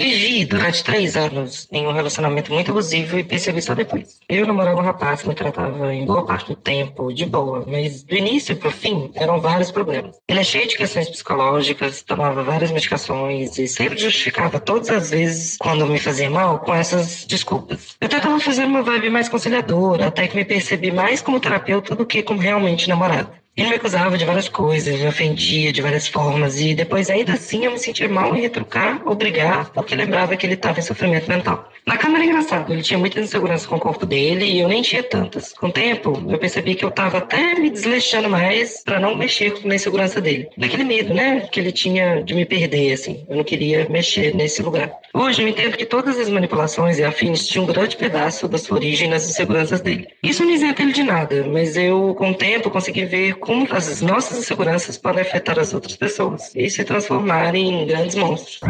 Vivi 0.00 0.46
durante 0.46 0.82
três 0.82 1.14
anos 1.14 1.68
em 1.70 1.86
um 1.86 1.92
relacionamento 1.92 2.50
muito 2.50 2.70
abusivo 2.70 3.18
e 3.18 3.22
percebi 3.22 3.60
só 3.60 3.74
depois. 3.74 4.18
Eu 4.30 4.46
namorava 4.46 4.80
um 4.80 4.82
rapaz 4.82 5.20
que 5.20 5.28
me 5.28 5.34
tratava 5.34 5.94
em 5.94 6.06
boa 6.06 6.24
parte 6.24 6.48
do 6.48 6.56
tempo 6.56 7.12
de 7.12 7.26
boa, 7.26 7.66
mas 7.66 8.02
do 8.02 8.14
início 8.14 8.56
pro 8.56 8.70
fim 8.70 9.10
eram 9.14 9.42
vários 9.42 9.70
problemas. 9.70 10.16
Ele 10.26 10.40
é 10.40 10.42
cheio 10.42 10.66
de 10.66 10.78
questões 10.78 11.10
psicológicas, 11.10 12.00
tomava 12.00 12.42
várias 12.42 12.70
medicações 12.70 13.58
e 13.58 13.68
sempre 13.68 13.98
justificava 13.98 14.58
todas 14.58 14.88
as 14.88 15.10
vezes 15.10 15.58
quando 15.58 15.86
me 15.86 15.98
fazia 15.98 16.30
mal 16.30 16.60
com 16.60 16.74
essas 16.74 17.26
desculpas. 17.26 17.94
Eu 18.00 18.08
tentava 18.08 18.40
fazer 18.40 18.64
uma 18.64 18.82
vibe 18.82 19.10
mais 19.10 19.28
conciliadora, 19.28 20.06
até 20.06 20.26
que 20.26 20.34
me 20.34 20.46
percebi 20.46 20.90
mais 20.90 21.20
como 21.20 21.38
terapeuta 21.38 21.94
do 21.94 22.06
que 22.06 22.22
como 22.22 22.40
realmente 22.40 22.88
namorado. 22.88 23.39
Ele 23.56 23.68
me 23.68 23.74
acusava 23.74 24.16
de 24.16 24.24
várias 24.24 24.48
coisas, 24.48 24.98
me 24.98 25.06
ofendia 25.06 25.72
de 25.72 25.82
várias 25.82 26.06
formas, 26.08 26.60
e 26.60 26.74
depois, 26.74 27.10
ainda 27.10 27.32
assim, 27.32 27.64
eu 27.64 27.72
me 27.72 27.78
sentia 27.78 28.08
mal 28.08 28.34
em 28.34 28.40
retrucar 28.40 29.02
ou 29.04 29.14
brigar, 29.14 29.70
porque 29.70 29.94
lembrava 29.94 30.36
que 30.36 30.46
ele 30.46 30.54
estava 30.54 30.78
em 30.78 30.82
sofrimento 30.82 31.28
mental. 31.28 31.68
Na 31.86 31.96
cama 31.96 32.18
era 32.18 32.26
engraçado, 32.26 32.72
ele 32.72 32.82
tinha 32.82 32.98
muita 32.98 33.20
insegurança 33.20 33.66
com 33.66 33.76
o 33.76 33.80
corpo 33.80 34.06
dele 34.06 34.44
e 34.44 34.60
eu 34.60 34.68
nem 34.68 34.82
tinha 34.82 35.02
tantas. 35.02 35.52
Com 35.52 35.68
o 35.68 35.72
tempo, 35.72 36.22
eu 36.28 36.38
percebi 36.38 36.74
que 36.74 36.84
eu 36.84 36.88
estava 36.90 37.18
até 37.18 37.54
me 37.54 37.70
desleixando 37.70 38.28
mais 38.28 38.82
para 38.84 39.00
não 39.00 39.16
mexer 39.16 39.60
com 39.60 39.68
a 39.68 39.74
insegurança 39.74 40.20
dele. 40.20 40.48
Daquele 40.56 40.84
medo, 40.84 41.12
né, 41.12 41.48
que 41.50 41.58
ele 41.58 41.72
tinha 41.72 42.22
de 42.22 42.34
me 42.34 42.44
perder, 42.44 42.92
assim. 42.92 43.26
Eu 43.28 43.36
não 43.36 43.44
queria 43.44 43.88
mexer 43.88 44.34
nesse 44.34 44.62
lugar. 44.62 44.92
Hoje 45.12 45.42
eu 45.42 45.48
entendo 45.48 45.76
que 45.76 45.84
todas 45.84 46.18
as 46.18 46.28
manipulações 46.28 46.98
e 46.98 47.04
afins 47.04 47.48
tinham 47.48 47.64
um 47.64 47.66
grande 47.66 47.96
pedaço 47.96 48.46
da 48.46 48.58
sua 48.58 48.76
origem 48.76 49.08
nas 49.08 49.28
inseguranças 49.28 49.80
dele. 49.80 50.06
Isso 50.22 50.44
não 50.44 50.52
isenta 50.52 50.82
ele 50.82 50.92
de 50.92 51.02
nada, 51.02 51.44
mas 51.48 51.76
eu, 51.76 52.14
com 52.16 52.30
o 52.30 52.34
tempo, 52.34 52.70
consegui 52.70 53.04
ver 53.04 53.34
como 53.40 53.66
as 53.72 54.00
nossas 54.00 54.38
inseguranças 54.38 54.96
podem 54.96 55.22
afetar 55.22 55.58
as 55.58 55.74
outras 55.74 55.96
pessoas 55.96 56.54
e 56.54 56.68
se 56.70 56.84
transformar 56.84 57.54
em 57.54 57.86
grandes 57.86 58.14
monstros. 58.14 58.60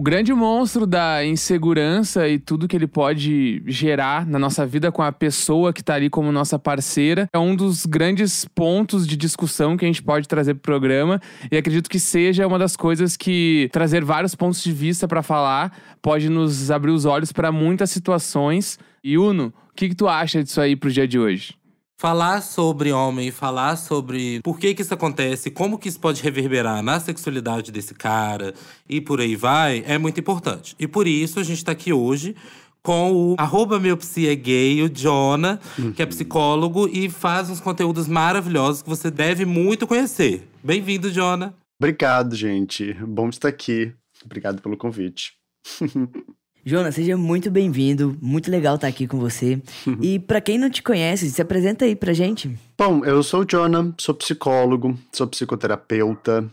O 0.00 0.02
grande 0.02 0.32
monstro 0.32 0.86
da 0.86 1.22
insegurança 1.26 2.26
e 2.26 2.38
tudo 2.38 2.66
que 2.66 2.74
ele 2.74 2.86
pode 2.86 3.62
gerar 3.66 4.24
na 4.24 4.38
nossa 4.38 4.64
vida 4.64 4.90
com 4.90 5.02
a 5.02 5.12
pessoa 5.12 5.74
que 5.74 5.84
tá 5.84 5.92
ali 5.92 6.08
como 6.08 6.32
nossa 6.32 6.58
parceira 6.58 7.28
é 7.30 7.38
um 7.38 7.54
dos 7.54 7.84
grandes 7.84 8.46
pontos 8.46 9.06
de 9.06 9.14
discussão 9.14 9.76
que 9.76 9.84
a 9.84 9.88
gente 9.88 10.02
pode 10.02 10.26
trazer 10.26 10.54
pro 10.54 10.62
programa 10.62 11.20
e 11.52 11.56
acredito 11.58 11.90
que 11.90 12.00
seja 12.00 12.46
uma 12.46 12.58
das 12.58 12.78
coisas 12.78 13.14
que 13.14 13.68
trazer 13.72 14.02
vários 14.02 14.34
pontos 14.34 14.62
de 14.62 14.72
vista 14.72 15.06
para 15.06 15.22
falar 15.22 15.78
pode 16.00 16.30
nos 16.30 16.70
abrir 16.70 16.92
os 16.92 17.04
olhos 17.04 17.30
para 17.30 17.52
muitas 17.52 17.90
situações. 17.90 18.78
E 19.04 19.18
Uno, 19.18 19.52
o 19.70 19.74
que, 19.76 19.90
que 19.90 19.94
tu 19.94 20.08
acha 20.08 20.42
disso 20.42 20.62
aí 20.62 20.76
pro 20.76 20.90
dia 20.90 21.06
de 21.06 21.18
hoje? 21.18 21.59
Falar 22.00 22.40
sobre 22.40 22.92
homem, 22.92 23.30
falar 23.30 23.76
sobre 23.76 24.40
por 24.42 24.58
que 24.58 24.72
que 24.72 24.80
isso 24.80 24.94
acontece, 24.94 25.50
como 25.50 25.78
que 25.78 25.86
isso 25.86 26.00
pode 26.00 26.22
reverberar 26.22 26.82
na 26.82 26.98
sexualidade 26.98 27.70
desse 27.70 27.92
cara 27.92 28.54
e 28.88 29.02
por 29.02 29.20
aí 29.20 29.36
vai, 29.36 29.84
é 29.86 29.98
muito 29.98 30.18
importante. 30.18 30.74
E 30.80 30.88
por 30.88 31.06
isso 31.06 31.38
a 31.38 31.42
gente 31.42 31.62
tá 31.62 31.72
aqui 31.72 31.92
hoje 31.92 32.34
com 32.82 33.12
o 33.12 33.34
arroba 33.36 33.78
miopsia 33.78 34.34
gay, 34.34 34.82
o 34.82 34.88
Jonah, 34.88 35.60
que 35.94 36.02
é 36.02 36.06
psicólogo 36.06 36.88
e 36.88 37.10
faz 37.10 37.50
uns 37.50 37.60
conteúdos 37.60 38.08
maravilhosos 38.08 38.80
que 38.80 38.88
você 38.88 39.10
deve 39.10 39.44
muito 39.44 39.86
conhecer. 39.86 40.48
Bem-vindo, 40.64 41.10
Jonah. 41.10 41.52
Obrigado, 41.78 42.34
gente. 42.34 42.94
Bom 42.94 43.28
estar 43.28 43.48
aqui. 43.48 43.92
Obrigado 44.24 44.62
pelo 44.62 44.78
convite. 44.78 45.34
Jonas, 46.64 46.94
seja 46.94 47.16
muito 47.16 47.50
bem-vindo. 47.50 48.16
Muito 48.20 48.50
legal 48.50 48.74
estar 48.74 48.88
aqui 48.88 49.06
com 49.06 49.18
você. 49.18 49.60
e 50.00 50.18
para 50.18 50.40
quem 50.40 50.58
não 50.58 50.70
te 50.70 50.82
conhece, 50.82 51.30
se 51.30 51.40
apresenta 51.40 51.84
aí 51.84 51.96
pra 51.96 52.12
gente. 52.12 52.58
Bom, 52.76 53.04
eu 53.04 53.22
sou 53.22 53.40
o 53.40 53.44
Jonah, 53.44 53.92
sou 53.98 54.14
psicólogo, 54.14 54.98
sou 55.12 55.26
psicoterapeuta. 55.26 56.50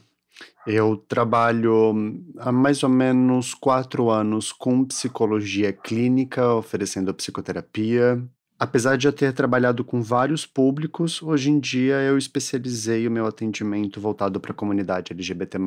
Eu 0.65 0.97
trabalho 0.97 2.23
há 2.39 2.51
mais 2.51 2.83
ou 2.83 2.89
menos 2.89 3.53
quatro 3.53 4.09
anos 4.09 4.51
com 4.51 4.83
psicologia 4.85 5.71
clínica, 5.71 6.53
oferecendo 6.53 7.13
psicoterapia. 7.13 8.21
Apesar 8.59 8.97
de 8.97 9.07
eu 9.07 9.13
ter 9.13 9.33
trabalhado 9.33 9.83
com 9.83 10.01
vários 10.01 10.45
públicos, 10.45 11.21
hoje 11.21 11.51
em 11.51 11.59
dia 11.59 12.01
eu 12.01 12.17
especializei 12.17 13.07
o 13.07 13.11
meu 13.11 13.27
atendimento 13.27 14.01
voltado 14.01 14.39
para 14.39 14.51
a 14.51 14.55
comunidade 14.55 15.13
LGBT, 15.13 15.59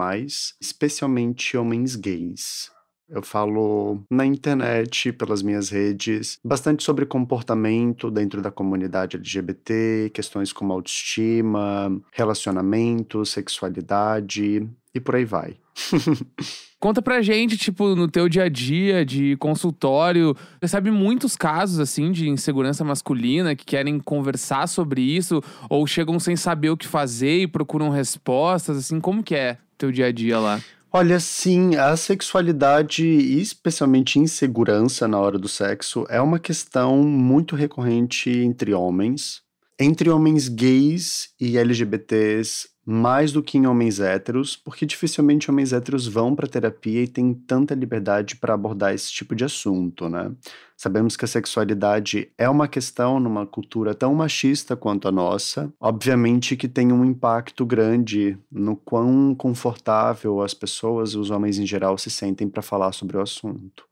especialmente 0.61 1.57
homens 1.57 1.95
gays. 1.95 2.71
Eu 3.11 3.23
falo 3.23 4.01
na 4.09 4.25
internet, 4.25 5.13
pelas 5.13 5.43
minhas 5.43 5.69
redes, 5.69 6.39
bastante 6.45 6.85
sobre 6.85 7.05
comportamento 7.05 8.09
dentro 8.09 8.41
da 8.41 8.53
comunidade 8.53 9.17
LGBT, 9.17 10.11
questões 10.15 10.53
como 10.53 10.73
autoestima, 10.73 12.01
relacionamento, 12.13 13.27
sexualidade 13.27 14.69
e 14.95 15.01
por 15.01 15.17
aí 15.17 15.25
vai. 15.25 15.57
Conta 16.79 17.03
pra 17.03 17.21
gente, 17.21 17.59
tipo, 17.59 17.95
no 17.95 18.09
teu 18.09 18.27
dia 18.27 18.45
a 18.45 18.49
dia 18.49 19.05
de 19.05 19.37
consultório, 19.37 20.35
você 20.59 20.69
sabe 20.69 20.91
muitos 20.91 21.37
casos, 21.37 21.79
assim, 21.79 22.11
de 22.11 22.27
insegurança 22.29 22.83
masculina 22.83 23.55
que 23.55 23.67
querem 23.67 23.99
conversar 23.99 24.67
sobre 24.67 25.03
isso 25.03 25.43
ou 25.69 25.87
chegam 25.87 26.19
sem 26.19 26.37
saber 26.37 26.71
o 26.71 26.77
que 26.77 26.87
fazer 26.87 27.43
e 27.43 27.47
procuram 27.47 27.91
respostas, 27.91 28.79
assim, 28.79 28.99
como 28.99 29.23
que 29.23 29.35
é 29.35 29.59
teu 29.77 29.93
dia 29.93 30.07
a 30.07 30.13
dia 30.13 30.39
lá? 30.39 30.59
Olha, 30.93 31.21
sim, 31.21 31.77
a 31.77 31.97
sexualidade 31.97 33.07
e 33.07 33.41
especialmente 33.41 34.19
insegurança 34.19 35.07
na 35.07 35.21
hora 35.21 35.39
do 35.39 35.47
sexo 35.47 36.05
é 36.09 36.21
uma 36.21 36.41
questão 36.41 37.05
muito 37.05 37.55
recorrente 37.55 38.29
entre 38.29 38.75
homens, 38.75 39.41
entre 39.79 40.11
homens 40.11 40.49
gays 40.49 41.29
e 41.41 41.57
LGBTs, 41.57 42.69
mais 42.91 43.31
do 43.31 43.41
que 43.41 43.57
em 43.57 43.69
homens 43.69 44.01
héteros, 44.01 44.57
porque 44.57 44.85
dificilmente 44.85 45.49
homens 45.49 45.73
héteros 45.73 46.09
vão 46.09 46.35
para 46.35 46.49
terapia 46.49 47.05
e 47.05 47.07
têm 47.07 47.33
tanta 47.33 47.73
liberdade 47.73 48.35
para 48.35 48.53
abordar 48.53 48.93
esse 48.93 49.13
tipo 49.13 49.33
de 49.37 49.45
assunto, 49.45 50.09
né? 50.09 50.33
Sabemos 50.77 51.17
que 51.17 51.25
a 51.25 51.29
sexualidade 51.29 52.33
é 52.37 52.49
uma 52.49 52.67
questão 52.67 53.21
numa 53.21 53.47
cultura 53.47 53.95
tão 53.95 54.13
machista 54.13 54.75
quanto 54.75 55.07
a 55.07 55.13
nossa. 55.13 55.73
Obviamente 55.81 56.57
que 56.57 56.67
tem 56.67 56.91
um 56.91 57.05
impacto 57.05 57.65
grande 57.65 58.37
no 58.51 58.75
quão 58.75 59.37
confortável 59.37 60.43
as 60.43 60.53
pessoas, 60.53 61.15
os 61.15 61.31
homens 61.31 61.61
em 61.61 61.67
geral, 61.67 61.97
se 61.97 62.11
sentem 62.11 62.49
para 62.49 62.61
falar 62.61 62.91
sobre 62.91 63.17
o 63.17 63.21
assunto. 63.21 63.85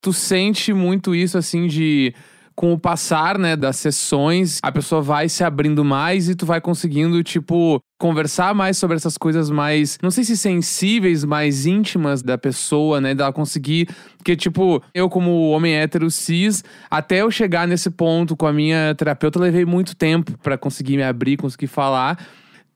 Tu 0.00 0.14
sente 0.14 0.72
muito 0.72 1.14
isso, 1.14 1.36
assim, 1.36 1.66
de 1.66 2.14
com 2.56 2.72
o 2.72 2.78
passar, 2.78 3.38
né, 3.38 3.54
das 3.54 3.76
sessões, 3.76 4.58
a 4.62 4.72
pessoa 4.72 5.02
vai 5.02 5.28
se 5.28 5.44
abrindo 5.44 5.84
mais 5.84 6.26
e 6.28 6.34
tu 6.34 6.46
vai 6.46 6.58
conseguindo, 6.58 7.22
tipo, 7.22 7.78
conversar 7.98 8.54
mais 8.54 8.78
sobre 8.78 8.96
essas 8.96 9.18
coisas 9.18 9.50
mais, 9.50 9.98
não 10.02 10.10
sei 10.10 10.24
se 10.24 10.38
sensíveis, 10.38 11.22
mais 11.22 11.66
íntimas 11.66 12.22
da 12.22 12.38
pessoa, 12.38 12.98
né, 12.98 13.14
dela 13.14 13.30
conseguir, 13.30 13.88
porque, 14.16 14.34
tipo, 14.34 14.82
eu 14.94 15.10
como 15.10 15.50
homem 15.50 15.74
hétero 15.74 16.10
cis, 16.10 16.64
até 16.90 17.20
eu 17.20 17.30
chegar 17.30 17.68
nesse 17.68 17.90
ponto 17.90 18.34
com 18.34 18.46
a 18.46 18.52
minha 18.52 18.94
terapeuta, 18.94 19.38
eu 19.38 19.42
levei 19.42 19.66
muito 19.66 19.94
tempo 19.94 20.36
para 20.42 20.56
conseguir 20.56 20.96
me 20.96 21.02
abrir, 21.02 21.36
conseguir 21.36 21.66
falar, 21.66 22.18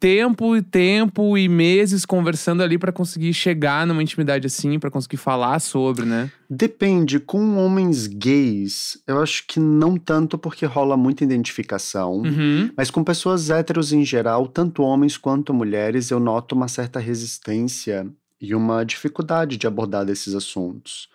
tempo 0.01 0.57
e 0.57 0.63
tempo 0.63 1.37
e 1.37 1.47
meses 1.47 2.07
conversando 2.07 2.63
ali 2.63 2.79
para 2.79 2.91
conseguir 2.91 3.35
chegar 3.35 3.87
numa 3.87 4.03
intimidade 4.03 4.47
assim, 4.47 4.79
para 4.79 4.91
conseguir 4.91 5.19
falar 5.19 5.59
sobre, 5.61 6.07
né? 6.07 6.31
Depende, 6.49 7.21
com 7.21 7.57
homens 7.59 8.07
gays, 8.07 8.99
eu 9.07 9.21
acho 9.23 9.45
que 9.47 9.61
não 9.61 9.97
tanto 9.99 10.39
porque 10.39 10.65
rola 10.65 10.97
muita 10.97 11.23
identificação, 11.23 12.23
Uhum. 12.23 12.71
mas 12.77 12.91
com 12.91 13.05
pessoas 13.05 13.51
héteros 13.51 13.93
em 13.93 14.05
geral, 14.05 14.49
tanto 14.49 14.83
homens 14.83 15.17
quanto 15.19 15.53
mulheres, 15.53 16.11
eu 16.11 16.19
noto 16.19 16.55
uma 16.55 16.67
certa 16.67 16.99
resistência 16.99 18.07
e 18.41 18.55
uma 18.55 18.83
dificuldade 18.85 19.59
de 19.59 19.67
abordar 19.67 20.05
desses 20.07 20.35
assuntos. 20.35 21.09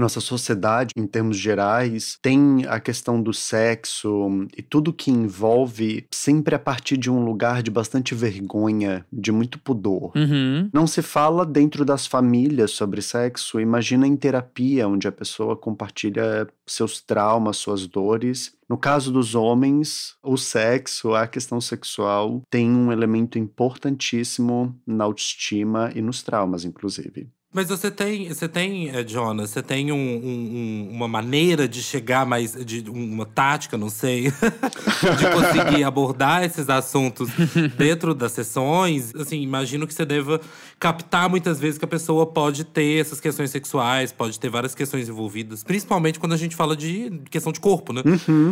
A 0.00 0.08
nossa 0.08 0.18
sociedade, 0.18 0.94
em 0.96 1.06
termos 1.06 1.36
gerais, 1.36 2.18
tem 2.22 2.64
a 2.66 2.80
questão 2.80 3.22
do 3.22 3.34
sexo 3.34 4.48
e 4.56 4.62
tudo 4.62 4.94
que 4.94 5.10
envolve 5.10 6.06
sempre 6.10 6.54
a 6.54 6.58
partir 6.58 6.96
de 6.96 7.10
um 7.10 7.22
lugar 7.22 7.62
de 7.62 7.70
bastante 7.70 8.14
vergonha, 8.14 9.04
de 9.12 9.30
muito 9.30 9.58
pudor. 9.58 10.10
Uhum. 10.16 10.70
Não 10.72 10.86
se 10.86 11.02
fala 11.02 11.44
dentro 11.44 11.84
das 11.84 12.06
famílias 12.06 12.70
sobre 12.70 13.02
sexo, 13.02 13.60
imagina 13.60 14.06
em 14.06 14.16
terapia, 14.16 14.88
onde 14.88 15.06
a 15.06 15.12
pessoa 15.12 15.54
compartilha 15.54 16.48
seus 16.66 17.02
traumas, 17.02 17.58
suas 17.58 17.86
dores. 17.86 18.54
No 18.66 18.78
caso 18.78 19.12
dos 19.12 19.34
homens, 19.34 20.14
o 20.22 20.38
sexo, 20.38 21.14
a 21.14 21.26
questão 21.26 21.60
sexual, 21.60 22.40
tem 22.48 22.70
um 22.70 22.90
elemento 22.90 23.38
importantíssimo 23.38 24.74
na 24.86 25.04
autoestima 25.04 25.92
e 25.94 26.00
nos 26.00 26.22
traumas, 26.22 26.64
inclusive. 26.64 27.28
Mas 27.52 27.68
você 27.68 27.90
tem, 27.90 28.28
você 28.28 28.48
tem, 28.48 28.90
eh, 28.90 29.04
Jonas, 29.06 29.50
você 29.50 29.60
tem 29.60 29.90
um, 29.90 29.96
um- 29.96 30.88
um- 30.88 30.88
uma 30.92 31.08
maneira 31.08 31.66
de 31.66 31.82
chegar 31.82 32.24
mais, 32.24 32.54
de 32.64 32.84
uma 32.88 33.26
tática, 33.26 33.76
não 33.76 33.90
sei, 33.90 34.30
de 35.18 35.30
conseguir 35.34 35.82
abordar 35.82 36.44
esses 36.44 36.70
assuntos 36.70 37.28
dentro 37.76 38.14
das 38.14 38.30
sessões. 38.32 39.12
Assim, 39.16 39.42
imagino 39.42 39.84
que 39.84 39.92
você 39.92 40.04
deva 40.06 40.40
captar 40.78 41.28
muitas 41.28 41.58
vezes 41.58 41.76
que 41.76 41.84
a 41.84 41.88
pessoa 41.88 42.24
pode 42.24 42.62
ter 42.62 43.00
essas 43.00 43.20
questões 43.20 43.50
sexuais, 43.50 44.12
pode 44.12 44.38
ter 44.38 44.48
várias 44.48 44.72
questões 44.74 45.08
envolvidas, 45.08 45.64
principalmente 45.64 46.20
quando 46.20 46.34
a 46.34 46.36
gente 46.38 46.54
fala 46.54 46.76
de 46.76 47.20
questão 47.30 47.50
de 47.52 47.58
corpo, 47.58 47.92
né? 47.92 48.02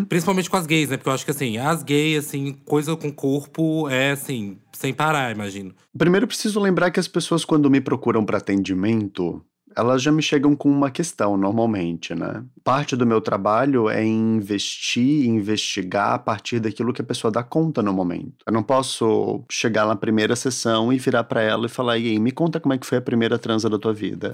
Principalmente 0.08 0.50
com 0.50 0.56
as 0.56 0.66
gays, 0.66 0.88
né? 0.88 0.96
Porque 0.96 1.08
eu 1.08 1.12
acho 1.14 1.24
que 1.24 1.30
assim, 1.30 1.56
as 1.56 1.84
gays, 1.84 2.26
assim, 2.26 2.52
coisa 2.64 2.96
com 2.96 3.12
corpo 3.12 3.88
é 3.88 4.10
assim, 4.10 4.58
sem 4.78 4.94
parar, 4.94 5.34
imagino. 5.34 5.74
Primeiro, 5.96 6.22
eu 6.22 6.28
preciso 6.28 6.60
lembrar 6.60 6.92
que 6.92 7.00
as 7.00 7.08
pessoas, 7.08 7.44
quando 7.44 7.68
me 7.68 7.80
procuram 7.80 8.24
para 8.24 8.38
atendimento, 8.38 9.44
elas 9.76 10.00
já 10.00 10.12
me 10.12 10.22
chegam 10.22 10.54
com 10.54 10.70
uma 10.70 10.88
questão, 10.88 11.36
normalmente, 11.36 12.14
né? 12.14 12.44
Parte 12.62 12.94
do 12.94 13.04
meu 13.04 13.20
trabalho 13.20 13.90
é 13.90 14.04
investir 14.04 15.26
investigar 15.26 16.14
a 16.14 16.18
partir 16.20 16.60
daquilo 16.60 16.92
que 16.92 17.02
a 17.02 17.04
pessoa 17.04 17.28
dá 17.28 17.42
conta 17.42 17.82
no 17.82 17.92
momento. 17.92 18.36
Eu 18.46 18.52
não 18.52 18.62
posso 18.62 19.44
chegar 19.50 19.84
na 19.84 19.96
primeira 19.96 20.36
sessão 20.36 20.92
e 20.92 20.98
virar 20.98 21.24
para 21.24 21.42
ela 21.42 21.66
e 21.66 21.68
falar: 21.68 21.98
e 21.98 22.10
aí, 22.10 22.18
me 22.20 22.30
conta 22.30 22.60
como 22.60 22.72
é 22.72 22.78
que 22.78 22.86
foi 22.86 22.98
a 22.98 23.02
primeira 23.02 23.36
transa 23.36 23.68
da 23.68 23.80
tua 23.80 23.92
vida. 23.92 24.30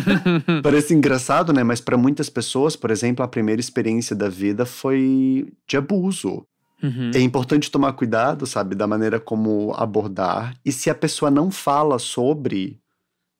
Parece 0.64 0.94
engraçado, 0.94 1.52
né? 1.52 1.62
Mas 1.62 1.82
para 1.82 1.98
muitas 1.98 2.30
pessoas, 2.30 2.74
por 2.74 2.90
exemplo, 2.90 3.22
a 3.22 3.28
primeira 3.28 3.60
experiência 3.60 4.16
da 4.16 4.30
vida 4.30 4.64
foi 4.64 5.52
de 5.68 5.76
abuso. 5.76 6.46
Uhum. 6.84 7.10
É 7.14 7.20
importante 7.20 7.70
tomar 7.70 7.94
cuidado, 7.94 8.46
sabe, 8.46 8.74
da 8.74 8.86
maneira 8.86 9.18
como 9.18 9.72
abordar. 9.74 10.54
E 10.62 10.70
se 10.70 10.90
a 10.90 10.94
pessoa 10.94 11.30
não 11.30 11.50
fala 11.50 11.98
sobre, 11.98 12.78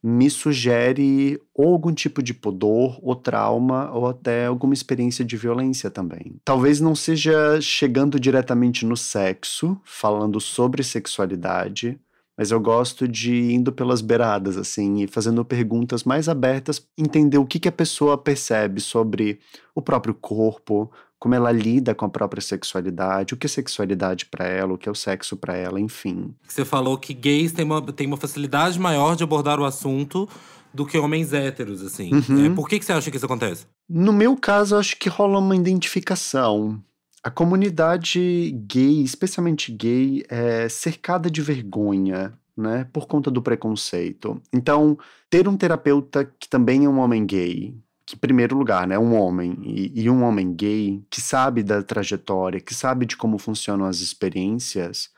me 0.03 0.31
sugere 0.31 1.39
ou 1.55 1.73
algum 1.73 1.93
tipo 1.93 2.23
de 2.23 2.33
pudor, 2.33 2.99
ou 3.03 3.15
trauma, 3.15 3.91
ou 3.93 4.07
até 4.07 4.47
alguma 4.47 4.73
experiência 4.73 5.25
de 5.25 5.37
violência 5.37 5.91
também. 5.91 6.37
Talvez 6.45 6.81
não 6.81 6.95
seja 6.95 7.61
chegando 7.61 8.19
diretamente 8.19 8.87
no 8.87 8.97
sexo, 8.97 9.79
falando 9.85 10.41
sobre 10.41 10.83
sexualidade, 10.83 11.99
mas 12.37 12.51
eu 12.51 12.61
gosto 12.61 13.07
de 13.07 13.53
indo 13.53 13.73
pelas 13.73 14.01
beiradas, 14.01 14.57
assim, 14.57 15.03
e 15.03 15.07
fazendo 15.07 15.45
perguntas 15.45 16.03
mais 16.05 16.29
abertas, 16.29 16.87
entender 16.99 17.39
o 17.39 17.47
que, 17.47 17.61
que 17.61 17.69
a 17.69 17.73
pessoa 17.73 18.19
percebe 18.19 18.81
sobre 18.81 19.39
o 19.75 19.81
próprio 19.81 20.15
corpo, 20.15 20.91
como 21.19 21.35
ela 21.35 21.51
lida 21.51 21.95
com 21.95 22.05
a 22.05 22.09
própria 22.09 22.43
sexualidade, 22.43 23.35
o 23.35 23.37
que 23.37 23.47
é 23.47 23.49
sexualidade 23.49 24.27
pra 24.27 24.47
ela, 24.47 24.75
o 24.75 24.79
que 24.79 24.89
é 24.89 24.93
o 24.93 24.95
sexo 24.95 25.37
pra 25.37 25.57
ela, 25.57 25.81
enfim. 25.81 26.35
Você 26.47 26.65
falou 26.65 26.99
que 26.99 27.15
gays 27.15 27.53
têm 27.53 27.65
uma, 27.65 27.81
têm 27.81 28.07
uma 28.07 28.17
facilidade 28.17 28.79
maior 28.79 29.17
de 29.17 29.25
abordar 29.25 29.59
o 29.59 29.65
assunto 29.65 30.29
do 30.75 30.85
que 30.85 30.99
homens 30.99 31.33
héteros, 31.33 31.83
assim. 31.83 32.11
Uhum. 32.13 32.47
É, 32.47 32.51
por 32.51 32.69
que, 32.69 32.79
que 32.79 32.85
você 32.85 32.93
acha 32.93 33.11
que 33.11 33.17
isso 33.17 33.27
acontece? 33.27 33.67
No 33.89 34.13
meu 34.13 34.37
caso, 34.37 34.75
eu 34.75 34.81
acho 34.81 34.99
que 34.99 35.09
rola 35.09 35.39
uma 35.39 35.55
identificação. 35.55 36.83
A 37.23 37.31
comunidade 37.31 38.51
gay, 38.67 39.03
especialmente 39.03 39.73
gay, 39.73 40.25
é 40.29 40.69
cercada 40.69 41.31
de 41.31 41.41
vergonha, 41.41 42.39
né? 42.57 42.87
Por 42.93 43.07
conta 43.07 43.31
do 43.31 43.41
preconceito. 43.41 44.43
Então, 44.53 44.99
ter 45.31 45.49
um 45.49 45.57
terapeuta 45.57 46.31
que 46.39 46.49
também 46.49 46.85
é 46.85 46.89
um 46.89 46.99
homem 46.99 47.25
gay, 47.25 47.75
que, 48.07 48.17
primeiro 48.17 48.57
lugar, 48.57 48.87
né, 48.87 48.99
um 48.99 49.15
homem, 49.15 49.59
e, 49.63 50.03
e 50.03 50.11
um 50.11 50.23
homem 50.23 50.55
gay, 50.55 51.03
que 51.11 51.21
sabe 51.21 51.63
da 51.63 51.83
trajetória, 51.83 52.61
que 52.61 52.75
sabe 52.75 53.07
de 53.07 53.17
como 53.17 53.39
funcionam 53.39 53.87
as 53.87 54.01
experiências, 54.01 55.11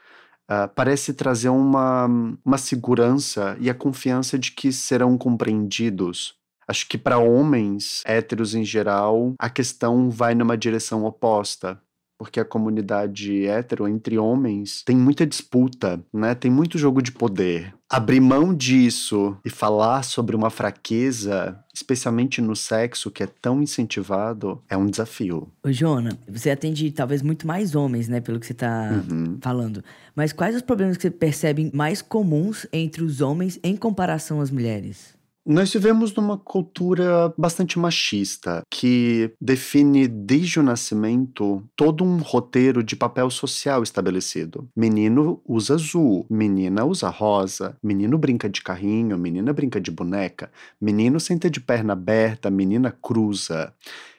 ah, 0.49 0.69
parece 0.69 1.12
trazer 1.12 1.49
uma, 1.49 2.06
uma 2.44 2.59
segurança 2.59 3.56
e 3.61 3.69
a 3.69 3.75
confiança 3.75 4.38
de 4.38 4.53
que 4.53 4.73
serão 4.73 5.19
compreendidos. 5.19 6.35
Acho 6.69 6.88
que 6.88 6.99
para 6.99 7.19
homens 7.19 8.03
héteros 8.05 8.55
em 8.55 8.65
geral, 8.65 9.35
a 9.38 9.50
questão 9.50 10.11
vai 10.11 10.35
numa 10.35 10.56
direção 10.56 11.05
oposta. 11.05 11.81
Porque 12.19 12.41
a 12.41 12.45
comunidade 12.45 13.47
hétero 13.47 13.87
entre 13.87 14.17
homens 14.19 14.83
tem 14.85 14.97
muita 14.97 15.27
disputa, 15.27 16.01
né? 16.13 16.35
Tem 16.35 16.51
muito 16.51 16.79
jogo 16.79 17.03
de 17.03 17.13
poder. 17.13 17.75
Abrir 17.89 18.21
mão 18.21 18.53
disso 18.55 19.37
e 19.45 19.51
falar 19.51 20.03
sobre 20.03 20.35
uma 20.35 20.51
fraqueza, 20.51 21.59
especialmente 21.75 22.41
no 22.41 22.57
sexo 22.57 23.11
que 23.11 23.23
é 23.23 23.27
tão 23.27 23.63
incentivado, 23.63 24.63
é 24.69 24.77
um 24.77 24.87
desafio. 24.87 25.49
Ô, 25.65 25.71
Jona, 25.71 26.19
você 26.29 26.51
atende 26.51 26.91
talvez 26.91 27.23
muito 27.23 27.47
mais 27.47 27.75
homens, 27.75 28.09
né? 28.09 28.21
Pelo 28.21 28.41
que 28.41 28.47
você 28.47 28.55
tá 28.55 29.05
Uhum. 29.11 29.39
falando. 29.41 29.85
Mas 30.15 30.33
quais 30.33 30.57
os 30.57 30.62
problemas 30.62 30.97
que 30.97 31.03
você 31.03 31.11
percebe 31.11 31.71
mais 31.75 32.01
comuns 32.03 32.67
entre 32.73 33.03
os 33.05 33.21
homens 33.21 33.59
em 33.62 33.77
comparação 33.77 34.41
às 34.41 34.51
mulheres? 34.51 35.16
Nós 35.49 35.73
vivemos 35.73 36.13
numa 36.13 36.37
cultura 36.37 37.33
bastante 37.39 37.79
machista, 37.79 38.63
que 38.69 39.33
define 39.41 40.09
desde 40.09 40.59
o 40.59 40.63
nascimento 40.63 41.63
todo 41.77 42.03
um 42.03 42.17
roteiro 42.17 42.83
de 42.83 42.97
papel 42.97 43.31
social 43.31 43.81
estabelecido. 43.81 44.69
Menino 44.75 45.41
usa 45.47 45.75
azul, 45.75 46.27
menina 46.29 46.85
usa 46.85 47.09
rosa, 47.11 47.77
menino 47.81 48.19
brinca 48.19 48.49
de 48.49 48.61
carrinho, 48.61 49.17
menina 49.17 49.53
brinca 49.53 49.81
de 49.81 49.93
boneca, 49.93 50.51
menino 50.81 51.21
senta 51.21 51.49
de 51.49 51.61
perna 51.61 51.93
aberta, 51.93 52.51
menina 52.51 52.91
cruza. 52.91 53.73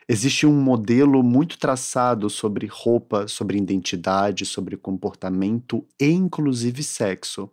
Existe 0.09 0.47
um 0.47 0.53
modelo 0.53 1.21
muito 1.21 1.59
traçado 1.59 2.29
sobre 2.29 2.65
roupa, 2.65 3.27
sobre 3.27 3.57
identidade, 3.57 4.45
sobre 4.45 4.77
comportamento 4.77 5.85
e 5.99 6.09
inclusive 6.09 6.81
sexo. 6.81 7.51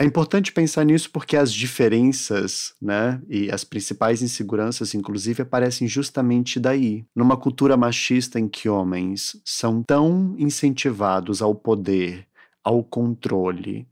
É 0.00 0.04
importante 0.04 0.52
pensar 0.52 0.84
nisso 0.84 1.10
porque 1.10 1.36
as 1.36 1.52
diferenças, 1.52 2.72
né, 2.80 3.20
e 3.28 3.50
as 3.50 3.64
principais 3.64 4.22
inseguranças, 4.22 4.94
inclusive, 4.94 5.42
aparecem 5.42 5.88
justamente 5.88 6.60
daí. 6.60 7.04
Numa 7.16 7.36
cultura 7.36 7.76
machista 7.76 8.38
em 8.38 8.46
que 8.46 8.68
homens 8.68 9.36
são 9.44 9.82
tão 9.82 10.36
incentivados 10.38 11.42
ao 11.42 11.52
poder, 11.52 12.28
ao 12.62 12.84
controle, 12.84 13.88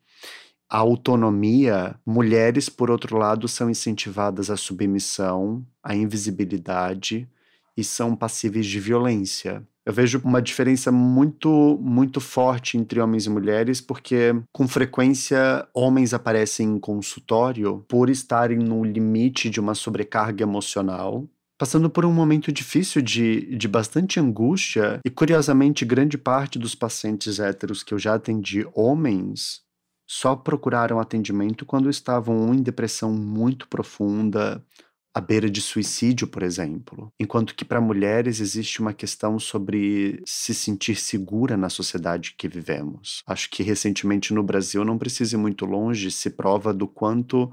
à 0.71 0.79
autonomia, 0.79 1.99
mulheres, 2.07 2.69
por 2.69 2.89
outro 2.89 3.19
lado, 3.19 3.49
são 3.49 3.69
incentivadas 3.69 4.49
à 4.49 4.57
submissão, 4.57 5.67
à 5.83 5.93
invisibilidade 5.93 7.29
e 7.77 7.85
são 7.85 8.17
passíveis 8.17 8.67
de 8.67 8.81
violência. 8.81 9.63
Eu 9.85 9.93
vejo 9.93 10.21
uma 10.25 10.43
diferença 10.43 10.91
muito, 10.91 11.79
muito 11.81 12.21
forte 12.21 12.77
entre 12.77 13.01
homens 13.01 13.27
e 13.27 13.31
mulheres, 13.31 13.81
porque 13.81 14.35
com 14.53 14.67
frequência 14.67 15.69
homens 15.73 16.13
aparecem 16.13 16.69
em 16.69 16.79
consultório 16.81 17.85
por 17.87 18.11
estarem 18.11 18.59
no 18.59 18.85
limite 18.85 19.49
de 19.49 19.61
uma 19.61 19.77
sobrecarga 19.77 20.43
emocional, 20.43 21.29
passando 21.57 21.89
por 21.89 22.05
um 22.05 22.13
momento 22.13 22.51
difícil 22.51 23.01
de, 23.01 23.57
de 23.57 23.69
bastante 23.69 24.19
angústia, 24.19 24.99
e 25.05 25.11
curiosamente, 25.11 25.85
grande 25.85 26.19
parte 26.19 26.59
dos 26.59 26.75
pacientes 26.75 27.39
héteros 27.39 27.85
que 27.85 27.95
eu 27.95 27.99
já 27.99 28.15
atendi, 28.15 28.67
homens, 28.75 29.61
só 30.05 30.37
procuraram 30.37 31.01
atendimento 31.01 31.65
quando 31.65 31.89
estavam 31.89 32.53
em 32.53 32.63
depressão 32.63 33.13
muito 33.13 33.69
profunda, 33.69 34.65
à 35.17 35.21
beira 35.21 35.49
de 35.49 35.63
suicídio, 35.63 36.27
por 36.27 36.43
exemplo. 36.43 37.11
Enquanto 37.19 37.55
que 37.55 37.65
para 37.65 37.81
mulheres 37.81 38.39
existe 38.39 38.81
uma 38.81 38.93
questão 38.93 39.39
sobre 39.39 40.21
se 40.27 40.55
sentir 40.55 40.95
segura 40.95 41.57
na 41.57 41.71
sociedade 41.71 42.35
que 42.37 42.47
vivemos. 42.47 43.23
Acho 43.27 43.49
que 43.49 43.63
recentemente 43.63 44.35
no 44.35 44.43
Brasil, 44.43 44.85
não 44.85 44.99
precisa 44.99 45.35
ir 45.35 45.39
muito 45.39 45.65
longe, 45.65 46.11
se 46.11 46.29
prova 46.29 46.71
do 46.75 46.87
quanto 46.87 47.51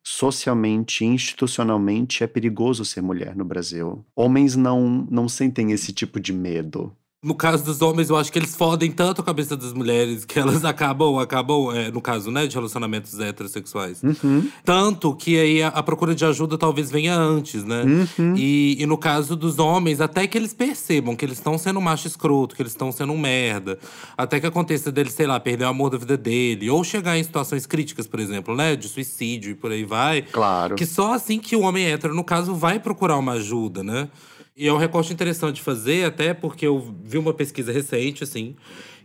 socialmente, 0.00 1.04
institucionalmente 1.04 2.22
é 2.22 2.28
perigoso 2.28 2.84
ser 2.84 3.02
mulher 3.02 3.34
no 3.34 3.44
Brasil. 3.44 4.04
Homens 4.14 4.54
não 4.54 5.04
não 5.10 5.28
sentem 5.28 5.72
esse 5.72 5.92
tipo 5.92 6.20
de 6.20 6.32
medo. 6.32 6.96
No 7.24 7.36
caso 7.36 7.64
dos 7.64 7.80
homens, 7.80 8.10
eu 8.10 8.16
acho 8.16 8.32
que 8.32 8.38
eles 8.40 8.56
fodem 8.56 8.90
tanto 8.90 9.20
a 9.20 9.24
cabeça 9.24 9.56
das 9.56 9.72
mulheres 9.72 10.24
que 10.24 10.40
elas 10.40 10.64
acabam, 10.66 11.20
acabam, 11.20 11.70
é, 11.72 11.88
no 11.88 12.00
caso, 12.00 12.32
né, 12.32 12.48
de 12.48 12.54
relacionamentos 12.56 13.16
heterossexuais. 13.20 14.02
Uhum. 14.02 14.48
Tanto 14.64 15.14
que 15.14 15.38
aí 15.38 15.62
a, 15.62 15.68
a 15.68 15.84
procura 15.84 16.16
de 16.16 16.24
ajuda 16.24 16.58
talvez 16.58 16.90
venha 16.90 17.14
antes, 17.16 17.62
né? 17.62 17.84
Uhum. 17.84 18.34
E, 18.36 18.82
e 18.82 18.86
no 18.86 18.98
caso 18.98 19.36
dos 19.36 19.60
homens, 19.60 20.00
até 20.00 20.26
que 20.26 20.36
eles 20.36 20.52
percebam 20.52 21.14
que 21.14 21.24
eles 21.24 21.38
estão 21.38 21.56
sendo 21.56 21.78
um 21.78 21.82
macho 21.82 22.08
escroto, 22.08 22.56
que 22.56 22.62
eles 22.62 22.72
estão 22.72 22.90
sendo 22.90 23.12
um 23.12 23.18
merda. 23.18 23.78
Até 24.18 24.40
que 24.40 24.46
aconteça 24.48 24.90
dele, 24.90 25.10
sei 25.10 25.28
lá, 25.28 25.38
perder 25.38 25.66
o 25.66 25.68
amor 25.68 25.90
da 25.90 25.98
vida 25.98 26.16
dele. 26.16 26.68
Ou 26.70 26.82
chegar 26.82 27.16
em 27.16 27.22
situações 27.22 27.66
críticas, 27.66 28.08
por 28.08 28.18
exemplo, 28.18 28.56
né? 28.56 28.74
De 28.74 28.88
suicídio 28.88 29.52
e 29.52 29.54
por 29.54 29.70
aí 29.70 29.84
vai. 29.84 30.22
Claro. 30.22 30.74
Que 30.74 30.84
só 30.84 31.14
assim 31.14 31.38
que 31.38 31.54
o 31.54 31.60
homem 31.60 31.86
hétero, 31.86 32.16
no 32.16 32.24
caso, 32.24 32.52
vai 32.52 32.80
procurar 32.80 33.16
uma 33.16 33.34
ajuda, 33.34 33.84
né? 33.84 34.08
E 34.56 34.68
é 34.68 34.72
um 34.72 34.76
recorte 34.76 35.12
interessante 35.12 35.56
de 35.56 35.62
fazer, 35.62 36.04
até 36.04 36.34
porque 36.34 36.66
eu 36.66 36.94
vi 37.02 37.16
uma 37.16 37.32
pesquisa 37.32 37.72
recente, 37.72 38.22
assim, 38.22 38.54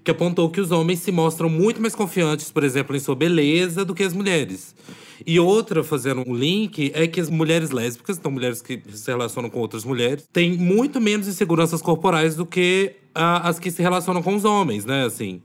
que 0.03 0.11
apontou 0.11 0.49
que 0.49 0.59
os 0.59 0.71
homens 0.71 0.99
se 0.99 1.11
mostram 1.11 1.49
muito 1.49 1.81
mais 1.81 1.95
confiantes, 1.95 2.51
por 2.51 2.63
exemplo, 2.63 2.95
em 2.95 2.99
sua 2.99 3.15
beleza 3.15 3.85
do 3.85 3.95
que 3.95 4.03
as 4.03 4.13
mulheres. 4.13 4.75
E 5.25 5.39
outra, 5.39 5.83
fazendo 5.83 6.23
um 6.27 6.35
link, 6.35 6.91
é 6.93 7.07
que 7.07 7.19
as 7.19 7.29
mulheres 7.29 7.71
lésbicas, 7.71 8.17
então 8.17 8.29
mulheres 8.31 8.61
que 8.61 8.81
se 8.91 9.09
relacionam 9.09 9.49
com 9.49 9.59
outras 9.59 9.83
mulheres, 9.83 10.27
têm 10.31 10.51
muito 10.57 11.01
menos 11.01 11.27
inseguranças 11.27 11.81
corporais 11.81 12.35
do 12.35 12.45
que 12.45 12.95
ah, 13.15 13.47
as 13.47 13.57
que 13.57 13.71
se 13.71 13.81
relacionam 13.81 14.21
com 14.21 14.35
os 14.35 14.45
homens, 14.45 14.85
né? 14.85 15.05
Assim. 15.05 15.41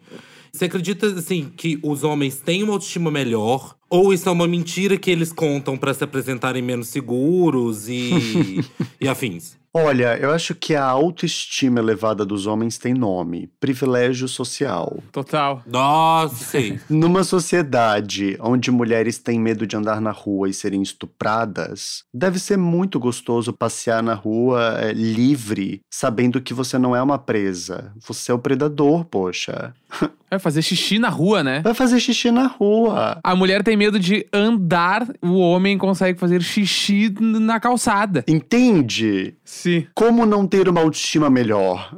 Você 0.52 0.66
acredita, 0.66 1.06
assim, 1.06 1.50
que 1.56 1.78
os 1.82 2.04
homens 2.04 2.38
têm 2.38 2.62
uma 2.62 2.75
autoestima 2.75 3.11
melhor 3.11 3.75
Ou 3.88 4.12
isso 4.12 4.28
é 4.28 4.32
uma 4.32 4.47
mentira 4.47 4.99
que 4.99 5.11
eles 5.11 5.32
contam 5.32 5.78
pra 5.78 5.94
se 5.94 6.04
apresentarem 6.04 6.62
menos 6.62 6.88
seguros 6.88 7.88
e, 7.88 8.61
e 9.00 9.09
afins? 9.09 9.62
Olha, 9.75 10.19
eu 10.19 10.31
acho 10.31 10.55
que 10.55 10.75
a 10.75 10.85
autoestima 10.85 11.79
elevada 11.79 12.26
dos 12.26 12.47
homens 12.47 12.76
tem 12.76 12.93
nome: 12.93 13.50
privilégio 13.59 14.29
social. 14.29 15.02
Total. 15.11 15.62
Nossa, 15.67 16.45
sei. 16.45 16.79
Numa 16.91 17.25
sociedade 17.25 18.37
onde 18.38 18.71
mulheres 18.71 19.17
têm 19.17 19.41
medo 19.41 19.67
de 19.67 19.75
andar 19.75 20.00
na 20.00 20.11
rua 20.11 20.49
e 20.50 20.52
serem 20.52 20.83
estupradas, 20.83 22.05
deve 22.12 22.38
ser 22.38 22.59
muito 22.59 23.00
gostoso 23.00 23.52
passear 23.52 24.02
na 24.02 24.12
rua 24.12 24.79
é, 24.79 24.93
livre, 24.93 25.81
sabendo 25.91 26.41
que 26.41 26.52
você 26.52 26.76
não 26.76 26.95
é 26.95 27.02
uma 27.02 27.19
presa. 27.19 27.93
Você 28.07 28.31
é 28.31 28.35
o 28.35 28.38
predador, 28.38 29.07
poxa. 29.07 29.73
É 30.32 30.38
fazer 30.38 30.62
xixi 30.62 30.99
na 30.99 31.11
rua, 31.11 31.44
né? 31.44 31.61
Vai 31.61 31.75
fazer 31.75 32.00
xixi 32.00 32.30
na 32.30 32.46
rua. 32.46 33.20
A 33.22 33.37
mulher 33.37 33.62
tem 33.62 33.76
medo 33.76 34.00
de 34.00 34.26
andar, 34.32 35.06
o 35.20 35.34
homem 35.38 35.76
consegue 35.76 36.18
fazer 36.18 36.40
xixi 36.40 37.14
na 37.20 37.61
calçada. 37.61 38.25
Entende? 38.26 39.34
Sim. 39.44 39.87
Como 39.94 40.25
não 40.25 40.46
ter 40.46 40.70
uma 40.70 40.80
autoestima 40.80 41.28
melhor? 41.28 41.94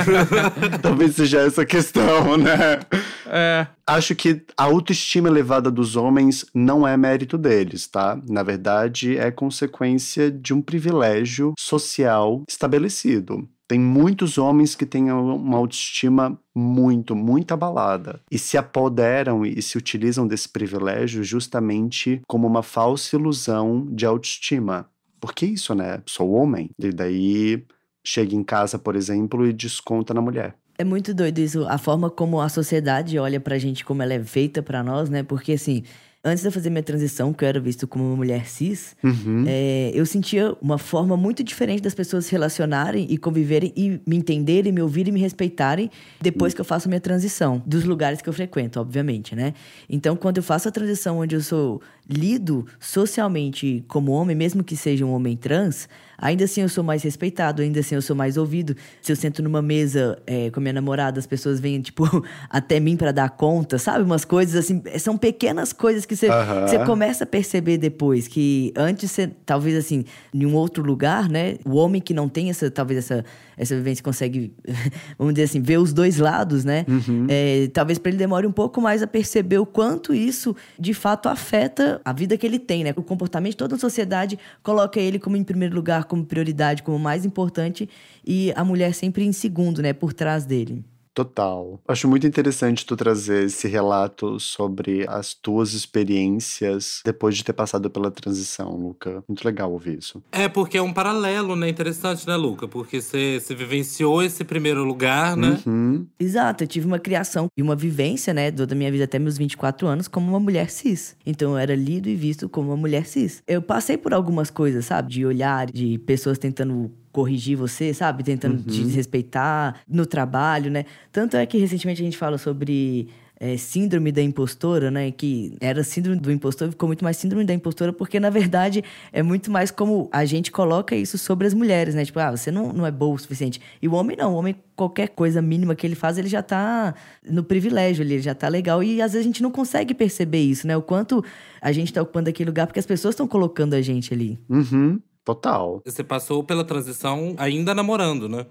Talvez 0.82 1.14
seja 1.14 1.40
essa 1.40 1.62
a 1.62 1.66
questão, 1.66 2.36
né? 2.36 2.80
É. 3.24 3.66
Acho 3.86 4.14
que 4.14 4.42
a 4.54 4.64
autoestima 4.64 5.28
elevada 5.28 5.70
dos 5.70 5.96
homens 5.96 6.44
não 6.54 6.86
é 6.86 6.98
mérito 6.98 7.38
deles, 7.38 7.86
tá? 7.86 8.20
Na 8.28 8.42
verdade, 8.42 9.16
é 9.16 9.30
consequência 9.30 10.30
de 10.30 10.52
um 10.52 10.60
privilégio 10.60 11.54
social 11.58 12.42
estabelecido. 12.46 13.48
Tem 13.68 13.80
muitos 13.80 14.38
homens 14.38 14.76
que 14.76 14.86
têm 14.86 15.10
uma 15.10 15.56
autoestima 15.56 16.38
muito, 16.54 17.16
muito 17.16 17.52
abalada 17.52 18.20
e 18.30 18.38
se 18.38 18.56
apoderam 18.56 19.44
e 19.44 19.60
se 19.60 19.76
utilizam 19.76 20.26
desse 20.26 20.48
privilégio 20.48 21.24
justamente 21.24 22.20
como 22.28 22.46
uma 22.46 22.62
falsa 22.62 23.16
ilusão 23.16 23.86
de 23.90 24.06
autoestima. 24.06 24.88
Por 25.20 25.34
que 25.34 25.46
isso, 25.46 25.74
né? 25.74 26.00
Sou 26.06 26.30
homem. 26.32 26.70
E 26.78 26.90
daí 26.90 27.64
chega 28.04 28.36
em 28.36 28.44
casa, 28.44 28.78
por 28.78 28.94
exemplo, 28.94 29.44
e 29.44 29.52
desconta 29.52 30.14
na 30.14 30.20
mulher. 30.20 30.54
É 30.78 30.84
muito 30.84 31.12
doido 31.14 31.38
isso, 31.38 31.66
a 31.66 31.78
forma 31.78 32.10
como 32.10 32.40
a 32.40 32.48
sociedade 32.50 33.18
olha 33.18 33.40
pra 33.40 33.58
gente, 33.58 33.84
como 33.84 34.02
ela 34.02 34.12
é 34.12 34.22
feita 34.22 34.62
pra 34.62 34.82
nós, 34.82 35.08
né? 35.08 35.22
Porque 35.22 35.52
assim, 35.52 35.82
antes 36.26 36.42
de 36.42 36.48
eu 36.48 36.52
fazer 36.52 36.70
minha 36.70 36.82
transição, 36.82 37.32
que 37.32 37.44
eu 37.44 37.48
era 37.48 37.60
visto 37.60 37.86
como 37.86 38.04
uma 38.04 38.16
mulher 38.16 38.46
cis, 38.46 38.96
Uhum. 39.02 39.44
é, 39.46 39.92
eu 39.94 40.04
sentia 40.04 40.54
uma 40.60 40.76
forma 40.76 41.16
muito 41.16 41.44
diferente 41.44 41.80
das 41.82 41.94
pessoas 41.94 42.26
se 42.26 42.32
relacionarem 42.32 43.06
e 43.08 43.16
conviverem 43.16 43.72
e 43.76 44.00
me 44.04 44.16
entenderem, 44.16 44.72
me 44.72 44.82
ouvirem 44.82 45.10
e 45.10 45.14
me 45.14 45.20
respeitarem 45.20 45.90
depois 46.20 46.52
que 46.52 46.60
eu 46.60 46.64
faço 46.64 46.88
a 46.88 46.90
minha 46.90 47.00
transição, 47.00 47.62
dos 47.64 47.84
lugares 47.84 48.20
que 48.20 48.28
eu 48.28 48.32
frequento, 48.32 48.80
obviamente, 48.80 49.36
né? 49.36 49.54
Então, 49.88 50.16
quando 50.16 50.38
eu 50.38 50.42
faço 50.42 50.68
a 50.68 50.72
transição 50.72 51.18
onde 51.18 51.36
eu 51.36 51.40
sou 51.40 51.80
lido 52.08 52.66
socialmente 52.78 53.84
como 53.88 54.12
homem, 54.12 54.36
mesmo 54.36 54.62
que 54.62 54.76
seja 54.76 55.04
um 55.04 55.12
homem 55.12 55.36
trans, 55.36 55.88
ainda 56.16 56.44
assim 56.44 56.62
eu 56.62 56.68
sou 56.68 56.84
mais 56.84 57.02
respeitado, 57.02 57.62
ainda 57.62 57.80
assim 57.80 57.94
eu 57.94 58.02
sou 58.02 58.14
mais 58.14 58.36
ouvido. 58.36 58.76
Se 59.02 59.10
eu 59.10 59.16
sento 59.16 59.42
numa 59.42 59.60
mesa 59.60 60.18
é, 60.26 60.50
com 60.50 60.60
a 60.60 60.62
minha 60.62 60.72
namorada, 60.72 61.18
as 61.18 61.26
pessoas 61.26 61.58
vêm, 61.58 61.80
tipo, 61.80 62.04
até 62.48 62.78
mim 62.78 62.96
pra 62.96 63.12
dar 63.12 63.30
conta, 63.30 63.78
sabe? 63.78 64.04
Umas 64.04 64.24
coisas 64.24 64.56
assim, 64.56 64.82
são 64.98 65.16
pequenas 65.16 65.72
coisas 65.72 66.06
que 66.06 66.14
você 66.14 66.28
que 66.28 66.70
você 66.70 66.84
começa 66.84 67.24
a 67.24 67.26
perceber 67.26 67.76
depois 67.78 68.28
que 68.28 68.72
antes 68.76 69.10
você, 69.10 69.30
talvez 69.44 69.76
assim, 69.76 70.04
em 70.32 70.46
um 70.46 70.54
outro 70.54 70.84
lugar, 70.84 71.28
né? 71.28 71.56
O 71.64 71.76
homem 71.76 72.00
que 72.00 72.14
não 72.14 72.28
tem 72.28 72.50
essa, 72.50 72.70
talvez 72.70 72.98
essa, 72.98 73.24
essa 73.56 73.74
vivência 73.74 74.02
consegue, 74.02 74.54
vamos 75.18 75.34
dizer 75.34 75.44
assim, 75.44 75.60
ver 75.60 75.78
os 75.78 75.92
dois 75.92 76.18
lados, 76.18 76.64
né? 76.64 76.84
É, 77.28 77.68
talvez 77.72 77.98
para 77.98 78.10
ele 78.10 78.18
demore 78.18 78.46
um 78.46 78.52
pouco 78.52 78.80
mais 78.80 79.02
a 79.02 79.06
perceber 79.06 79.58
o 79.58 79.66
quanto 79.66 80.14
isso 80.14 80.54
de 80.78 80.94
fato 80.94 81.28
afeta 81.28 81.95
a 82.04 82.12
vida 82.12 82.36
que 82.36 82.46
ele 82.46 82.58
tem, 82.58 82.84
né? 82.84 82.92
O 82.96 83.02
comportamento 83.02 83.52
de 83.52 83.56
toda 83.56 83.76
a 83.76 83.78
sociedade 83.78 84.38
coloca 84.62 85.00
ele 85.00 85.18
como 85.18 85.36
em 85.36 85.44
primeiro 85.44 85.74
lugar, 85.74 86.04
como 86.04 86.24
prioridade, 86.24 86.82
como 86.82 86.98
mais 86.98 87.24
importante 87.24 87.88
e 88.24 88.52
a 88.56 88.64
mulher 88.64 88.94
sempre 88.94 89.24
em 89.24 89.32
segundo, 89.32 89.82
né? 89.82 89.92
Por 89.92 90.12
trás 90.12 90.44
dele. 90.44 90.84
Total. 91.16 91.80
Acho 91.88 92.06
muito 92.06 92.26
interessante 92.26 92.84
tu 92.84 92.94
trazer 92.94 93.44
esse 93.44 93.66
relato 93.66 94.38
sobre 94.38 95.06
as 95.08 95.32
tuas 95.32 95.72
experiências 95.72 97.00
depois 97.02 97.34
de 97.34 97.42
ter 97.42 97.54
passado 97.54 97.88
pela 97.88 98.10
transição, 98.10 98.76
Luca. 98.76 99.24
Muito 99.26 99.42
legal 99.42 99.72
ouvir 99.72 99.98
isso. 99.98 100.22
É, 100.30 100.46
porque 100.46 100.76
é 100.76 100.82
um 100.82 100.92
paralelo, 100.92 101.56
né? 101.56 101.70
Interessante, 101.70 102.26
né, 102.26 102.36
Luca? 102.36 102.68
Porque 102.68 103.00
você 103.00 103.40
vivenciou 103.48 104.22
esse 104.22 104.44
primeiro 104.44 104.84
lugar, 104.84 105.38
né? 105.38 105.58
Uhum. 105.66 106.06
Exato, 106.20 106.64
eu 106.64 106.68
tive 106.68 106.86
uma 106.86 106.98
criação 106.98 107.46
e 107.56 107.62
uma 107.62 107.74
vivência, 107.74 108.34
né, 108.34 108.50
toda 108.50 108.74
a 108.74 108.76
minha 108.76 108.92
vida 108.92 109.04
até 109.04 109.18
meus 109.18 109.38
24 109.38 109.86
anos 109.86 110.08
como 110.08 110.28
uma 110.28 110.40
mulher 110.40 110.68
cis. 110.68 111.16
Então 111.24 111.52
eu 111.52 111.56
era 111.56 111.74
lido 111.74 112.10
e 112.10 112.14
visto 112.14 112.46
como 112.46 112.68
uma 112.68 112.76
mulher 112.76 113.06
cis. 113.06 113.42
Eu 113.46 113.62
passei 113.62 113.96
por 113.96 114.12
algumas 114.12 114.50
coisas, 114.50 114.84
sabe? 114.84 115.12
De 115.12 115.24
olhar, 115.24 115.66
de 115.66 115.96
pessoas 116.00 116.36
tentando 116.36 116.90
corrigir 117.16 117.56
você, 117.56 117.94
sabe? 117.94 118.22
Tentando 118.22 118.62
te 118.62 118.84
desrespeitar 118.84 119.80
no 119.88 120.04
trabalho, 120.04 120.70
né? 120.70 120.84
Tanto 121.10 121.34
é 121.38 121.46
que 121.46 121.56
recentemente 121.56 122.02
a 122.02 122.04
gente 122.04 122.18
fala 122.18 122.36
sobre 122.36 123.08
é, 123.40 123.56
síndrome 123.56 124.12
da 124.12 124.20
impostora, 124.20 124.90
né? 124.90 125.10
Que 125.10 125.56
era 125.58 125.82
síndrome 125.82 126.20
do 126.20 126.30
impostor, 126.30 126.68
ficou 126.68 126.86
muito 126.86 127.02
mais 127.02 127.16
síndrome 127.16 127.42
da 127.42 127.54
impostora, 127.54 127.90
porque 127.90 128.20
na 128.20 128.28
verdade 128.28 128.84
é 129.14 129.22
muito 129.22 129.50
mais 129.50 129.70
como 129.70 130.10
a 130.12 130.26
gente 130.26 130.52
coloca 130.52 130.94
isso 130.94 131.16
sobre 131.16 131.46
as 131.46 131.54
mulheres, 131.54 131.94
né? 131.94 132.04
Tipo, 132.04 132.18
ah, 132.18 132.32
você 132.32 132.50
não, 132.50 132.70
não 132.70 132.84
é 132.84 132.90
boa 132.90 133.14
o 133.14 133.18
suficiente. 133.18 133.62
E 133.80 133.88
o 133.88 133.94
homem 133.94 134.14
não, 134.14 134.34
o 134.34 134.36
homem, 134.36 134.54
qualquer 134.76 135.08
coisa 135.08 135.40
mínima 135.40 135.74
que 135.74 135.86
ele 135.86 135.94
faz, 135.94 136.18
ele 136.18 136.28
já 136.28 136.42
tá 136.42 136.94
no 137.26 137.42
privilégio, 137.42 138.02
ele 138.02 138.20
já 138.20 138.34
tá 138.34 138.46
legal. 138.46 138.82
E 138.82 139.00
às 139.00 139.14
vezes 139.14 139.24
a 139.24 139.28
gente 139.30 139.42
não 139.42 139.50
consegue 139.50 139.94
perceber 139.94 140.42
isso, 140.42 140.66
né? 140.66 140.76
O 140.76 140.82
quanto 140.82 141.24
a 141.62 141.72
gente 141.72 141.94
tá 141.94 142.02
ocupando 142.02 142.28
aquele 142.28 142.50
lugar, 142.50 142.66
porque 142.66 142.80
as 142.80 142.86
pessoas 142.86 143.14
estão 143.14 143.26
colocando 143.26 143.72
a 143.72 143.80
gente 143.80 144.12
ali. 144.12 144.38
Uhum. 144.50 145.00
Total. 145.26 145.82
Você 145.84 146.04
passou 146.04 146.44
pela 146.44 146.64
transição 146.64 147.34
ainda 147.36 147.74
namorando, 147.74 148.28
né? 148.28 148.46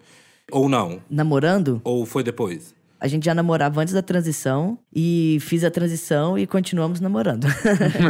Ou 0.52 0.68
não? 0.68 1.02
Namorando, 1.10 1.80
Ou 1.86 2.06
foi 2.06 2.22
depois? 2.22 2.76
A 3.00 3.08
gente 3.08 3.26
já 3.26 3.36
namorava 3.36 3.82
antes 3.82 3.94
da 3.94 4.02
transição 4.02 4.78
e 4.94 5.38
fiz 5.42 5.64
a 5.64 5.72
transição 5.72 6.38
e 6.38 6.48
continuamos 6.48 7.00
namorando. 7.00 7.48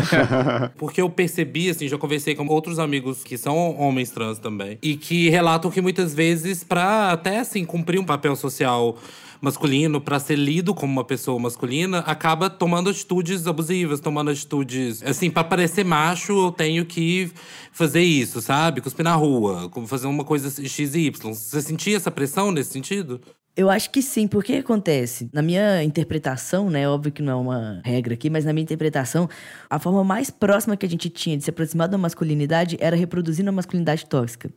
Porque 0.77 1.01
eu 1.01 1.09
percebi, 1.09 1.69
assim, 1.69 1.87
já 1.87 1.97
conversei 1.97 2.35
com 2.35 2.47
outros 2.47 2.79
amigos 2.79 3.23
que 3.23 3.37
são 3.37 3.77
homens 3.77 4.11
trans 4.11 4.39
também. 4.39 4.77
E 4.81 4.95
que 4.95 5.29
relatam 5.29 5.71
que 5.71 5.81
muitas 5.81 6.13
vezes, 6.13 6.63
pra 6.63 7.11
até, 7.11 7.39
assim, 7.39 7.65
cumprir 7.65 7.99
um 7.99 8.05
papel 8.05 8.35
social 8.35 8.97
masculino, 9.41 10.01
pra 10.01 10.19
ser 10.19 10.37
lido 10.37 10.73
como 10.73 10.91
uma 10.91 11.03
pessoa 11.03 11.39
masculina, 11.39 11.99
acaba 11.99 12.49
tomando 12.49 12.89
atitudes 12.89 13.45
abusivas, 13.45 13.99
tomando 13.99 14.31
atitudes. 14.31 15.03
Assim, 15.03 15.29
pra 15.29 15.43
parecer 15.43 15.83
macho, 15.83 16.47
eu 16.47 16.51
tenho 16.51 16.85
que 16.85 17.29
fazer 17.71 18.01
isso, 18.01 18.41
sabe? 18.41 18.81
Cuspir 18.81 19.03
na 19.03 19.13
rua, 19.13 19.69
fazer 19.87 20.07
uma 20.07 20.23
coisa 20.23 20.49
XY. 20.49 21.11
Você 21.21 21.61
sentia 21.61 21.97
essa 21.97 22.09
pressão 22.09 22.51
nesse 22.51 22.71
sentido? 22.71 23.21
Eu 23.57 23.69
acho 23.69 23.89
que 23.89 24.01
sim, 24.01 24.27
porque 24.27 24.55
acontece? 24.55 25.29
Na 25.31 25.41
minha 25.41 25.81
interpretação, 25.81 26.69
né? 26.69 26.89
Óbvio 26.89 27.09
que 27.09 27.21
não 27.21 27.31
é 27.31 27.35
uma 27.35 27.81
regra 27.85 28.13
aqui, 28.13 28.29
mas 28.29 28.43
na 28.43 28.51
minha 28.51 28.63
interpretação, 28.63 29.29
a 29.69 29.79
forma 29.79 30.03
mais 30.03 30.29
próxima 30.29 30.75
que 30.75 30.85
a 30.85 30.89
gente 30.89 31.09
tinha 31.09 31.37
de 31.37 31.43
se 31.45 31.49
aproximar 31.49 31.87
da 31.87 31.97
masculinidade 31.97 32.75
era 32.81 32.97
reproduzindo 32.97 33.47
a 33.47 33.53
masculinidade 33.53 34.07
tóxica. 34.07 34.49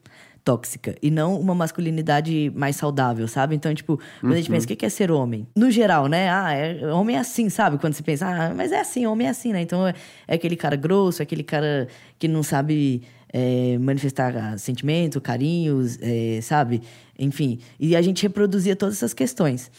Tóxica. 0.42 0.96
E 1.00 1.12
não 1.12 1.38
uma 1.38 1.54
masculinidade 1.54 2.50
mais 2.56 2.74
saudável, 2.74 3.28
sabe? 3.28 3.54
Então, 3.54 3.72
tipo, 3.72 4.00
quando 4.18 4.32
a 4.32 4.36
gente 4.36 4.50
pensa, 4.50 4.64
o 4.64 4.68
que 4.68 4.74
que 4.74 4.86
é 4.86 4.88
ser 4.88 5.12
homem? 5.12 5.46
No 5.54 5.70
geral, 5.70 6.08
né? 6.08 6.28
Ah, 6.28 6.52
é, 6.52 6.92
homem 6.92 7.14
é 7.14 7.20
assim, 7.20 7.48
sabe? 7.48 7.78
Quando 7.78 7.94
você 7.94 8.02
pensa, 8.02 8.26
ah, 8.26 8.52
mas 8.52 8.72
é 8.72 8.80
assim, 8.80 9.06
homem 9.06 9.28
é 9.28 9.30
assim, 9.30 9.52
né? 9.52 9.60
Então 9.60 9.86
é, 9.86 9.94
é 10.26 10.34
aquele 10.34 10.56
cara 10.56 10.74
grosso, 10.74 11.22
é 11.22 11.24
aquele 11.24 11.44
cara 11.44 11.86
que 12.18 12.26
não 12.26 12.42
sabe 12.42 13.02
é, 13.32 13.78
manifestar 13.78 14.36
ah, 14.36 14.58
sentimento, 14.58 15.20
carinhos, 15.20 15.98
é, 16.00 16.40
sabe? 16.42 16.82
Enfim. 17.18 17.58
E 17.78 17.94
a 17.94 18.02
gente 18.02 18.22
reproduzia 18.22 18.74
todas 18.74 18.96
essas 18.96 19.12
questões. 19.12 19.70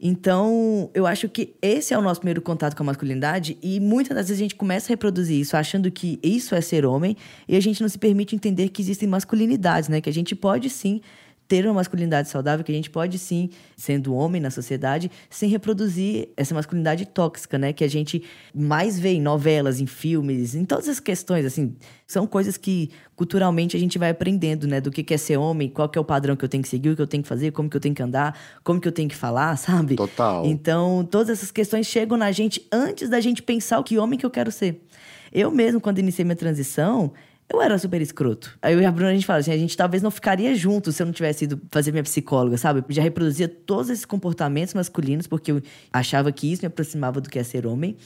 Então, 0.00 0.90
eu 0.92 1.06
acho 1.06 1.28
que 1.28 1.54
esse 1.62 1.94
é 1.94 1.98
o 1.98 2.02
nosso 2.02 2.20
primeiro 2.20 2.42
contato 2.42 2.76
com 2.76 2.82
a 2.82 2.86
masculinidade 2.86 3.56
e 3.62 3.80
muitas 3.80 4.14
das 4.14 4.28
vezes 4.28 4.40
a 4.40 4.44
gente 4.44 4.54
começa 4.54 4.88
a 4.88 4.90
reproduzir 4.90 5.40
isso 5.40 5.56
achando 5.56 5.90
que 5.90 6.18
isso 6.22 6.54
é 6.54 6.60
ser 6.60 6.84
homem 6.84 7.16
e 7.48 7.56
a 7.56 7.60
gente 7.60 7.80
não 7.80 7.88
se 7.88 7.98
permite 7.98 8.36
entender 8.36 8.68
que 8.68 8.82
existem 8.82 9.08
masculinidades, 9.08 9.88
né? 9.88 10.00
Que 10.00 10.10
a 10.10 10.12
gente 10.12 10.34
pode 10.34 10.68
sim 10.68 11.00
ter 11.48 11.64
uma 11.64 11.74
masculinidade 11.74 12.28
saudável, 12.28 12.64
que 12.64 12.72
a 12.72 12.74
gente 12.74 12.90
pode 12.90 13.18
sim, 13.18 13.50
sendo 13.76 14.14
homem 14.14 14.40
na 14.40 14.50
sociedade, 14.50 15.10
sem 15.30 15.48
reproduzir 15.48 16.28
essa 16.36 16.54
masculinidade 16.54 17.06
tóxica, 17.06 17.56
né? 17.56 17.72
Que 17.72 17.84
a 17.84 17.88
gente 17.88 18.22
mais 18.54 18.98
vê 18.98 19.10
em 19.10 19.20
novelas, 19.20 19.80
em 19.80 19.86
filmes, 19.86 20.54
em 20.54 20.64
todas 20.64 20.88
as 20.88 20.98
questões, 20.98 21.44
assim. 21.44 21.76
São 22.06 22.26
coisas 22.26 22.56
que 22.56 22.90
culturalmente 23.14 23.76
a 23.76 23.80
gente 23.80 23.98
vai 23.98 24.10
aprendendo, 24.10 24.66
né? 24.66 24.80
Do 24.80 24.90
que 24.90 25.14
é 25.14 25.16
ser 25.16 25.36
homem, 25.36 25.68
qual 25.68 25.88
que 25.88 25.98
é 25.98 26.00
o 26.00 26.04
padrão 26.04 26.34
que 26.34 26.44
eu 26.44 26.48
tenho 26.48 26.62
que 26.62 26.68
seguir, 26.68 26.90
o 26.90 26.96
que 26.96 27.02
eu 27.02 27.06
tenho 27.06 27.22
que 27.22 27.28
fazer, 27.28 27.52
como 27.52 27.70
que 27.70 27.76
eu 27.76 27.80
tenho 27.80 27.94
que 27.94 28.02
andar, 28.02 28.36
como 28.64 28.80
que 28.80 28.88
eu 28.88 28.92
tenho 28.92 29.08
que 29.08 29.16
falar, 29.16 29.54
sabe? 29.58 29.96
Total. 29.96 30.44
Então, 30.44 31.06
todas 31.08 31.30
essas 31.30 31.50
questões 31.50 31.86
chegam 31.86 32.16
na 32.16 32.32
gente 32.32 32.66
antes 32.72 33.08
da 33.08 33.20
gente 33.20 33.42
pensar 33.42 33.78
o 33.78 33.84
que 33.84 33.98
homem 33.98 34.18
que 34.18 34.26
eu 34.26 34.30
quero 34.30 34.50
ser. 34.50 34.82
Eu 35.32 35.50
mesmo, 35.50 35.80
quando 35.80 35.98
iniciei 35.98 36.24
minha 36.24 36.36
transição, 36.36 37.12
eu 37.48 37.62
era 37.62 37.78
super 37.78 38.00
escroto. 38.00 38.58
Aí 38.60 38.74
eu 38.74 38.80
e 38.80 38.84
a 38.84 38.90
Bruna, 38.90 39.10
a 39.10 39.14
gente 39.14 39.26
fala 39.26 39.38
assim, 39.38 39.52
a 39.52 39.56
gente 39.56 39.76
talvez 39.76 40.02
não 40.02 40.10
ficaria 40.10 40.54
junto 40.54 40.90
se 40.90 41.02
eu 41.02 41.06
não 41.06 41.12
tivesse 41.12 41.44
ido 41.44 41.60
fazer 41.70 41.92
minha 41.92 42.02
psicóloga, 42.02 42.56
sabe? 42.56 42.84
Eu 42.86 42.94
já 42.94 43.02
reproduzia 43.02 43.48
todos 43.48 43.88
esses 43.88 44.04
comportamentos 44.04 44.74
masculinos, 44.74 45.26
porque 45.26 45.52
eu 45.52 45.62
achava 45.92 46.32
que 46.32 46.52
isso 46.52 46.62
me 46.62 46.66
aproximava 46.66 47.20
do 47.20 47.30
que 47.30 47.38
é 47.38 47.42
ser 47.44 47.66
homem. 47.66 47.96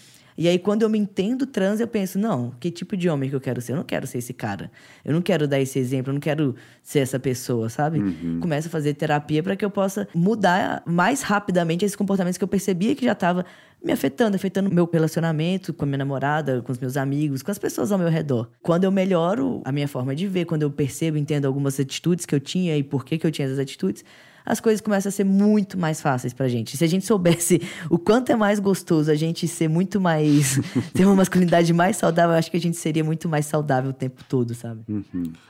E 0.41 0.49
aí, 0.49 0.59
quando 0.59 0.81
eu 0.81 0.89
me 0.89 0.99
entendo 0.99 1.45
trans, 1.45 1.81
eu 1.81 1.87
penso, 1.87 2.19
não, 2.19 2.51
que 2.59 2.71
tipo 2.71 2.97
de 2.97 3.11
homem 3.11 3.29
que 3.29 3.37
eu 3.37 3.41
quero 3.43 3.61
ser? 3.61 3.73
Eu 3.73 3.77
não 3.77 3.85
quero 3.85 4.07
ser 4.07 4.17
esse 4.17 4.33
cara. 4.33 4.73
Eu 5.05 5.13
não 5.13 5.21
quero 5.21 5.47
dar 5.47 5.61
esse 5.61 5.79
exemplo, 5.79 6.09
eu 6.09 6.15
não 6.15 6.21
quero 6.21 6.57
ser 6.83 7.01
essa 7.01 7.21
pessoa, 7.21 7.69
sabe? 7.69 7.99
Começo 8.41 8.69
a 8.69 8.71
fazer 8.71 8.95
terapia 8.95 9.43
para 9.43 9.55
que 9.55 9.63
eu 9.63 9.71
possa 9.71 10.09
mudar 10.15 10.83
mais 10.87 11.21
rapidamente 11.21 11.85
esses 11.85 11.95
comportamentos 11.95 12.39
que 12.39 12.45
eu 12.45 12.49
percebia 12.49 12.97
que 12.97 13.05
já 13.05 13.13
estava 13.13 13.45
me 13.85 13.93
afetando, 13.93 14.35
afetando 14.35 14.73
meu 14.73 14.89
relacionamento 14.91 15.75
com 15.75 15.85
a 15.85 15.87
minha 15.87 15.99
namorada, 15.99 16.63
com 16.63 16.73
os 16.73 16.79
meus 16.79 16.97
amigos, 16.97 17.43
com 17.43 17.51
as 17.51 17.59
pessoas 17.59 17.93
ao 17.93 17.99
meu 17.99 18.09
redor. 18.09 18.49
Quando 18.63 18.85
eu 18.85 18.91
melhoro 18.91 19.61
a 19.63 19.71
minha 19.71 19.87
forma 19.87 20.17
de 20.17 20.27
ver, 20.27 20.47
quando 20.47 20.63
eu 20.63 20.71
percebo, 20.71 21.19
entendo 21.19 21.45
algumas 21.45 21.79
atitudes 21.79 22.25
que 22.25 22.35
eu 22.35 22.41
tinha 22.41 22.79
e 22.79 22.83
por 22.83 23.05
que, 23.05 23.19
que 23.19 23.27
eu 23.27 23.31
tinha 23.31 23.45
essas 23.45 23.59
atitudes, 23.59 24.03
as 24.45 24.61
coisas 24.61 24.81
começam 24.81 25.09
a 25.09 25.13
ser 25.13 25.25
muito 25.25 25.79
mais 25.79 26.01
fáceis 26.01 26.33
pra 26.33 26.49
gente. 26.49 26.77
Se 26.77 26.85
a 26.85 26.87
gente 26.87 27.07
soubesse 27.07 27.61
o 27.89 27.99
quanto 27.99 28.31
é 28.33 28.37
mais 28.37 28.59
gostoso 28.59 29.11
a 29.11 29.15
gente 29.15 29.47
ser 29.49 29.69
muito 29.69 30.01
mais. 30.01 30.61
ter 30.93 31.05
uma 31.05 31.17
masculinidade 31.17 31.73
mais 31.73 31.97
saudável, 31.97 32.33
eu 32.33 32.39
acho 32.39 32.51
que 32.51 32.57
a 32.57 32.61
gente 32.61 32.77
seria 32.77 33.05
muito 33.05 33.29
mais 33.29 33.47
saudável 33.47 33.91
o 33.91 33.95
tempo 33.95 34.23
todo, 34.29 34.55
sabe? 34.55 34.81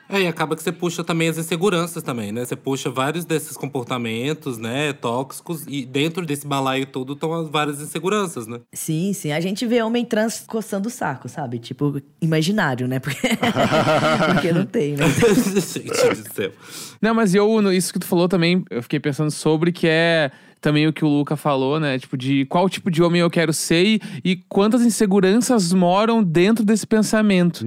É, 0.08 0.22
e 0.22 0.26
acaba 0.26 0.56
que 0.56 0.62
você 0.62 0.72
puxa 0.72 1.04
também 1.04 1.28
as 1.28 1.38
inseguranças 1.38 2.02
também, 2.02 2.32
né? 2.32 2.44
Você 2.44 2.56
puxa 2.56 2.90
vários 2.90 3.24
desses 3.24 3.56
comportamentos, 3.56 4.58
né, 4.58 4.92
tóxicos, 4.92 5.64
e 5.68 5.84
dentro 5.84 6.26
desse 6.26 6.46
balaio 6.46 6.86
todo 6.86 7.12
estão 7.12 7.32
as 7.32 7.48
várias 7.48 7.80
inseguranças, 7.80 8.46
né? 8.46 8.60
Sim, 8.72 9.12
sim. 9.12 9.32
A 9.32 9.40
gente 9.40 9.66
vê 9.66 9.82
homem 9.82 10.04
trans 10.04 10.44
coçando 10.46 10.88
o 10.88 10.90
saco, 10.90 11.28
sabe? 11.28 11.58
Tipo, 11.58 12.00
imaginário, 12.20 12.88
né? 12.88 12.98
Porque, 12.98 13.28
Porque 14.34 14.52
não 14.52 14.66
tem, 14.66 14.96
né? 14.96 15.04
Gente 15.60 16.22
do 16.22 16.34
céu. 16.34 16.52
Não, 17.00 17.14
mas 17.14 17.34
eu, 17.34 17.72
isso 17.72 17.92
que 17.92 17.98
tu 17.98 18.06
falou 18.06 18.28
também, 18.28 18.64
eu 18.70 18.82
fiquei 18.90 18.98
pensando 18.98 19.30
sobre, 19.30 19.70
que 19.70 19.86
é 19.86 20.32
também 20.60 20.86
o 20.86 20.92
que 20.92 21.04
o 21.04 21.08
Luca 21.08 21.36
falou, 21.36 21.80
né? 21.80 21.98
Tipo, 21.98 22.16
de 22.16 22.44
qual 22.44 22.68
tipo 22.68 22.90
de 22.90 23.02
homem 23.02 23.20
eu 23.20 23.30
quero 23.30 23.52
ser 23.52 23.84
e, 23.84 24.00
e 24.22 24.36
quantas 24.48 24.82
inseguranças 24.82 25.72
moram 25.72 26.22
dentro 26.22 26.64
desse 26.64 26.86
pensamento. 26.86 27.64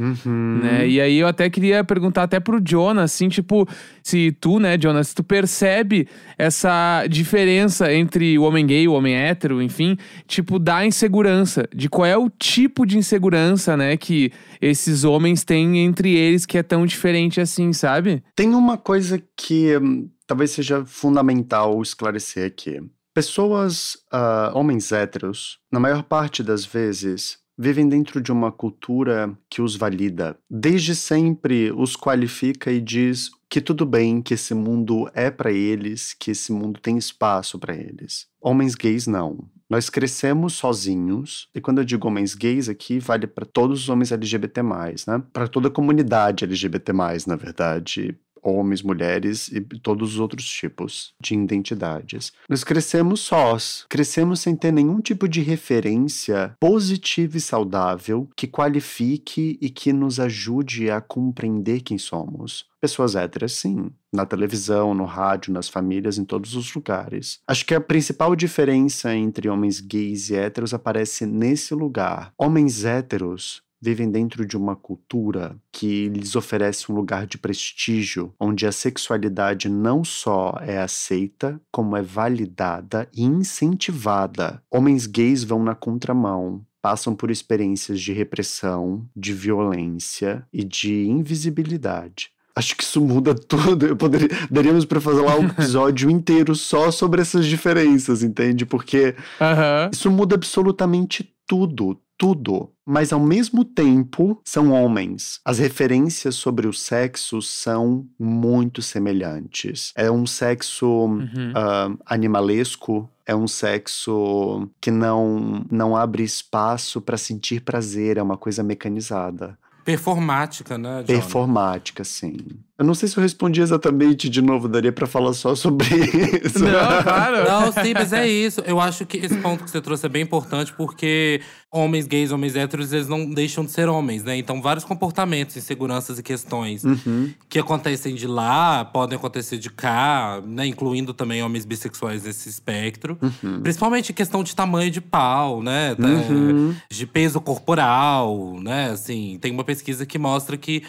Né? 0.61 0.87
E 0.87 1.01
aí 1.01 1.17
eu 1.17 1.27
até 1.27 1.49
queria 1.49 1.83
perguntar 1.83 2.23
até 2.23 2.39
pro 2.39 2.61
Jonas, 2.63 3.05
assim, 3.05 3.29
tipo, 3.29 3.67
se 4.03 4.31
tu, 4.39 4.59
né, 4.59 4.77
Jonas, 4.79 5.07
se 5.07 5.15
tu 5.15 5.23
percebe 5.23 6.07
essa 6.37 7.05
diferença 7.09 7.91
entre 7.91 8.37
o 8.37 8.43
homem 8.43 8.65
gay 8.65 8.83
e 8.83 8.87
o 8.87 8.93
homem 8.93 9.15
hétero, 9.15 9.61
enfim, 9.61 9.97
tipo, 10.27 10.59
da 10.59 10.85
insegurança, 10.85 11.67
de 11.73 11.89
qual 11.89 12.05
é 12.05 12.17
o 12.17 12.29
tipo 12.29 12.85
de 12.85 12.97
insegurança, 12.97 13.75
né, 13.75 13.97
que 13.97 14.31
esses 14.61 15.03
homens 15.03 15.43
têm 15.43 15.79
entre 15.79 16.15
eles 16.15 16.45
que 16.45 16.57
é 16.57 16.63
tão 16.63 16.85
diferente 16.85 17.41
assim, 17.41 17.73
sabe? 17.73 18.21
Tem 18.35 18.53
uma 18.53 18.77
coisa 18.77 19.21
que 19.35 19.75
hum, 19.77 20.07
talvez 20.33 20.49
seja 20.49 20.83
fundamental 20.83 21.79
esclarecer 21.79 22.47
aqui. 22.47 22.81
Pessoas, 23.13 23.97
ah, 24.11 24.51
homens 24.55 24.91
héteros, 24.91 25.59
na 25.71 25.79
maior 25.79 26.01
parte 26.01 26.41
das 26.41 26.65
vezes, 26.65 27.37
vivem 27.55 27.87
dentro 27.87 28.19
de 28.19 28.31
uma 28.31 28.51
cultura 28.51 29.37
que 29.47 29.61
os 29.61 29.75
valida. 29.75 30.35
Desde 30.49 30.95
sempre 30.95 31.71
os 31.71 31.95
qualifica 31.95 32.71
e 32.71 32.81
diz 32.81 33.29
que 33.47 33.61
tudo 33.61 33.85
bem, 33.85 34.23
que 34.23 34.33
esse 34.33 34.55
mundo 34.55 35.07
é 35.13 35.29
para 35.29 35.51
eles, 35.51 36.15
que 36.19 36.31
esse 36.31 36.51
mundo 36.51 36.79
tem 36.79 36.97
espaço 36.97 37.59
para 37.59 37.75
eles. 37.75 38.25
Homens 38.41 38.73
gays 38.73 39.05
não. 39.05 39.47
Nós 39.69 39.87
crescemos 39.87 40.53
sozinhos, 40.53 41.47
e 41.53 41.61
quando 41.61 41.77
eu 41.77 41.85
digo 41.85 42.07
homens 42.07 42.33
gays 42.33 42.67
aqui, 42.67 42.97
vale 42.97 43.27
para 43.27 43.45
todos 43.45 43.83
os 43.83 43.89
homens 43.89 44.11
LGBT+, 44.11 44.63
né? 44.63 45.21
Para 45.31 45.47
toda 45.47 45.67
a 45.67 45.71
comunidade 45.71 46.43
LGBT+, 46.43 46.91
na 47.27 47.35
verdade, 47.35 48.17
homens, 48.43 48.81
mulheres 48.81 49.47
e 49.47 49.61
todos 49.61 50.13
os 50.13 50.19
outros 50.19 50.47
tipos 50.47 51.13
de 51.19 51.33
identidades. 51.33 52.31
Nós 52.49 52.63
crescemos 52.63 53.21
sós, 53.21 53.85
crescemos 53.89 54.41
sem 54.41 54.55
ter 54.55 54.71
nenhum 54.71 54.99
tipo 54.99 55.27
de 55.27 55.41
referência 55.41 56.55
positiva 56.59 57.37
e 57.37 57.41
saudável 57.41 58.29
que 58.35 58.47
qualifique 58.47 59.57
e 59.61 59.69
que 59.69 59.93
nos 59.93 60.19
ajude 60.19 60.89
a 60.89 60.99
compreender 60.99 61.81
quem 61.81 61.97
somos. 61.97 62.65
Pessoas 62.83 63.15
héteras, 63.15 63.53
sim. 63.53 63.89
Na 64.11 64.25
televisão, 64.25 64.93
no 64.93 65.05
rádio, 65.05 65.53
nas 65.53 65.69
famílias, 65.69 66.17
em 66.17 66.25
todos 66.25 66.53
os 66.53 66.73
lugares. 66.73 67.39
Acho 67.47 67.65
que 67.65 67.73
a 67.73 67.79
principal 67.79 68.35
diferença 68.35 69.15
entre 69.15 69.47
homens 69.47 69.79
gays 69.79 70.29
e 70.29 70.35
héteros 70.35 70.73
aparece 70.73 71.25
nesse 71.25 71.73
lugar. 71.73 72.33
Homens 72.37 72.83
héteros 72.83 73.63
vivem 73.83 74.09
dentro 74.09 74.45
de 74.45 74.55
uma 74.55 74.77
cultura 74.77 75.57
que 75.69 76.07
lhes 76.07 76.37
oferece 76.37 76.89
um 76.89 76.95
lugar 76.95 77.27
de 77.27 77.37
prestígio, 77.37 78.33
onde 78.39 78.65
a 78.65 78.71
sexualidade 78.71 79.67
não 79.67 80.05
só 80.05 80.57
é 80.61 80.77
aceita, 80.77 81.59
como 81.69 81.97
é 81.97 82.01
validada 82.01 83.09
e 83.13 83.23
incentivada. 83.23 84.63
Homens 84.71 85.05
gays 85.05 85.43
vão 85.43 85.61
na 85.61 85.75
contramão, 85.75 86.65
passam 86.81 87.13
por 87.13 87.29
experiências 87.29 87.99
de 87.99 88.13
repressão, 88.13 89.05
de 89.13 89.33
violência 89.33 90.47
e 90.53 90.63
de 90.63 91.05
invisibilidade. 91.05 92.31
Acho 92.55 92.77
que 92.77 92.83
isso 92.83 93.01
muda 93.01 93.35
tudo. 93.35 93.85
Eu 93.85 93.97
poderia, 93.97 94.29
daríamos 94.49 94.85
para 94.85 95.01
fazer 95.01 95.21
lá 95.21 95.35
um 95.35 95.47
episódio 95.47 96.09
inteiro 96.09 96.55
só 96.55 96.89
sobre 96.89 97.21
essas 97.21 97.45
diferenças, 97.45 98.23
entende? 98.23 98.65
Porque 98.65 99.13
Aham. 99.41 99.89
isso 99.91 100.09
muda 100.09 100.35
absolutamente 100.35 101.33
tudo, 101.45 101.99
tudo. 102.17 102.69
Mas 102.85 103.13
ao 103.13 103.19
mesmo 103.19 103.63
tempo, 103.63 104.41
são 104.43 104.71
homens. 104.71 105.39
As 105.45 105.57
referências 105.59 106.35
sobre 106.35 106.67
o 106.67 106.73
sexo 106.73 107.41
são 107.41 108.05
muito 108.19 108.81
semelhantes. 108.81 109.91
É 109.95 110.11
um 110.11 110.25
sexo 110.25 110.85
Uhum. 111.05 111.53
ah, 111.55 111.89
animalesco. 112.05 113.09
É 113.25 113.33
um 113.33 113.47
sexo 113.47 114.67
que 114.81 114.91
não, 114.91 115.65
não 115.71 115.95
abre 115.95 116.23
espaço 116.23 116.99
para 116.99 117.17
sentir 117.17 117.61
prazer, 117.61 118.17
é 118.17 118.21
uma 118.21 118.35
coisa 118.37 118.61
mecanizada. 118.63 119.57
Performática, 119.85 120.77
né, 120.77 120.99
John? 120.99 121.07
Performática, 121.07 122.03
sim. 122.03 122.37
Eu 122.83 122.87
não 122.87 122.93
sei 122.93 123.07
se 123.07 123.15
eu 123.15 123.23
respondi 123.23 123.61
exatamente 123.61 124.27
de 124.27 124.41
novo, 124.41 124.67
daria 124.67 124.91
para 124.91 125.07
falar 125.07 125.31
só 125.31 125.55
sobre 125.55 125.87
isso. 126.43 126.59
Não, 126.59 126.69
claro. 127.01 127.45
Não, 127.49 127.71
sim, 127.71 127.93
mas 127.93 128.11
é 128.11 128.27
isso. 128.27 128.59
Eu 128.67 128.77
acho 128.77 129.05
que 129.05 129.15
esse 129.15 129.37
ponto 129.37 129.63
que 129.63 129.71
você 129.71 129.79
trouxe 129.79 130.05
é 130.05 130.09
bem 130.09 130.21
importante 130.21 130.73
porque 130.73 131.39
homens 131.71 132.05
gays, 132.05 132.33
homens 132.33 132.57
héteros, 132.57 132.91
eles 132.91 133.07
não 133.07 133.25
deixam 133.25 133.63
de 133.63 133.71
ser 133.71 133.87
homens, 133.87 134.25
né? 134.25 134.35
Então, 134.37 134.61
vários 134.61 134.83
comportamentos, 134.83 135.55
inseguranças 135.55 136.19
e 136.19 136.23
questões 136.23 136.83
Uhum. 136.83 137.31
que 137.47 137.57
acontecem 137.57 138.15
de 138.15 138.27
lá 138.27 138.83
podem 138.83 139.15
acontecer 139.17 139.57
de 139.57 139.69
cá, 139.69 140.41
né? 140.45 140.67
Incluindo 140.67 141.13
também 141.13 141.41
homens 141.41 141.63
bissexuais 141.63 142.25
nesse 142.25 142.49
espectro. 142.49 143.17
Principalmente 143.63 144.11
em 144.11 144.13
questão 144.13 144.43
de 144.43 144.53
tamanho 144.53 144.91
de 144.91 144.99
pau, 144.99 145.63
né? 145.63 145.95
Uhum. 145.97 146.75
De 146.91 147.07
peso 147.07 147.39
corporal, 147.39 148.59
né? 148.61 148.89
Assim, 148.91 149.37
tem 149.39 149.53
uma 149.53 149.63
pesquisa 149.63 150.05
que 150.05 150.17
mostra 150.19 150.57
que 150.57 150.83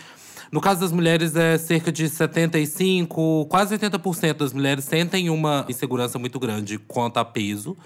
no 0.55 0.61
caso 0.61 0.79
das 0.79 0.93
mulheres, 0.93 1.35
é 1.35 1.59
cerca 1.59 1.91
de 1.91 2.09
75, 2.09 3.47
quase 3.47 3.77
80% 3.77 4.35
das 4.35 4.53
mulheres 4.53 4.85
sentem 4.85 5.29
uma 5.29 5.67
insegurança 5.69 6.17
muito 6.17 6.39
grande 6.39 6.79
quanto 6.79 7.17
a 7.17 7.25
peso. 7.25 7.77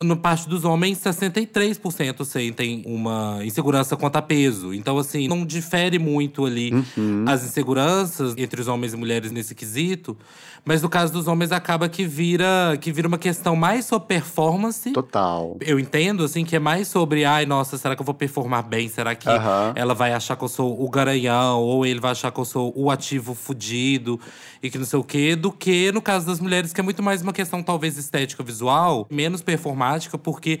No 0.00 0.16
parte 0.16 0.48
dos 0.48 0.64
homens, 0.64 0.98
63% 0.98 2.24
sentem 2.24 2.84
uma 2.86 3.40
insegurança 3.42 3.96
quanto 3.96 4.14
a 4.14 4.22
peso. 4.22 4.72
Então, 4.72 4.96
assim, 4.96 5.26
não 5.26 5.44
difere 5.44 5.98
muito 5.98 6.46
ali 6.46 6.72
Uhum. 6.72 7.24
as 7.26 7.44
inseguranças 7.44 8.32
entre 8.38 8.60
os 8.60 8.68
homens 8.68 8.92
e 8.94 8.96
mulheres 8.96 9.32
nesse 9.32 9.56
quesito. 9.56 10.16
Mas 10.64 10.82
no 10.82 10.88
caso 10.88 11.12
dos 11.12 11.26
homens, 11.26 11.50
acaba 11.50 11.88
que 11.88 12.04
vira, 12.04 12.78
que 12.80 12.92
vira 12.92 13.08
uma 13.08 13.18
questão 13.18 13.56
mais 13.56 13.86
sobre 13.86 14.06
performance. 14.06 14.92
Total. 14.92 15.56
Eu 15.60 15.80
entendo, 15.80 16.22
assim, 16.22 16.44
que 16.44 16.54
é 16.54 16.60
mais 16.60 16.86
sobre, 16.86 17.24
ai, 17.24 17.44
nossa, 17.44 17.76
será 17.76 17.96
que 17.96 18.02
eu 18.02 18.06
vou 18.06 18.14
performar 18.14 18.62
bem? 18.68 18.86
Será 18.88 19.16
que 19.16 19.28
Aham. 19.28 19.72
ela 19.74 19.94
vai 19.94 20.12
achar 20.12 20.36
que 20.36 20.44
eu 20.44 20.48
sou 20.48 20.80
o 20.80 20.88
garanhão? 20.88 21.60
Ou 21.60 21.84
ele 21.84 21.98
vai 21.98 22.12
achar 22.12 22.30
que 22.30 22.38
eu 22.38 22.44
sou 22.44 22.72
o 22.76 22.88
ativo 22.88 23.34
fudido 23.34 24.20
e 24.62 24.70
que 24.70 24.78
não 24.78 24.84
sei 24.86 24.98
o 25.00 25.02
quê? 25.04 25.34
Do 25.34 25.50
que 25.50 25.90
no 25.90 26.00
caso 26.02 26.24
das 26.24 26.38
mulheres, 26.38 26.72
que 26.72 26.80
é 26.80 26.84
muito 26.84 27.02
mais 27.02 27.20
uma 27.20 27.32
questão, 27.32 27.64
talvez, 27.64 27.96
estética 27.98 28.44
visual, 28.44 29.04
menos 29.10 29.42
performática, 29.42 29.87
porque 30.18 30.60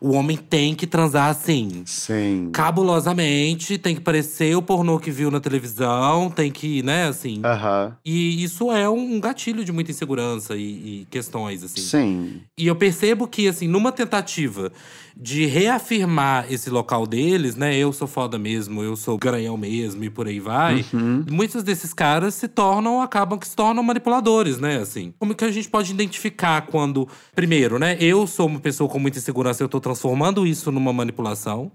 o 0.00 0.12
homem 0.12 0.36
tem 0.36 0.74
que 0.74 0.86
transar 0.86 1.30
assim. 1.30 1.82
Sim. 1.86 2.50
Cabulosamente, 2.52 3.78
tem 3.78 3.94
que 3.94 4.00
parecer 4.00 4.54
o 4.54 4.60
pornô 4.60 4.98
que 4.98 5.10
viu 5.10 5.30
na 5.30 5.40
televisão, 5.40 6.30
tem 6.30 6.52
que, 6.52 6.82
né, 6.82 7.08
assim. 7.08 7.40
Aham. 7.42 7.96
E 8.04 8.44
isso 8.44 8.70
é 8.70 8.86
um 8.88 9.18
gatilho 9.18 9.64
de 9.64 9.72
muita 9.72 9.90
insegurança 9.90 10.56
e, 10.56 10.60
e 11.02 11.06
questões, 11.10 11.62
assim. 11.62 11.80
Sim. 11.80 12.40
E 12.58 12.66
eu 12.66 12.76
percebo 12.76 13.26
que, 13.26 13.48
assim, 13.48 13.66
numa 13.66 13.90
tentativa 13.92 14.70
de 15.16 15.46
reafirmar 15.46 16.46
esse 16.52 16.68
local 16.68 17.06
deles, 17.06 17.54
né? 17.54 17.76
Eu 17.76 17.92
sou 17.92 18.08
foda 18.08 18.36
mesmo, 18.36 18.82
eu 18.82 18.96
sou 18.96 19.16
garanhão 19.16 19.56
mesmo 19.56 20.02
e 20.02 20.10
por 20.10 20.26
aí 20.26 20.40
vai. 20.40 20.84
Muitos 21.30 21.62
desses 21.62 21.94
caras 21.94 22.34
se 22.34 22.48
tornam, 22.48 23.00
acabam 23.00 23.38
que 23.38 23.46
se 23.46 23.54
tornam 23.54 23.82
manipuladores, 23.82 24.58
né? 24.58 24.78
Assim, 24.78 25.14
como 25.18 25.34
que 25.34 25.44
a 25.44 25.52
gente 25.52 25.68
pode 25.68 25.92
identificar 25.92 26.62
quando, 26.62 27.08
primeiro, 27.34 27.78
né? 27.78 27.96
Eu 28.00 28.26
sou 28.26 28.46
uma 28.46 28.58
pessoa 28.58 28.90
com 28.90 28.98
muita 28.98 29.18
insegurança, 29.18 29.62
eu 29.62 29.68
tô 29.68 29.80
transformando 29.80 30.46
isso 30.46 30.72
numa 30.72 30.92
manipulação. 30.92 31.70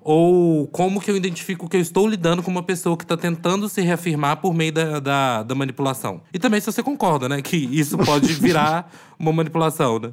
Ou 0.00 0.66
como 0.68 1.00
que 1.00 1.10
eu 1.10 1.16
identifico 1.16 1.68
que 1.68 1.76
eu 1.76 1.80
estou 1.80 2.06
lidando 2.06 2.42
com 2.42 2.50
uma 2.50 2.62
pessoa 2.62 2.96
que 2.96 3.04
está 3.04 3.16
tentando 3.16 3.68
se 3.68 3.82
reafirmar 3.82 4.38
por 4.38 4.54
meio 4.54 4.72
da, 4.72 5.00
da, 5.00 5.42
da 5.42 5.54
manipulação? 5.54 6.22
E 6.32 6.38
também 6.38 6.60
se 6.60 6.66
você 6.72 6.82
concorda, 6.82 7.28
né? 7.28 7.42
Que 7.42 7.56
isso 7.56 7.98
pode 7.98 8.32
virar 8.40 8.90
uma 9.18 9.32
manipulação, 9.32 9.98
né? 9.98 10.10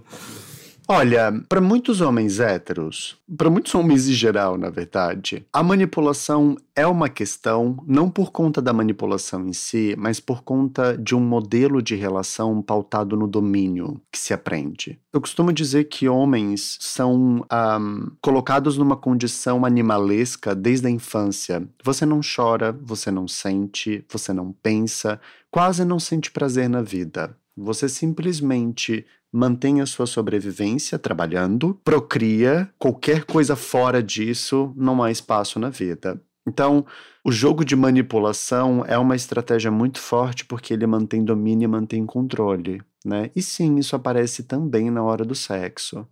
Olha, 0.88 1.34
para 1.50 1.60
muitos 1.60 2.00
homens 2.00 2.40
héteros, 2.40 3.18
para 3.36 3.50
muitos 3.50 3.74
homens 3.74 4.08
em 4.08 4.14
geral, 4.14 4.56
na 4.56 4.70
verdade, 4.70 5.44
a 5.52 5.64
manipulação 5.64 6.56
é 6.76 6.86
uma 6.86 7.10
questão 7.10 7.84
não 7.88 8.08
por 8.08 8.32
conta 8.32 8.62
da 8.62 8.72
manipulação 8.72 9.48
em 9.48 9.54
si, 9.54 9.96
mas 9.98 10.20
por 10.20 10.44
conta 10.44 10.96
de 10.96 11.16
um 11.16 11.20
modelo 11.20 11.82
de 11.82 11.96
relação 11.96 12.62
pautado 12.62 13.18
no 13.18 13.28
domínio 13.28 14.00
que 14.12 14.20
se 14.20 14.32
aprende. 14.32 15.00
Eu 15.12 15.20
costumo 15.20 15.52
dizer 15.52 15.86
que 15.86 16.08
homens 16.08 16.78
são 16.80 17.42
um, 17.52 18.12
colocados 18.22 18.78
numa 18.78 18.96
condição 18.96 19.66
animalesca 19.66 20.54
desde 20.54 20.86
a 20.86 20.92
infância. 20.92 21.68
Você 21.84 22.06
não 22.06 22.20
chora, 22.22 22.72
você 22.72 23.10
não 23.10 23.28
sente, 23.28 24.06
você 24.08 24.32
não 24.32 24.52
pensa, 24.52 25.20
quase 25.50 25.84
não 25.84 26.00
sente 26.00 26.30
prazer 26.30 26.70
na 26.70 26.84
vida. 26.84 27.36
Você 27.58 27.88
simplesmente 27.88 29.06
mantém 29.36 29.82
a 29.82 29.86
sua 29.86 30.08
sobrevivência 30.08 30.98
trabalhando, 30.98 31.78
procria, 31.84 32.72
qualquer 32.80 33.26
coisa 33.26 33.54
fora 33.54 34.02
disso 34.02 34.74
não 34.78 35.04
há 35.04 35.12
espaço 35.12 35.60
na 35.60 35.70
vida. 35.70 36.22
Então, 36.48 36.86
o 37.22 37.32
jogo 37.34 37.66
de 37.66 37.76
manipulação 37.76 38.86
é 38.88 38.98
uma 38.98 39.16
estratégia 39.16 39.70
muito 39.70 40.00
forte 40.00 40.46
porque 40.46 40.74
ele 40.74 40.88
mantém 40.88 41.22
domínio 41.22 41.66
e 41.66 41.68
mantém 41.68 42.06
controle, 42.06 42.82
né? 43.04 43.30
E 43.36 43.42
sim, 43.42 43.76
isso 43.76 43.94
aparece 43.96 44.44
também 44.44 44.90
na 44.90 45.04
hora 45.04 45.26
do 45.26 45.36
sexo. 45.36 46.08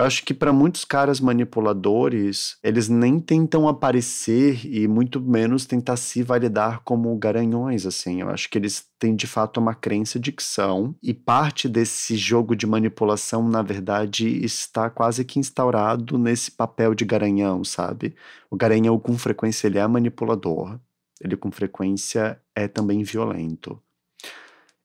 Eu 0.00 0.06
acho 0.06 0.24
que 0.24 0.32
para 0.32 0.50
muitos 0.50 0.82
caras 0.82 1.20
manipuladores, 1.20 2.56
eles 2.62 2.88
nem 2.88 3.20
tentam 3.20 3.68
aparecer 3.68 4.64
e 4.64 4.88
muito 4.88 5.20
menos 5.20 5.66
tentar 5.66 5.98
se 5.98 6.22
validar 6.22 6.80
como 6.84 7.14
garanhões, 7.18 7.84
assim. 7.84 8.22
Eu 8.22 8.30
acho 8.30 8.48
que 8.48 8.56
eles 8.56 8.88
têm 8.98 9.14
de 9.14 9.26
fato 9.26 9.60
uma 9.60 9.74
crença 9.74 10.18
de 10.18 10.32
que 10.32 10.42
são, 10.42 10.96
e 11.02 11.12
parte 11.12 11.68
desse 11.68 12.16
jogo 12.16 12.56
de 12.56 12.66
manipulação, 12.66 13.46
na 13.46 13.60
verdade, 13.60 14.42
está 14.42 14.88
quase 14.88 15.22
que 15.22 15.38
instaurado 15.38 16.16
nesse 16.16 16.50
papel 16.50 16.94
de 16.94 17.04
garanhão, 17.04 17.62
sabe? 17.62 18.14
O 18.50 18.56
garanhão, 18.56 18.98
com 18.98 19.18
frequência, 19.18 19.66
ele 19.66 19.76
é 19.76 19.86
manipulador, 19.86 20.80
ele 21.20 21.36
com 21.36 21.50
frequência 21.50 22.40
é 22.54 22.66
também 22.66 23.02
violento. 23.02 23.78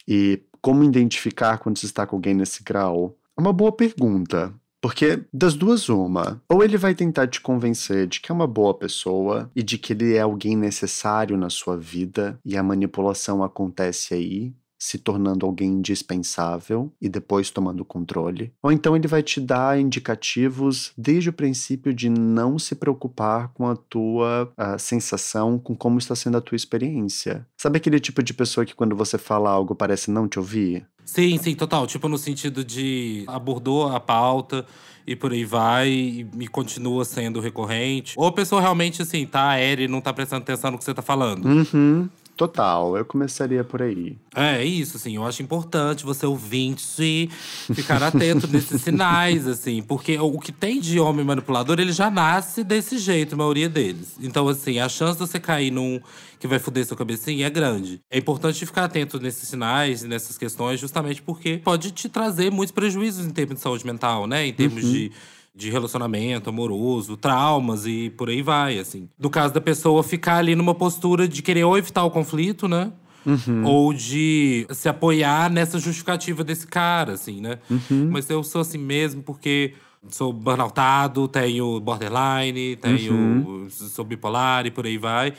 E 0.06 0.44
como 0.60 0.84
identificar 0.84 1.58
quando 1.60 1.78
se 1.78 1.86
está 1.86 2.06
com 2.06 2.18
alguém 2.18 2.34
nesse 2.34 2.62
grau? 2.62 3.18
É 3.38 3.40
uma 3.40 3.54
boa 3.54 3.72
pergunta. 3.72 4.54
Porque 4.86 5.26
das 5.34 5.56
duas, 5.56 5.90
uma. 5.90 6.40
Ou 6.48 6.64
ele 6.64 6.78
vai 6.78 6.94
tentar 6.94 7.26
te 7.26 7.42
convencer 7.42 8.06
de 8.06 8.22
que 8.22 8.32
é 8.32 8.36
uma 8.36 8.46
boa 8.46 8.72
pessoa 8.72 9.50
e 9.56 9.64
de 9.64 9.80
que 9.80 9.94
ele 9.94 10.14
é 10.14 10.20
alguém 10.20 10.56
necessário 10.56 11.36
na 11.36 11.50
sua 11.50 11.76
vida 11.76 12.40
e 12.46 12.56
a 12.56 12.62
manipulação 12.62 13.44
acontece 13.44 14.14
aí, 14.14 14.54
se 14.78 14.98
tornando 14.98 15.46
alguém 15.46 15.70
indispensável 15.70 16.92
e 17.02 17.10
depois 17.10 17.50
tomando 17.50 17.86
controle. 17.86 18.54
Ou 18.62 18.72
então 18.72 18.96
ele 18.96 19.08
vai 19.08 19.24
te 19.24 19.40
dar 19.40 19.80
indicativos 19.80 20.92
desde 20.98 21.30
o 21.30 21.34
princípio 21.34 21.94
de 21.94 22.10
não 22.10 22.60
se 22.60 22.76
preocupar 22.76 23.50
com 23.54 23.68
a 23.68 23.76
tua 23.76 24.52
a 24.58 24.78
sensação, 24.78 25.58
com 25.58 25.76
como 25.76 25.98
está 25.98 26.16
sendo 26.16 26.38
a 26.38 26.42
tua 26.42 26.56
experiência. 26.56 27.48
Sabe 27.58 27.78
aquele 27.78 28.00
tipo 28.00 28.22
de 28.22 28.34
pessoa 28.34 28.66
que 28.66 28.76
quando 28.76 28.96
você 28.96 29.18
fala 29.18 29.50
algo 29.50 29.76
parece 29.76 30.12
não 30.12 30.28
te 30.28 30.40
ouvir? 30.40 30.86
Sim, 31.06 31.38
sim, 31.38 31.56
total. 31.56 31.86
Tipo, 31.86 32.10
no 32.10 32.18
sentido 32.18 32.64
de 32.66 33.24
abordou 33.28 33.88
a 33.90 34.00
pauta 34.00 34.66
e 35.06 35.16
por 35.16 35.32
aí 35.32 35.46
vai 35.46 35.90
e, 35.90 36.28
e 36.40 36.48
continua 36.48 37.06
sendo 37.06 37.40
recorrente. 37.40 38.16
Ou 38.18 38.26
a 38.26 38.32
pessoa 38.32 38.60
realmente, 38.60 39.02
assim, 39.02 39.26
tá 39.26 39.50
aérea 39.50 39.86
e 39.86 39.88
não 39.88 40.02
tá 40.02 40.12
prestando 40.12 40.42
atenção 40.42 40.72
no 40.72 40.78
que 40.78 40.84
você 40.84 40.94
tá 40.94 41.04
falando. 41.04 41.46
Uhum. 41.46 42.10
Total, 42.36 42.98
eu 42.98 43.06
começaria 43.06 43.64
por 43.64 43.82
aí. 43.82 44.18
É, 44.36 44.62
isso, 44.64 44.98
assim, 44.98 45.16
eu 45.16 45.26
acho 45.26 45.42
importante 45.42 46.04
você 46.04 46.26
ouvinte 46.26 47.30
ficar 47.74 48.04
atento 48.04 48.46
nesses 48.48 48.82
sinais, 48.82 49.48
assim, 49.48 49.82
porque 49.82 50.20
o 50.20 50.38
que 50.38 50.52
tem 50.52 50.82
de 50.82 51.00
homem 51.00 51.26
manipulador, 51.26 51.80
ele 51.80 51.94
já 51.94 52.12
nasce 52.12 52.62
desse 52.62 52.98
jeito, 52.98 53.36
a 53.36 53.38
maioria 53.38 53.70
deles. 53.70 54.18
Então, 54.22 54.50
assim, 54.50 54.80
a 54.80 54.90
chance 54.90 55.14
de 55.14 55.26
você 55.26 55.40
cair 55.40 55.72
num 55.72 56.02
que 56.38 56.46
vai 56.46 56.60
foder 56.60 56.86
sua 56.86 56.98
cabecinha 56.98 57.48
é 57.48 57.50
grande. 57.50 58.02
É 58.12 58.18
importante 58.18 58.66
ficar 58.66 58.84
atento 58.84 59.18
nesses 59.18 59.48
sinais 59.48 60.04
e 60.04 60.08
nessas 60.08 60.38
questões, 60.38 60.78
justamente 60.78 61.22
porque 61.22 61.62
pode 61.64 61.92
te 61.92 62.10
trazer 62.10 62.52
muitos 62.52 62.74
prejuízos 62.74 63.26
em 63.26 63.32
termos 63.32 63.56
de 63.56 63.62
saúde 63.62 63.86
mental, 63.86 64.28
né? 64.28 64.46
Em 64.46 64.54
termos 64.54 64.84
uhum. 64.84 64.92
de 64.92 65.12
de 65.56 65.70
relacionamento 65.70 66.50
amoroso, 66.50 67.16
traumas 67.16 67.86
e 67.86 68.10
por 68.10 68.30
aí 68.30 68.42
vai, 68.42 68.78
assim. 68.78 69.08
No 69.18 69.30
caso 69.30 69.54
da 69.54 69.62
pessoa 69.62 70.04
ficar 70.04 70.38
ali 70.38 70.54
numa 70.54 70.76
postura 70.76 71.28
de 71.28 71.42
querer 71.42 71.64
ou 71.64 71.78
evitar 71.78 72.04
o 72.04 72.12
conflito, 72.12 72.68
né? 72.68 72.92
Uhum. 73.26 73.66
Ou 73.66 73.94
de 73.94 74.68
se 74.72 74.88
apoiar 74.88 75.50
nessa 75.50 75.80
justificativa 75.80 76.44
desse 76.44 76.68
cara, 76.68 77.14
assim, 77.14 77.42
né? 77.42 77.58
Uhum. 77.70 78.10
Mas 78.12 78.30
eu 78.30 78.44
sou 78.44 78.62
assim 78.62 78.78
mesmo 78.78 79.24
porque 79.24 79.74
sou 80.10 80.32
burnoutado, 80.32 81.28
tenho 81.28 81.80
borderline, 81.80 82.76
tenho 82.76 83.14
uhum. 83.14 83.68
sou 83.70 84.06
bipolar 84.06 84.66
e 84.66 84.72
por 84.72 84.86
aí 84.86 84.98
vai. 84.98 85.34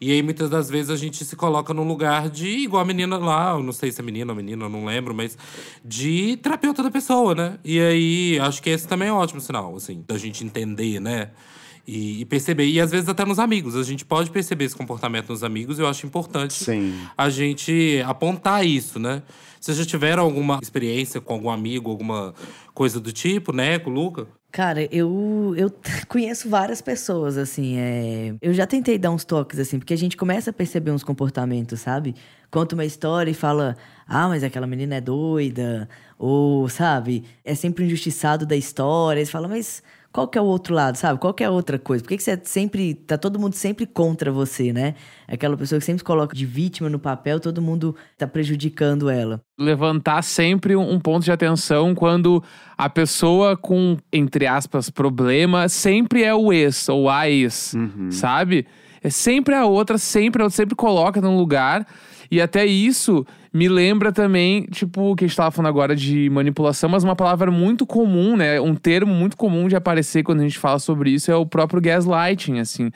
E 0.00 0.12
aí 0.12 0.22
muitas 0.22 0.48
das 0.48 0.70
vezes 0.70 0.90
a 0.90 0.96
gente 0.96 1.24
se 1.24 1.36
coloca 1.36 1.74
num 1.74 1.86
lugar 1.86 2.28
de 2.30 2.48
igual 2.48 2.82
a 2.82 2.84
menina 2.84 3.18
lá, 3.18 3.52
eu 3.52 3.62
não 3.62 3.72
sei 3.72 3.92
se 3.92 4.00
é 4.00 4.04
menina 4.04 4.32
ou 4.32 4.36
menina, 4.36 4.64
eu 4.64 4.68
não 4.68 4.84
lembro, 4.84 5.14
mas 5.14 5.36
de 5.84 6.36
terapeuta 6.38 6.82
da 6.82 6.90
pessoa, 6.90 7.34
né? 7.34 7.58
E 7.64 7.80
aí 7.80 8.38
acho 8.40 8.62
que 8.62 8.70
esse 8.70 8.88
também 8.88 9.08
é 9.08 9.12
um 9.12 9.16
ótimo 9.16 9.40
sinal, 9.40 9.74
assim, 9.76 10.04
da 10.06 10.16
gente 10.16 10.44
entender, 10.44 11.00
né? 11.00 11.30
E, 11.92 12.20
e, 12.20 12.24
perceber. 12.24 12.66
E 12.66 12.80
às 12.80 12.92
vezes 12.92 13.08
até 13.08 13.24
nos 13.24 13.40
amigos. 13.40 13.74
A 13.74 13.82
gente 13.82 14.04
pode 14.04 14.30
perceber 14.30 14.66
esse 14.66 14.76
comportamento 14.76 15.30
nos 15.30 15.42
amigos 15.42 15.76
e 15.76 15.82
eu 15.82 15.88
acho 15.88 16.06
importante 16.06 16.54
Sim. 16.54 16.94
a 17.18 17.28
gente 17.28 18.00
apontar 18.06 18.64
isso, 18.64 19.00
né? 19.00 19.24
Vocês 19.60 19.76
já 19.76 19.84
tiveram 19.84 20.22
alguma 20.22 20.60
experiência 20.62 21.20
com 21.20 21.34
algum 21.34 21.50
amigo, 21.50 21.90
alguma 21.90 22.32
coisa 22.72 23.00
do 23.00 23.12
tipo, 23.12 23.52
né, 23.52 23.80
com 23.80 23.90
o 23.90 23.92
Luca? 23.92 24.28
Cara, 24.52 24.88
eu, 24.94 25.52
eu 25.56 25.72
conheço 26.06 26.48
várias 26.48 26.80
pessoas, 26.80 27.36
assim. 27.36 27.76
É... 27.76 28.34
Eu 28.40 28.54
já 28.54 28.68
tentei 28.68 28.96
dar 28.96 29.10
uns 29.10 29.24
toques, 29.24 29.58
assim, 29.58 29.80
porque 29.80 29.92
a 29.92 29.98
gente 29.98 30.16
começa 30.16 30.50
a 30.50 30.52
perceber 30.52 30.92
uns 30.92 31.02
comportamentos, 31.02 31.80
sabe? 31.80 32.14
Conta 32.52 32.76
uma 32.76 32.84
história 32.84 33.32
e 33.32 33.34
fala, 33.34 33.76
ah, 34.06 34.28
mas 34.28 34.44
aquela 34.44 34.66
menina 34.66 34.94
é 34.94 35.00
doida. 35.00 35.88
Ou, 36.16 36.68
sabe, 36.68 37.24
é 37.44 37.54
sempre 37.54 37.84
injustiçado 37.84 38.46
da 38.46 38.56
história. 38.56 39.18
Eles 39.18 39.30
falam, 39.30 39.50
mas 39.50 39.82
qual 40.12 40.26
que 40.26 40.36
é 40.36 40.40
o 40.40 40.44
outro 40.44 40.74
lado, 40.74 40.96
sabe? 40.96 41.20
Qual 41.20 41.32
que 41.32 41.44
é 41.44 41.46
a 41.46 41.50
outra 41.50 41.78
coisa? 41.78 42.02
Por 42.02 42.08
que, 42.08 42.16
que 42.16 42.22
você 42.22 42.40
sempre. 42.44 42.94
Tá 42.94 43.16
todo 43.16 43.38
mundo 43.38 43.54
sempre 43.54 43.86
contra 43.86 44.32
você, 44.32 44.72
né? 44.72 44.94
Aquela 45.28 45.56
pessoa 45.56 45.78
que 45.78 45.84
sempre 45.84 46.02
coloca 46.02 46.34
de 46.34 46.44
vítima 46.44 46.88
no 46.88 46.98
papel, 46.98 47.38
todo 47.38 47.62
mundo 47.62 47.94
tá 48.18 48.26
prejudicando 48.26 49.08
ela. 49.08 49.40
Levantar 49.58 50.22
sempre 50.22 50.74
um 50.74 50.98
ponto 50.98 51.24
de 51.24 51.30
atenção 51.30 51.94
quando 51.94 52.42
a 52.76 52.88
pessoa 52.88 53.56
com, 53.56 53.96
entre 54.12 54.46
aspas, 54.46 54.90
problema 54.90 55.68
sempre 55.68 56.24
é 56.24 56.34
o 56.34 56.52
ex 56.52 56.88
ou 56.88 57.08
a 57.08 57.28
ex, 57.28 57.74
uhum. 57.74 58.10
sabe? 58.10 58.66
É 59.02 59.10
sempre 59.10 59.54
a 59.54 59.64
outra, 59.64 59.96
sempre 59.96 60.42
a 60.42 60.46
outra, 60.46 60.56
sempre 60.56 60.74
coloca 60.74 61.20
num 61.20 61.36
lugar. 61.36 61.86
E 62.30 62.40
até 62.40 62.64
isso 62.64 63.26
me 63.52 63.68
lembra 63.68 64.12
também, 64.12 64.62
tipo, 64.70 65.10
o 65.10 65.16
que 65.16 65.24
a 65.24 65.28
gente 65.28 65.36
tava 65.36 65.50
falando 65.50 65.68
agora 65.68 65.96
de 65.96 66.30
manipulação, 66.30 66.88
mas 66.88 67.02
uma 67.02 67.16
palavra 67.16 67.50
muito 67.50 67.84
comum, 67.84 68.36
né? 68.36 68.60
Um 68.60 68.74
termo 68.74 69.12
muito 69.12 69.36
comum 69.36 69.66
de 69.66 69.74
aparecer 69.74 70.22
quando 70.22 70.40
a 70.40 70.44
gente 70.44 70.58
fala 70.58 70.78
sobre 70.78 71.10
isso 71.10 71.30
é 71.30 71.36
o 71.36 71.44
próprio 71.44 71.80
gaslighting, 71.80 72.60
assim. 72.60 72.90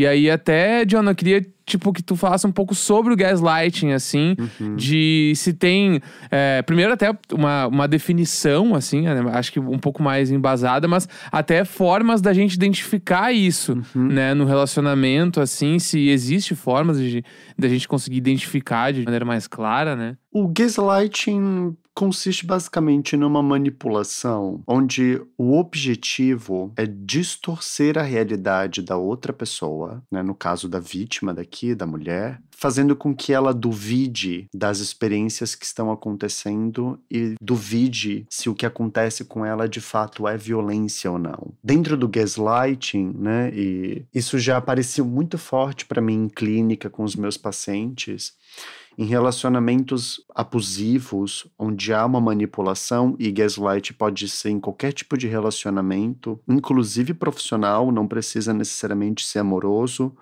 E 0.00 0.06
aí, 0.06 0.30
até, 0.30 0.82
John, 0.86 1.02
eu 1.02 1.14
queria, 1.14 1.46
tipo, 1.66 1.92
que 1.92 2.02
tu 2.02 2.16
falasse 2.16 2.46
um 2.46 2.52
pouco 2.52 2.74
sobre 2.74 3.12
o 3.12 3.16
gaslighting, 3.16 3.92
assim, 3.92 4.34
uhum. 4.58 4.74
de 4.74 5.34
se 5.36 5.52
tem. 5.52 6.00
É, 6.30 6.62
primeiro, 6.62 6.90
até 6.90 7.14
uma, 7.30 7.66
uma 7.66 7.86
definição, 7.86 8.74
assim, 8.74 9.02
né, 9.02 9.22
acho 9.34 9.52
que 9.52 9.60
um 9.60 9.78
pouco 9.78 10.02
mais 10.02 10.30
embasada, 10.30 10.88
mas 10.88 11.06
até 11.30 11.66
formas 11.66 12.22
da 12.22 12.32
gente 12.32 12.54
identificar 12.54 13.30
isso, 13.30 13.74
uhum. 13.94 14.08
né, 14.08 14.32
no 14.32 14.46
relacionamento, 14.46 15.38
assim, 15.38 15.78
se 15.78 16.08
existe 16.08 16.54
formas 16.54 16.98
de, 16.98 17.22
de 17.58 17.66
a 17.66 17.68
gente 17.68 17.86
conseguir 17.86 18.16
identificar 18.16 18.94
de 18.94 19.04
maneira 19.04 19.26
mais 19.26 19.46
clara, 19.46 19.94
né? 19.94 20.16
O 20.32 20.48
gaslighting 20.48 21.76
consiste 21.94 22.46
basicamente 22.46 23.16
numa 23.16 23.42
manipulação 23.42 24.62
onde 24.66 25.20
o 25.36 25.56
objetivo 25.58 26.72
é 26.76 26.86
distorcer 26.86 27.98
a 27.98 28.02
realidade 28.02 28.82
da 28.82 28.96
outra 28.96 29.32
pessoa, 29.32 30.02
né, 30.10 30.22
no 30.22 30.34
caso 30.34 30.68
da 30.68 30.78
vítima 30.78 31.34
daqui, 31.34 31.74
da 31.74 31.86
mulher, 31.86 32.40
fazendo 32.50 32.94
com 32.94 33.14
que 33.14 33.32
ela 33.32 33.54
duvide 33.54 34.46
das 34.54 34.80
experiências 34.80 35.54
que 35.54 35.64
estão 35.64 35.90
acontecendo 35.90 36.98
e 37.10 37.34
duvide 37.40 38.26
se 38.28 38.50
o 38.50 38.54
que 38.54 38.66
acontece 38.66 39.24
com 39.24 39.46
ela 39.46 39.66
de 39.68 39.80
fato 39.80 40.28
é 40.28 40.36
violência 40.36 41.10
ou 41.10 41.18
não. 41.18 41.54
Dentro 41.64 41.96
do 41.96 42.06
gaslighting, 42.06 43.14
né, 43.18 43.50
e 43.54 44.04
isso 44.14 44.38
já 44.38 44.58
apareceu 44.58 45.04
muito 45.04 45.38
forte 45.38 45.86
para 45.86 46.02
mim 46.02 46.24
em 46.24 46.28
clínica 46.28 46.90
com 46.90 47.02
os 47.02 47.16
meus 47.16 47.36
pacientes, 47.36 48.34
em 48.98 49.04
relacionamentos 49.04 50.20
abusivos, 50.34 51.46
onde 51.58 51.92
há 51.92 52.04
uma 52.04 52.20
manipulação, 52.20 53.16
e 53.18 53.30
gaslight 53.30 53.94
pode 53.94 54.28
ser 54.28 54.50
em 54.50 54.60
qualquer 54.60 54.92
tipo 54.92 55.16
de 55.16 55.26
relacionamento, 55.26 56.40
inclusive 56.48 57.14
profissional, 57.14 57.90
não 57.90 58.06
precisa 58.06 58.52
necessariamente 58.52 59.24
ser 59.24 59.40
amoroso, 59.40 60.14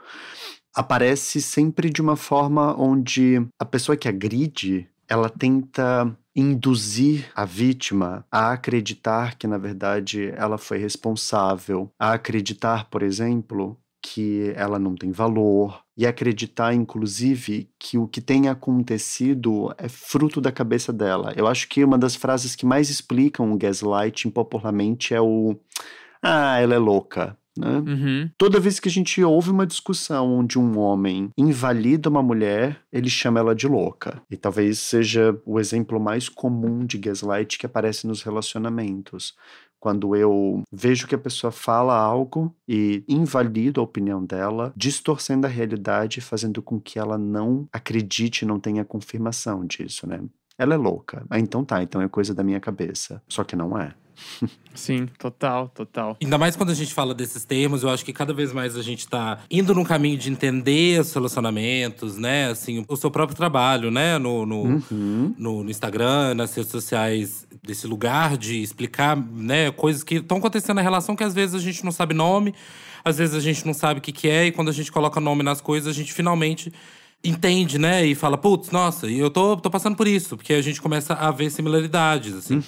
aparece 0.74 1.42
sempre 1.42 1.90
de 1.90 2.00
uma 2.00 2.16
forma 2.16 2.78
onde 2.80 3.44
a 3.58 3.64
pessoa 3.64 3.96
que 3.96 4.08
agride 4.08 4.88
ela 5.08 5.30
tenta 5.30 6.14
induzir 6.36 7.32
a 7.34 7.44
vítima 7.44 8.24
a 8.30 8.52
acreditar 8.52 9.36
que, 9.36 9.46
na 9.46 9.58
verdade, 9.58 10.30
ela 10.36 10.58
foi 10.58 10.78
responsável, 10.78 11.90
a 11.98 12.12
acreditar, 12.12 12.84
por 12.90 13.02
exemplo, 13.02 13.76
que 14.10 14.52
ela 14.56 14.78
não 14.78 14.94
tem 14.94 15.10
valor 15.10 15.82
e 15.96 16.06
acreditar, 16.06 16.72
inclusive, 16.72 17.68
que 17.78 17.98
o 17.98 18.08
que 18.08 18.20
tem 18.20 18.48
acontecido 18.48 19.74
é 19.76 19.88
fruto 19.88 20.40
da 20.40 20.50
cabeça 20.50 20.92
dela. 20.92 21.32
Eu 21.36 21.46
acho 21.46 21.68
que 21.68 21.84
uma 21.84 21.98
das 21.98 22.14
frases 22.14 22.56
que 22.56 22.64
mais 22.64 22.88
explicam 22.88 23.52
o 23.52 23.58
gaslighting 23.58 24.30
popularmente 24.30 25.12
é 25.12 25.20
o 25.20 25.56
ah, 26.22 26.58
ela 26.58 26.74
é 26.74 26.78
louca. 26.78 27.36
Né? 27.56 27.82
Uhum. 27.86 28.30
Toda 28.38 28.60
vez 28.60 28.78
que 28.78 28.88
a 28.88 28.90
gente 28.90 29.22
ouve 29.22 29.50
uma 29.50 29.66
discussão 29.66 30.38
onde 30.38 30.58
um 30.58 30.78
homem 30.78 31.30
invalida 31.36 32.08
uma 32.08 32.22
mulher, 32.22 32.80
ele 32.92 33.10
chama 33.10 33.40
ela 33.40 33.54
de 33.54 33.66
louca. 33.66 34.22
E 34.30 34.36
talvez 34.36 34.78
seja 34.78 35.38
o 35.44 35.58
exemplo 35.58 35.98
mais 35.98 36.28
comum 36.28 36.86
de 36.86 36.96
gaslight 36.98 37.58
que 37.58 37.66
aparece 37.66 38.06
nos 38.06 38.22
relacionamentos. 38.22 39.34
Quando 39.80 40.16
eu 40.16 40.62
vejo 40.72 41.06
que 41.06 41.14
a 41.14 41.18
pessoa 41.18 41.50
fala 41.50 41.96
algo 41.96 42.54
e 42.66 43.04
invalido 43.08 43.80
a 43.80 43.84
opinião 43.84 44.24
dela, 44.24 44.72
distorcendo 44.76 45.46
a 45.46 45.50
realidade, 45.50 46.20
fazendo 46.20 46.60
com 46.60 46.80
que 46.80 46.98
ela 46.98 47.16
não 47.16 47.68
acredite, 47.72 48.44
não 48.44 48.58
tenha 48.58 48.84
confirmação 48.84 49.64
disso, 49.64 50.06
né? 50.06 50.20
Ela 50.58 50.74
é 50.74 50.76
louca. 50.76 51.24
Ah, 51.30 51.38
então 51.38 51.64
tá, 51.64 51.82
então 51.82 52.02
é 52.02 52.08
coisa 52.08 52.34
da 52.34 52.42
minha 52.42 52.58
cabeça. 52.58 53.22
Só 53.28 53.44
que 53.44 53.54
não 53.54 53.78
é. 53.78 53.94
Sim, 54.74 55.06
total, 55.18 55.68
total. 55.74 56.16
Ainda 56.22 56.38
mais 56.38 56.54
quando 56.54 56.70
a 56.70 56.74
gente 56.74 56.94
fala 56.94 57.12
desses 57.12 57.44
termos, 57.44 57.82
eu 57.82 57.90
acho 57.90 58.04
que 58.04 58.12
cada 58.12 58.32
vez 58.32 58.52
mais 58.52 58.76
a 58.76 58.82
gente 58.82 59.08
tá 59.08 59.40
indo 59.50 59.74
num 59.74 59.82
caminho 59.84 60.16
de 60.16 60.30
entender 60.30 61.00
os 61.00 61.12
relacionamentos, 61.12 62.16
né? 62.16 62.50
Assim, 62.50 62.84
o 62.88 62.96
seu 62.96 63.10
próprio 63.10 63.36
trabalho, 63.36 63.90
né? 63.90 64.18
No, 64.18 64.46
no, 64.46 64.62
Uhum. 64.90 65.34
no, 65.36 65.64
no 65.64 65.70
Instagram, 65.70 66.34
nas 66.34 66.54
redes 66.54 66.70
sociais, 66.70 67.46
desse 67.62 67.86
lugar 67.86 68.36
de 68.36 68.62
explicar, 68.62 69.16
né? 69.16 69.70
Coisas 69.72 70.04
que 70.04 70.16
estão 70.16 70.38
acontecendo 70.38 70.76
na 70.76 70.82
relação 70.82 71.16
que 71.16 71.24
às 71.24 71.34
vezes 71.34 71.54
a 71.56 71.58
gente 71.58 71.84
não 71.84 71.90
sabe 71.90 72.14
nome, 72.14 72.54
às 73.04 73.18
vezes 73.18 73.34
a 73.34 73.40
gente 73.40 73.66
não 73.66 73.74
sabe 73.74 73.98
o 73.98 74.02
que, 74.02 74.12
que 74.12 74.28
é, 74.28 74.46
e 74.46 74.52
quando 74.52 74.68
a 74.68 74.72
gente 74.72 74.92
coloca 74.92 75.20
nome 75.20 75.42
nas 75.42 75.60
coisas, 75.60 75.88
a 75.88 75.92
gente 75.92 76.12
finalmente 76.12 76.72
entende, 77.22 77.78
né? 77.78 78.06
E 78.06 78.14
fala, 78.14 78.38
putz, 78.38 78.70
nossa, 78.70 79.06
eu 79.08 79.28
tô, 79.28 79.56
tô 79.56 79.68
passando 79.68 79.96
por 79.96 80.06
isso, 80.06 80.36
porque 80.36 80.54
a 80.54 80.62
gente 80.62 80.80
começa 80.80 81.12
a 81.14 81.30
ver 81.30 81.50
similaridades, 81.50 82.32
assim. 82.34 82.62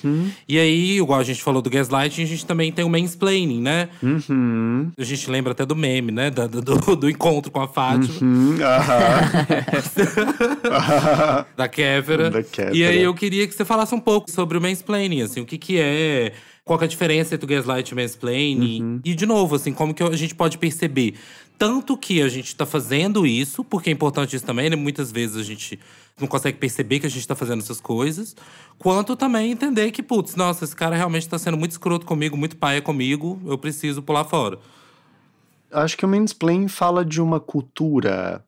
E 0.48 0.58
aí, 0.58 0.98
igual 0.98 1.20
a 1.20 1.24
gente 1.24 1.42
falou 1.42 1.62
do 1.62 1.70
gaslighting, 1.70 2.22
a 2.22 2.26
gente 2.26 2.44
também 2.44 2.70
tem 2.72 2.84
o 2.84 2.88
mansplaining, 2.90 3.60
né? 3.62 3.88
Uhum. 4.02 4.90
A 4.98 5.04
gente 5.04 5.30
lembra 5.30 5.52
até 5.52 5.64
do 5.64 5.76
meme, 5.76 6.10
né? 6.12 6.30
Da- 6.30 6.46
do, 6.48 6.96
do 6.96 7.08
encontro 7.08 7.50
com 7.50 7.60
a 7.60 7.68
Fátima, 7.68 8.10
Uhum. 8.20 8.56
Da 11.56 11.68
Kéfera. 11.68 12.30
Da 12.30 12.42
Kéfera. 12.42 12.76
E 12.76 12.84
aí 12.84 13.02
eu 13.02 13.14
queria 13.14 13.46
que 13.46 13.54
você 13.54 13.64
falasse 13.64 13.94
um 13.94 14.00
pouco 14.00 14.30
sobre 14.30 14.58
o 14.58 14.60
mansplaining, 14.60 15.22
assim, 15.22 15.40
o 15.40 15.46
que 15.46 15.58
que 15.58 15.78
é, 15.78 16.32
qual 16.64 16.78
que 16.78 16.84
é 16.84 16.86
a 16.86 16.88
diferença 16.88 17.34
entre 17.34 17.44
o 17.44 17.48
gaslight 17.48 17.90
e 17.90 17.94
o 17.94 17.96
mansplaining. 17.96 18.82
Uhum. 18.82 19.00
E, 19.04 19.14
de 19.14 19.26
novo, 19.26 19.56
assim, 19.56 19.72
como 19.72 19.94
que 19.94 20.02
a 20.02 20.16
gente 20.16 20.34
pode 20.34 20.58
perceber 20.58 21.14
tanto 21.61 21.94
que 21.94 22.23
a 22.23 22.29
gente 22.29 22.57
tá 22.57 22.64
fazendo 22.64 23.27
isso, 23.27 23.62
porque 23.62 23.90
é 23.90 23.92
importante 23.92 24.35
isso 24.35 24.46
também, 24.46 24.70
né? 24.70 24.77
Muitas 24.77 25.12
vezes 25.12 25.37
a 25.37 25.42
gente 25.42 25.79
não 26.18 26.27
consegue 26.27 26.57
perceber 26.57 27.01
que 27.01 27.07
a 27.07 27.11
gente 27.11 27.29
tá 27.29 27.35
fazendo 27.35 27.59
essas 27.59 27.79
coisas, 27.79 28.35
quanto 28.79 29.14
também 29.14 29.51
entender 29.53 29.90
que, 29.90 30.03
putz, 30.03 30.37
nossa, 30.37 30.64
esse 30.64 30.75
cara 30.75 30.96
realmente 30.96 31.29
tá 31.29 31.38
sendo 31.38 31.59
muito 31.59 31.73
escroto 31.73 32.07
comigo, 32.07 32.35
muito 32.35 32.57
paia 32.57 32.81
comigo, 32.81 33.38
eu 33.44 33.59
preciso 33.59 34.03
pular 34.03 34.25
fora. 34.25 34.59
Acho 35.70 35.99
que 35.99 36.07
o 36.07 36.09
mansplaining 36.09 36.66
fala 36.66 37.05
de 37.05 37.20
uma 37.20 37.38
cultura 37.38 38.42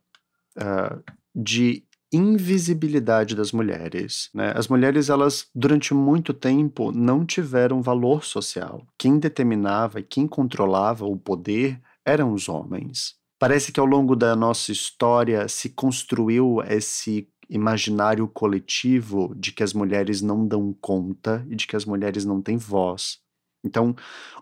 ah, 0.57 0.99
de 1.35 1.85
invisibilidade 2.11 3.37
das 3.37 3.53
mulheres. 3.53 4.31
Né? 4.33 4.55
As 4.57 4.69
mulheres, 4.69 5.11
elas, 5.11 5.49
durante 5.55 5.93
muito 5.93 6.33
tempo, 6.33 6.91
não 6.91 7.27
tiveram 7.27 7.83
valor 7.83 8.25
social. 8.25 8.87
Quem 8.97 9.19
determinava 9.19 10.01
e 10.01 10.03
quem 10.03 10.27
controlava 10.27 11.05
o 11.05 11.19
poder 11.19 11.79
eram 12.05 12.33
os 12.33 12.49
homens. 12.49 13.15
Parece 13.39 13.73
que 13.73 13.81
ao 13.81 13.87
longo 13.87 14.15
da 14.15 14.37
nossa 14.37 14.71
história 14.71 15.49
se 15.49 15.71
construiu 15.71 16.63
esse 16.63 17.29
imaginário 17.51 18.27
coletivo 18.29 19.35
de 19.37 19.53
que 19.53 19.63
as 19.63 19.75
mulheres 19.75 20.23
não 20.23 20.47
dão 20.47 20.73
conta 20.81 21.45
e 21.51 21.57
de 21.57 21.67
que 21.67 21.77
as 21.77 21.85
mulheres 21.85 22.25
não 22.25 22.41
têm 22.41 22.57
voz. 22.57 23.19
Então, 23.65 23.95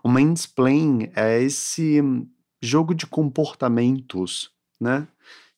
o 0.03 0.09
mansplain 0.09 1.09
é 1.15 1.41
esse 1.41 2.01
jogo 2.61 2.93
de 2.93 3.05
comportamentos, 3.05 4.51
né? 4.79 5.07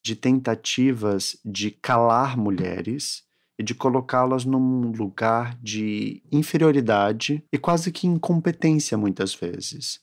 De 0.01 0.15
tentativas 0.15 1.37
de 1.45 1.71
calar 1.71 2.37
mulheres 2.37 3.23
e 3.57 3.63
de 3.63 3.75
colocá-las 3.75 4.45
num 4.45 4.91
lugar 4.91 5.57
de 5.61 6.23
inferioridade 6.31 7.43
e 7.51 7.57
quase 7.57 7.91
que 7.91 8.07
incompetência 8.07 8.97
muitas 8.97 9.33
vezes. 9.33 10.01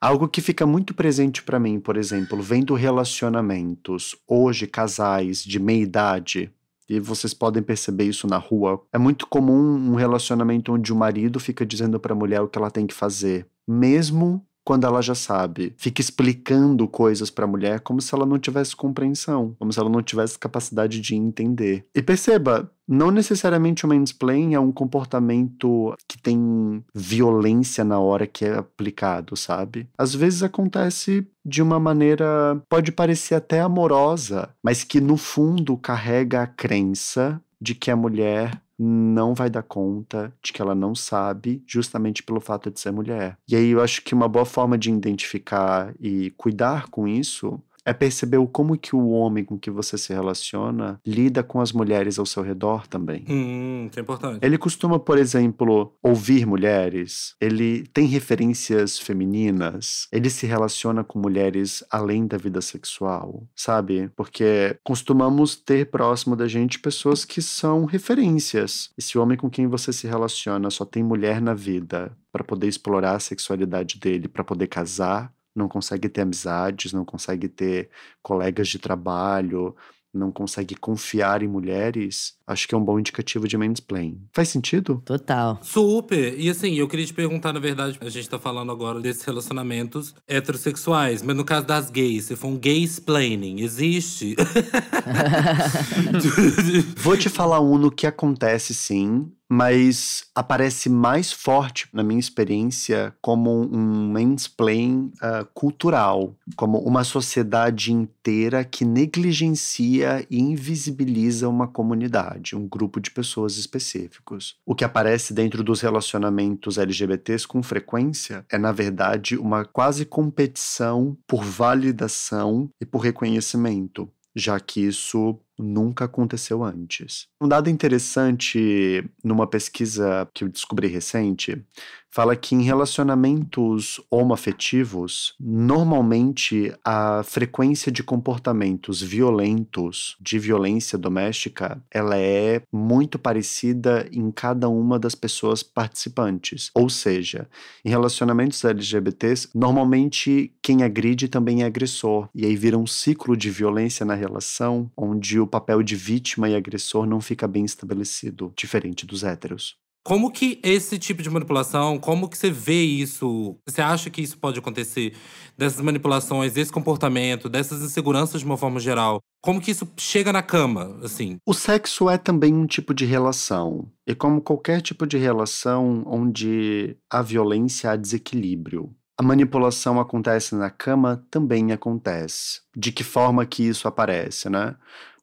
Algo 0.00 0.28
que 0.28 0.40
fica 0.40 0.64
muito 0.64 0.94
presente 0.94 1.42
para 1.42 1.58
mim, 1.58 1.80
por 1.80 1.96
exemplo, 1.96 2.40
vendo 2.40 2.72
relacionamentos 2.74 4.14
hoje 4.28 4.64
casais 4.64 5.42
de 5.42 5.58
meia 5.58 5.82
idade, 5.82 6.52
e 6.88 7.00
vocês 7.00 7.34
podem 7.34 7.64
perceber 7.64 8.04
isso 8.04 8.28
na 8.28 8.38
rua. 8.38 8.80
É 8.92 8.98
muito 8.98 9.26
comum 9.26 9.74
um 9.74 9.96
relacionamento 9.96 10.72
onde 10.72 10.92
o 10.92 10.96
marido 10.96 11.40
fica 11.40 11.66
dizendo 11.66 11.98
para 11.98 12.12
a 12.12 12.16
mulher 12.16 12.40
o 12.40 12.48
que 12.48 12.56
ela 12.56 12.70
tem 12.70 12.86
que 12.86 12.94
fazer, 12.94 13.44
mesmo 13.66 14.46
quando 14.68 14.86
ela 14.86 15.00
já 15.00 15.14
sabe. 15.14 15.72
Fica 15.78 16.02
explicando 16.02 16.86
coisas 16.86 17.30
para 17.30 17.46
a 17.46 17.48
mulher 17.48 17.80
como 17.80 18.02
se 18.02 18.14
ela 18.14 18.26
não 18.26 18.38
tivesse 18.38 18.76
compreensão, 18.76 19.56
como 19.58 19.72
se 19.72 19.80
ela 19.80 19.88
não 19.88 20.02
tivesse 20.02 20.38
capacidade 20.38 21.00
de 21.00 21.14
entender. 21.16 21.86
E 21.94 22.02
perceba, 22.02 22.70
não 22.86 23.10
necessariamente 23.10 23.86
o 23.86 23.88
mansplain 23.88 24.52
é 24.52 24.60
um 24.60 24.70
comportamento 24.70 25.94
que 26.06 26.20
tem 26.20 26.84
violência 26.94 27.82
na 27.82 27.98
hora 27.98 28.26
que 28.26 28.44
é 28.44 28.58
aplicado, 28.58 29.38
sabe? 29.38 29.88
Às 29.96 30.14
vezes 30.14 30.42
acontece 30.42 31.26
de 31.42 31.62
uma 31.62 31.80
maneira 31.80 32.62
pode 32.68 32.92
parecer 32.92 33.36
até 33.36 33.62
amorosa, 33.62 34.50
mas 34.62 34.84
que 34.84 35.00
no 35.00 35.16
fundo 35.16 35.78
carrega 35.78 36.42
a 36.42 36.46
crença 36.46 37.40
de 37.58 37.74
que 37.74 37.90
a 37.90 37.96
mulher 37.96 38.60
não 38.78 39.34
vai 39.34 39.50
dar 39.50 39.62
conta, 39.62 40.32
de 40.42 40.52
que 40.52 40.62
ela 40.62 40.74
não 40.74 40.94
sabe, 40.94 41.62
justamente 41.66 42.22
pelo 42.22 42.40
fato 42.40 42.70
de 42.70 42.78
ser 42.78 42.92
mulher. 42.92 43.36
E 43.48 43.56
aí 43.56 43.70
eu 43.70 43.82
acho 43.82 44.02
que 44.02 44.14
uma 44.14 44.28
boa 44.28 44.44
forma 44.44 44.78
de 44.78 44.90
identificar 44.90 45.92
e 45.98 46.30
cuidar 46.32 46.88
com 46.88 47.08
isso 47.08 47.60
é 47.88 47.92
perceber 47.94 48.36
o 48.36 48.46
como 48.46 48.76
que 48.76 48.94
o 48.94 49.08
homem 49.08 49.42
com 49.42 49.58
que 49.58 49.70
você 49.70 49.96
se 49.96 50.12
relaciona 50.12 51.00
lida 51.06 51.42
com 51.42 51.58
as 51.58 51.72
mulheres 51.72 52.18
ao 52.18 52.26
seu 52.26 52.42
redor 52.42 52.86
também. 52.86 53.24
Hum, 53.26 53.86
isso 53.88 53.98
é 53.98 54.02
importante. 54.02 54.38
Ele 54.42 54.58
costuma, 54.58 54.98
por 54.98 55.16
exemplo, 55.16 55.94
ouvir 56.02 56.46
mulheres, 56.46 57.34
ele 57.40 57.86
tem 57.88 58.06
referências 58.06 58.98
femininas, 58.98 60.06
ele 60.12 60.28
se 60.28 60.46
relaciona 60.46 61.02
com 61.02 61.18
mulheres 61.18 61.82
além 61.90 62.26
da 62.26 62.36
vida 62.36 62.60
sexual, 62.60 63.46
sabe? 63.56 64.10
Porque 64.14 64.76
costumamos 64.84 65.56
ter 65.56 65.90
próximo 65.90 66.36
da 66.36 66.46
gente 66.46 66.78
pessoas 66.78 67.24
que 67.24 67.40
são 67.40 67.86
referências. 67.86 68.90
Esse 68.98 69.16
homem 69.16 69.38
com 69.38 69.48
quem 69.48 69.66
você 69.66 69.94
se 69.94 70.06
relaciona 70.06 70.68
só 70.68 70.84
tem 70.84 71.02
mulher 71.02 71.40
na 71.40 71.54
vida 71.54 72.14
para 72.30 72.44
poder 72.44 72.68
explorar 72.68 73.16
a 73.16 73.20
sexualidade 73.20 73.98
dele, 73.98 74.28
para 74.28 74.44
poder 74.44 74.66
casar, 74.66 75.32
não 75.54 75.68
consegue 75.68 76.08
ter 76.08 76.22
amizades, 76.22 76.92
não 76.92 77.04
consegue 77.04 77.48
ter 77.48 77.90
colegas 78.22 78.68
de 78.68 78.78
trabalho, 78.78 79.74
não 80.12 80.32
consegue 80.32 80.74
confiar 80.74 81.42
em 81.42 81.48
mulheres, 81.48 82.34
acho 82.46 82.66
que 82.66 82.74
é 82.74 82.78
um 82.78 82.84
bom 82.84 82.98
indicativo 82.98 83.46
de 83.46 83.56
mansplain. 83.56 84.20
Faz 84.32 84.48
sentido? 84.48 85.02
Total. 85.04 85.58
Super! 85.62 86.38
E 86.38 86.48
assim, 86.48 86.74
eu 86.74 86.88
queria 86.88 87.06
te 87.06 87.12
perguntar, 87.14 87.52
na 87.52 87.60
verdade, 87.60 87.98
a 88.00 88.08
gente 88.08 88.28
tá 88.28 88.38
falando 88.38 88.72
agora 88.72 89.00
desses 89.00 89.22
relacionamentos 89.22 90.14
heterossexuais, 90.26 91.22
mas 91.22 91.36
no 91.36 91.44
caso 91.44 91.66
das 91.66 91.90
gays, 91.90 92.24
se 92.24 92.36
for 92.36 92.48
um 92.48 92.58
gay 92.58 92.82
explaining, 92.82 93.60
existe? 93.60 94.34
Vou 96.96 97.16
te 97.16 97.28
falar 97.28 97.60
um 97.60 97.78
no 97.78 97.90
que 97.90 98.06
acontece 98.06 98.74
sim, 98.74 99.30
mas 99.48 100.26
aparece 100.34 100.90
mais 100.90 101.32
forte 101.32 101.88
na 101.92 102.02
minha 102.02 102.20
experiência 102.20 103.14
como 103.22 103.50
um 103.50 104.12
mansplain 104.12 105.10
ah, 105.20 105.46
cultural, 105.54 106.36
como 106.54 106.78
uma 106.78 107.02
sociedade 107.02 107.92
inteira 107.92 108.64
que 108.64 108.84
negligencia 108.84 110.26
e 110.30 110.38
invisibiliza 110.38 111.48
uma 111.48 111.66
comunidade, 111.66 112.54
um 112.54 112.68
grupo 112.68 113.00
de 113.00 113.10
pessoas 113.10 113.56
específicos. 113.56 114.56
O 114.66 114.74
que 114.74 114.84
aparece 114.84 115.32
dentro 115.32 115.64
dos 115.64 115.80
relacionamentos 115.80 116.76
LGBTs 116.76 117.46
com 117.46 117.62
frequência 117.62 118.44
é, 118.50 118.58
na 118.58 118.72
verdade, 118.72 119.36
uma 119.36 119.64
quase 119.64 120.04
competição 120.04 121.16
por 121.26 121.42
validação 121.42 122.68
e 122.80 122.84
por 122.84 122.98
reconhecimento 122.98 124.08
já 124.38 124.58
que 124.60 124.80
isso 124.80 125.38
nunca 125.58 126.04
aconteceu 126.04 126.62
antes. 126.62 127.26
Um 127.40 127.48
dado 127.48 127.68
interessante 127.68 129.04
numa 129.22 129.46
pesquisa 129.46 130.28
que 130.32 130.44
eu 130.44 130.48
descobri 130.48 130.86
recente 130.88 131.62
fala 132.10 132.34
que 132.36 132.54
em 132.54 132.62
relacionamentos 132.62 134.00
homoafetivos, 134.10 135.34
normalmente 135.38 136.72
a 136.84 137.22
frequência 137.22 137.92
de 137.92 138.02
comportamentos 138.02 139.02
violentos, 139.02 140.16
de 140.20 140.38
violência 140.38 140.98
doméstica, 140.98 141.82
ela 141.90 142.16
é 142.16 142.62
muito 142.72 143.18
parecida 143.18 144.08
em 144.12 144.30
cada 144.30 144.68
uma 144.68 144.98
das 144.98 145.14
pessoas 145.14 145.62
participantes. 145.62 146.70
Ou 146.74 146.88
seja, 146.88 147.48
em 147.84 147.90
relacionamentos 147.90 148.64
LGBTs, 148.64 149.48
normalmente 149.54 150.52
quem 150.62 150.82
agride 150.82 151.28
também 151.28 151.62
é 151.62 151.66
agressor. 151.66 152.28
E 152.34 152.44
aí 152.44 152.56
vira 152.56 152.78
um 152.78 152.86
ciclo 152.86 153.36
de 153.36 153.50
violência 153.50 154.04
na 154.04 154.14
relação, 154.14 154.90
onde 154.96 155.38
o 155.38 155.46
papel 155.46 155.82
de 155.82 155.96
vítima 155.96 156.48
e 156.48 156.54
agressor 156.54 157.06
não 157.06 157.20
fica 157.20 157.46
bem 157.46 157.64
estabelecido, 157.64 158.52
diferente 158.56 159.06
dos 159.06 159.24
héteros. 159.24 159.76
Como 160.08 160.30
que 160.30 160.58
esse 160.62 160.98
tipo 160.98 161.22
de 161.22 161.28
manipulação, 161.28 161.98
como 161.98 162.30
que 162.30 162.38
você 162.38 162.50
vê 162.50 162.82
isso? 162.82 163.58
Você 163.68 163.82
acha 163.82 164.08
que 164.08 164.22
isso 164.22 164.38
pode 164.38 164.58
acontecer? 164.58 165.14
Dessas 165.54 165.82
manipulações, 165.82 166.54
desse 166.54 166.72
comportamento, 166.72 167.46
dessas 167.46 167.82
inseguranças 167.82 168.40
de 168.40 168.46
uma 168.46 168.56
forma 168.56 168.80
geral. 168.80 169.20
Como 169.42 169.60
que 169.60 169.70
isso 169.70 169.86
chega 169.98 170.32
na 170.32 170.40
cama, 170.40 170.98
assim? 171.04 171.36
O 171.46 171.52
sexo 171.52 172.08
é 172.08 172.16
também 172.16 172.54
um 172.54 172.66
tipo 172.66 172.94
de 172.94 173.04
relação. 173.04 173.86
E 174.06 174.14
como 174.14 174.40
qualquer 174.40 174.80
tipo 174.80 175.06
de 175.06 175.18
relação 175.18 176.02
onde 176.06 176.96
há 177.12 177.20
violência, 177.20 177.90
há 177.90 177.96
desequilíbrio. 177.96 178.90
A 179.20 179.22
manipulação 179.22 180.00
acontece 180.00 180.54
na 180.54 180.70
cama, 180.70 181.22
também 181.30 181.70
acontece. 181.70 182.62
De 182.74 182.90
que 182.92 183.04
forma 183.04 183.44
que 183.44 183.62
isso 183.62 183.86
aparece, 183.86 184.48
né? 184.48 184.74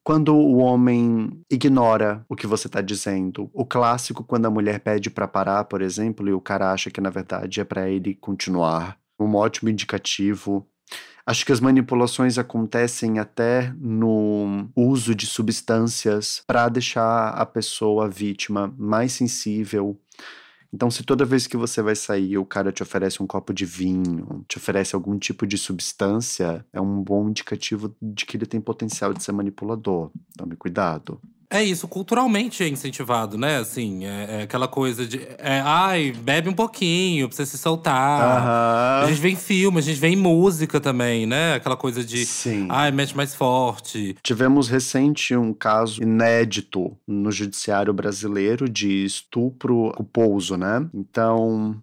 Quando 0.06 0.36
o 0.36 0.58
homem 0.58 1.32
ignora 1.50 2.24
o 2.30 2.36
que 2.36 2.46
você 2.46 2.68
está 2.68 2.80
dizendo, 2.80 3.50
o 3.52 3.66
clássico 3.66 4.24
quando 4.24 4.46
a 4.46 4.52
mulher 4.52 4.80
pede 4.80 5.10
para 5.10 5.28
parar, 5.28 5.64
por 5.64 5.82
exemplo, 5.82 6.30
e 6.30 6.32
o 6.32 6.40
cara 6.40 6.72
acha 6.72 6.92
que 6.92 7.02
na 7.02 7.10
verdade 7.10 7.60
é 7.60 7.64
para 7.64 7.90
ele 7.90 8.14
continuar, 8.14 9.00
um 9.20 9.34
ótimo 9.34 9.68
indicativo. 9.68 10.64
Acho 11.26 11.44
que 11.44 11.52
as 11.52 11.60
manipulações 11.60 12.38
acontecem 12.38 13.18
até 13.18 13.74
no 13.80 14.70
uso 14.76 15.16
de 15.16 15.26
substâncias 15.26 16.44
para 16.46 16.70
deixar 16.70 17.30
a 17.30 17.44
pessoa 17.44 18.08
vítima 18.08 18.72
mais 18.78 19.12
sensível 19.14 20.00
então, 20.76 20.92
se 20.92 21.06
toda 21.06 21.24
vez 21.24 21.48
que 21.48 21.56
você 21.56 21.82
vai 21.82 21.96
sair 21.96 22.38
o 22.38 22.46
cara 22.46 22.70
te 22.70 22.84
oferece 22.84 23.24
um 23.24 23.26
copo 23.26 23.54
de 23.54 23.66
vinho, 23.66 24.44
te 24.46 24.58
oferece 24.58 24.94
algum 24.94 25.18
tipo 25.18 25.48
de 25.48 25.58
substância, 25.58 26.66
é 26.74 26.82
um 26.82 27.02
bom 27.02 27.30
indicativo 27.30 27.96
de 28.02 28.26
que 28.26 28.36
ele 28.36 28.46
tem 28.46 28.60
potencial 28.60 29.14
de 29.14 29.24
ser 29.24 29.32
manipulador. 29.32 30.12
Tome 30.36 30.58
cuidado. 30.58 31.18
É 31.50 31.64
isso, 31.64 31.88
culturalmente 31.88 32.64
é 32.64 32.68
incentivado, 32.68 33.38
né? 33.38 33.58
Assim, 33.58 34.06
é, 34.06 34.40
é 34.40 34.42
aquela 34.44 34.68
coisa 34.68 35.06
de. 35.06 35.22
É, 35.38 35.62
ai, 35.64 36.12
bebe 36.12 36.50
um 36.50 36.54
pouquinho 36.54 37.28
pra 37.28 37.36
você 37.36 37.46
se 37.46 37.58
soltar. 37.58 38.22
Aham. 38.22 39.06
A 39.06 39.08
gente 39.10 39.22
vê 39.22 39.30
em 39.30 39.36
filme, 39.36 39.78
a 39.78 39.82
gente 39.82 40.00
vê 40.00 40.08
em 40.08 40.16
música 40.16 40.80
também, 40.80 41.26
né? 41.26 41.54
Aquela 41.54 41.78
coisa 41.78 42.04
de. 42.04 42.26
Sim. 42.26 42.68
Ai, 42.70 42.92
mete 42.92 43.16
mais 43.16 43.36
forte. 43.36 44.16
Tivemos 44.24 44.68
recente 44.68 45.36
um 45.36 45.54
caso 45.54 46.02
inédito 46.02 46.98
no 47.08 47.32
judiciário 47.32 47.94
brasileiro 47.94 48.68
de 48.68 49.06
estupro 49.06 49.92
culposo, 49.96 50.58
né? 50.58 50.86
Então, 50.94 51.80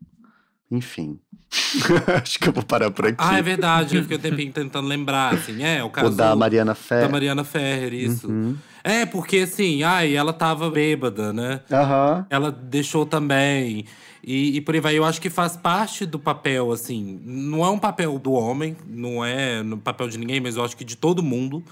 enfim. 0.70 1.18
Acho 2.20 2.38
que 2.38 2.48
eu 2.48 2.52
vou 2.52 2.64
parar 2.64 2.90
por 2.90 3.06
aqui. 3.06 3.16
Ah, 3.18 3.38
é 3.38 3.42
verdade. 3.42 3.96
Eu 3.96 4.02
fiquei 4.02 4.16
um 4.16 4.20
tempinho 4.20 4.52
tentando 4.52 4.88
lembrar, 4.88 5.34
assim. 5.34 5.62
É, 5.62 5.82
o 5.82 5.86
o 5.86 5.90
caso 5.90 6.16
da 6.16 6.34
Mariana 6.34 6.74
Fé. 6.74 7.02
da 7.02 7.08
Mariana 7.08 7.44
Ferrer, 7.44 7.92
isso. 7.92 8.28
Uhum. 8.28 8.56
É, 8.84 9.06
porque 9.06 9.38
assim, 9.38 9.82
ai, 9.82 10.14
ela 10.16 10.32
tava 10.32 10.70
bêbada, 10.70 11.32
né? 11.32 11.60
Aham. 11.70 12.26
Ela 12.28 12.50
deixou 12.50 13.06
também. 13.06 13.86
E, 14.24 14.56
e 14.56 14.60
por 14.60 14.74
aí 14.74 14.80
vai. 14.80 14.98
Eu 14.98 15.04
acho 15.04 15.20
que 15.20 15.30
faz 15.30 15.56
parte 15.56 16.06
do 16.06 16.18
papel, 16.18 16.70
assim. 16.70 17.20
Não 17.24 17.64
é 17.64 17.70
um 17.70 17.78
papel 17.78 18.18
do 18.18 18.32
homem, 18.32 18.76
não 18.86 19.24
é 19.24 19.62
no 19.62 19.78
papel 19.78 20.08
de 20.08 20.18
ninguém, 20.18 20.40
mas 20.40 20.56
eu 20.56 20.64
acho 20.64 20.76
que 20.76 20.84
de 20.84 20.96
todo 20.96 21.22
mundo. 21.22 21.62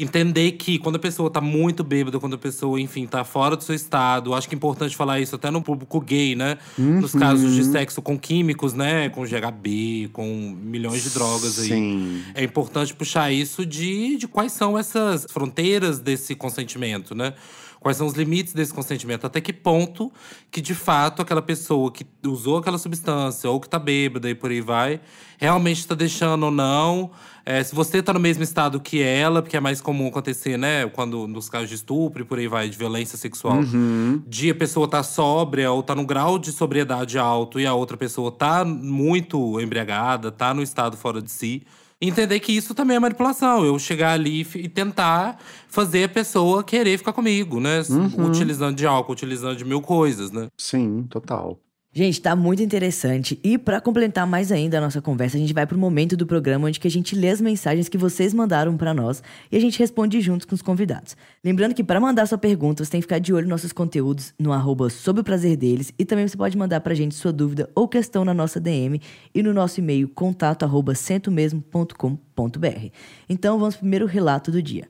Entender 0.00 0.52
que 0.52 0.78
quando 0.78 0.94
a 0.94 0.98
pessoa 1.00 1.28
tá 1.28 1.40
muito 1.40 1.82
bêbada, 1.82 2.20
quando 2.20 2.34
a 2.34 2.38
pessoa, 2.38 2.80
enfim, 2.80 3.04
tá 3.04 3.24
fora 3.24 3.56
do 3.56 3.64
seu 3.64 3.74
estado, 3.74 4.32
acho 4.32 4.48
que 4.48 4.54
é 4.54 4.56
importante 4.56 4.94
falar 4.96 5.18
isso 5.18 5.34
até 5.34 5.50
no 5.50 5.60
público 5.60 6.00
gay, 6.00 6.36
né? 6.36 6.56
Nos 6.78 7.14
Uhum. 7.14 7.20
casos 7.20 7.52
de 7.54 7.64
sexo 7.64 8.00
com 8.00 8.16
químicos, 8.16 8.74
né? 8.74 9.08
Com 9.08 9.24
GHB, 9.26 10.10
com 10.12 10.56
milhões 10.62 11.02
de 11.02 11.10
drogas 11.10 11.58
aí. 11.58 11.68
Sim. 11.68 12.22
É 12.32 12.44
importante 12.44 12.94
puxar 12.94 13.32
isso 13.32 13.66
de, 13.66 14.16
de 14.16 14.28
quais 14.28 14.52
são 14.52 14.78
essas 14.78 15.26
fronteiras 15.28 15.98
desse 15.98 16.36
consentimento, 16.36 17.12
né? 17.12 17.34
Quais 17.80 17.96
são 17.96 18.06
os 18.06 18.14
limites 18.14 18.52
desse 18.52 18.74
consentimento? 18.74 19.26
Até 19.26 19.40
que 19.40 19.52
ponto 19.52 20.12
que, 20.50 20.60
de 20.60 20.74
fato, 20.74 21.22
aquela 21.22 21.40
pessoa 21.42 21.92
que 21.92 22.04
usou 22.26 22.58
aquela 22.58 22.78
substância 22.78 23.48
ou 23.48 23.60
que 23.60 23.68
tá 23.68 23.78
bêbada 23.78 24.28
e 24.28 24.34
por 24.34 24.50
aí 24.50 24.60
vai, 24.60 25.00
realmente 25.38 25.86
tá 25.86 25.94
deixando 25.94 26.44
ou 26.44 26.50
não. 26.50 27.10
É, 27.46 27.62
se 27.64 27.74
você 27.74 28.02
tá 28.02 28.12
no 28.12 28.20
mesmo 28.20 28.42
estado 28.42 28.78
que 28.80 29.00
ela, 29.00 29.40
porque 29.40 29.56
é 29.56 29.60
mais 29.60 29.80
comum 29.80 30.08
acontecer, 30.08 30.58
né? 30.58 30.86
Quando 30.88 31.26
nos 31.26 31.48
casos 31.48 31.68
de 31.68 31.76
estupro 31.76 32.22
e 32.22 32.24
por 32.24 32.38
aí 32.38 32.46
vai, 32.48 32.68
de 32.68 32.76
violência 32.76 33.16
sexual, 33.16 33.58
Uhum. 33.58 34.22
de 34.26 34.50
a 34.50 34.54
pessoa 34.54 34.86
tá 34.86 35.02
sóbria 35.02 35.70
ou 35.72 35.82
tá 35.82 35.94
num 35.94 36.04
grau 36.04 36.38
de 36.38 36.52
sobriedade 36.52 37.18
alto 37.18 37.58
e 37.58 37.66
a 37.66 37.72
outra 37.72 37.96
pessoa 37.96 38.30
tá 38.30 38.64
muito 38.64 39.58
embriagada, 39.60 40.30
tá 40.30 40.52
no 40.52 40.62
estado 40.62 40.96
fora 40.96 41.22
de 41.22 41.30
si. 41.30 41.62
Entender 42.00 42.38
que 42.38 42.52
isso 42.52 42.74
também 42.74 42.96
é 42.96 43.00
manipulação. 43.00 43.64
Eu 43.64 43.76
chegar 43.78 44.12
ali 44.12 44.46
e 44.54 44.68
tentar 44.68 45.38
fazer 45.68 46.04
a 46.04 46.08
pessoa 46.08 46.62
querer 46.62 46.96
ficar 46.96 47.12
comigo, 47.12 47.58
né? 47.58 47.82
Utilizando 48.24 48.76
de 48.76 48.86
álcool, 48.86 49.12
utilizando 49.12 49.56
de 49.56 49.64
mil 49.64 49.80
coisas, 49.80 50.30
né? 50.30 50.46
Sim, 50.56 51.04
total. 51.10 51.58
Gente, 51.98 52.20
tá 52.20 52.36
muito 52.36 52.62
interessante. 52.62 53.40
E 53.42 53.58
pra 53.58 53.80
complementar 53.80 54.24
mais 54.24 54.52
ainda 54.52 54.78
a 54.78 54.80
nossa 54.80 55.02
conversa, 55.02 55.36
a 55.36 55.40
gente 55.40 55.52
vai 55.52 55.66
pro 55.66 55.76
momento 55.76 56.16
do 56.16 56.24
programa 56.24 56.68
onde 56.68 56.78
que 56.78 56.86
a 56.86 56.90
gente 56.90 57.16
lê 57.16 57.28
as 57.28 57.40
mensagens 57.40 57.88
que 57.88 57.98
vocês 57.98 58.32
mandaram 58.32 58.76
pra 58.76 58.94
nós 58.94 59.20
e 59.50 59.56
a 59.56 59.60
gente 59.60 59.80
responde 59.80 60.20
juntos 60.20 60.46
com 60.46 60.54
os 60.54 60.62
convidados. 60.62 61.16
Lembrando 61.42 61.74
que 61.74 61.82
pra 61.82 61.98
mandar 61.98 62.26
sua 62.26 62.38
pergunta, 62.38 62.84
você 62.84 62.90
tem 62.92 63.00
que 63.00 63.04
ficar 63.04 63.18
de 63.18 63.34
olho 63.34 63.48
nos 63.48 63.50
nossos 63.50 63.72
conteúdos 63.72 64.32
no 64.38 64.52
arroba 64.52 64.86
o 64.86 65.24
prazer 65.24 65.56
deles 65.56 65.92
e 65.98 66.04
também 66.04 66.28
você 66.28 66.36
pode 66.36 66.56
mandar 66.56 66.80
pra 66.82 66.94
gente 66.94 67.16
sua 67.16 67.32
dúvida 67.32 67.68
ou 67.74 67.88
questão 67.88 68.24
na 68.24 68.32
nossa 68.32 68.60
DM 68.60 69.00
e 69.34 69.42
no 69.42 69.52
nosso 69.52 69.80
e-mail 69.80 70.08
contato 70.08 70.62
arroba 70.62 70.94
centomesmo.com.br. 70.94 72.92
Então 73.28 73.58
vamos 73.58 73.74
primeiro 73.74 74.06
relato 74.06 74.52
do 74.52 74.62
dia. 74.62 74.88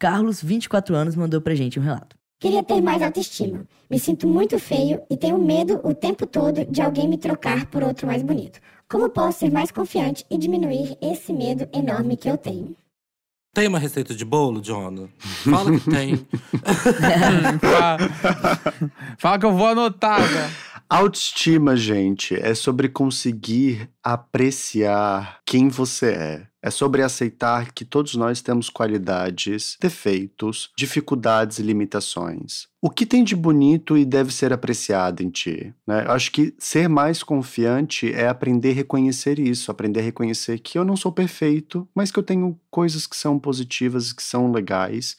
Carlos, 0.00 0.42
24 0.42 0.96
anos, 0.96 1.14
mandou 1.14 1.40
pra 1.40 1.54
gente 1.54 1.78
um 1.78 1.82
relato. 1.84 2.19
Queria 2.40 2.62
ter 2.62 2.80
mais 2.80 3.02
autoestima. 3.02 3.66
Me 3.90 3.98
sinto 3.98 4.26
muito 4.26 4.58
feio 4.58 5.02
e 5.10 5.16
tenho 5.16 5.38
medo 5.38 5.78
o 5.84 5.94
tempo 5.94 6.26
todo 6.26 6.64
de 6.64 6.80
alguém 6.80 7.06
me 7.06 7.18
trocar 7.18 7.66
por 7.66 7.82
outro 7.82 8.06
mais 8.06 8.22
bonito. 8.22 8.58
Como 8.88 9.10
posso 9.10 9.40
ser 9.40 9.52
mais 9.52 9.70
confiante 9.70 10.24
e 10.30 10.38
diminuir 10.38 10.96
esse 11.02 11.34
medo 11.34 11.68
enorme 11.70 12.16
que 12.16 12.30
eu 12.30 12.38
tenho? 12.38 12.74
Tem 13.52 13.68
uma 13.68 13.78
receita 13.78 14.14
de 14.14 14.24
bolo, 14.24 14.62
Jonah? 14.62 15.10
Fala 15.18 15.70
que 15.78 15.90
tem. 15.90 16.16
Fala, 17.60 17.98
Fala 19.18 19.38
que 19.38 19.44
eu 19.44 19.52
vou 19.52 19.66
anotar, 19.66 20.20
né? 20.20 20.50
Autoestima, 20.92 21.76
gente, 21.76 22.34
é 22.34 22.52
sobre 22.52 22.88
conseguir 22.88 23.88
apreciar 24.02 25.38
quem 25.46 25.68
você 25.68 26.06
é. 26.06 26.46
É 26.60 26.68
sobre 26.68 27.00
aceitar 27.00 27.70
que 27.72 27.84
todos 27.84 28.16
nós 28.16 28.42
temos 28.42 28.68
qualidades, 28.68 29.78
defeitos, 29.80 30.72
dificuldades 30.76 31.60
e 31.60 31.62
limitações. 31.62 32.66
O 32.82 32.90
que 32.90 33.06
tem 33.06 33.22
de 33.22 33.36
bonito 33.36 33.96
e 33.96 34.04
deve 34.04 34.34
ser 34.34 34.52
apreciado 34.52 35.22
em 35.22 35.30
ti? 35.30 35.72
Né? 35.86 36.06
Eu 36.06 36.10
acho 36.10 36.32
que 36.32 36.52
ser 36.58 36.88
mais 36.88 37.22
confiante 37.22 38.12
é 38.12 38.26
aprender 38.26 38.70
a 38.72 38.74
reconhecer 38.74 39.38
isso, 39.38 39.70
aprender 39.70 40.00
a 40.00 40.02
reconhecer 40.04 40.58
que 40.58 40.76
eu 40.76 40.84
não 40.84 40.96
sou 40.96 41.12
perfeito, 41.12 41.88
mas 41.94 42.10
que 42.10 42.18
eu 42.18 42.22
tenho 42.24 42.58
coisas 42.68 43.06
que 43.06 43.16
são 43.16 43.38
positivas, 43.38 44.12
que 44.12 44.24
são 44.24 44.50
legais. 44.50 45.16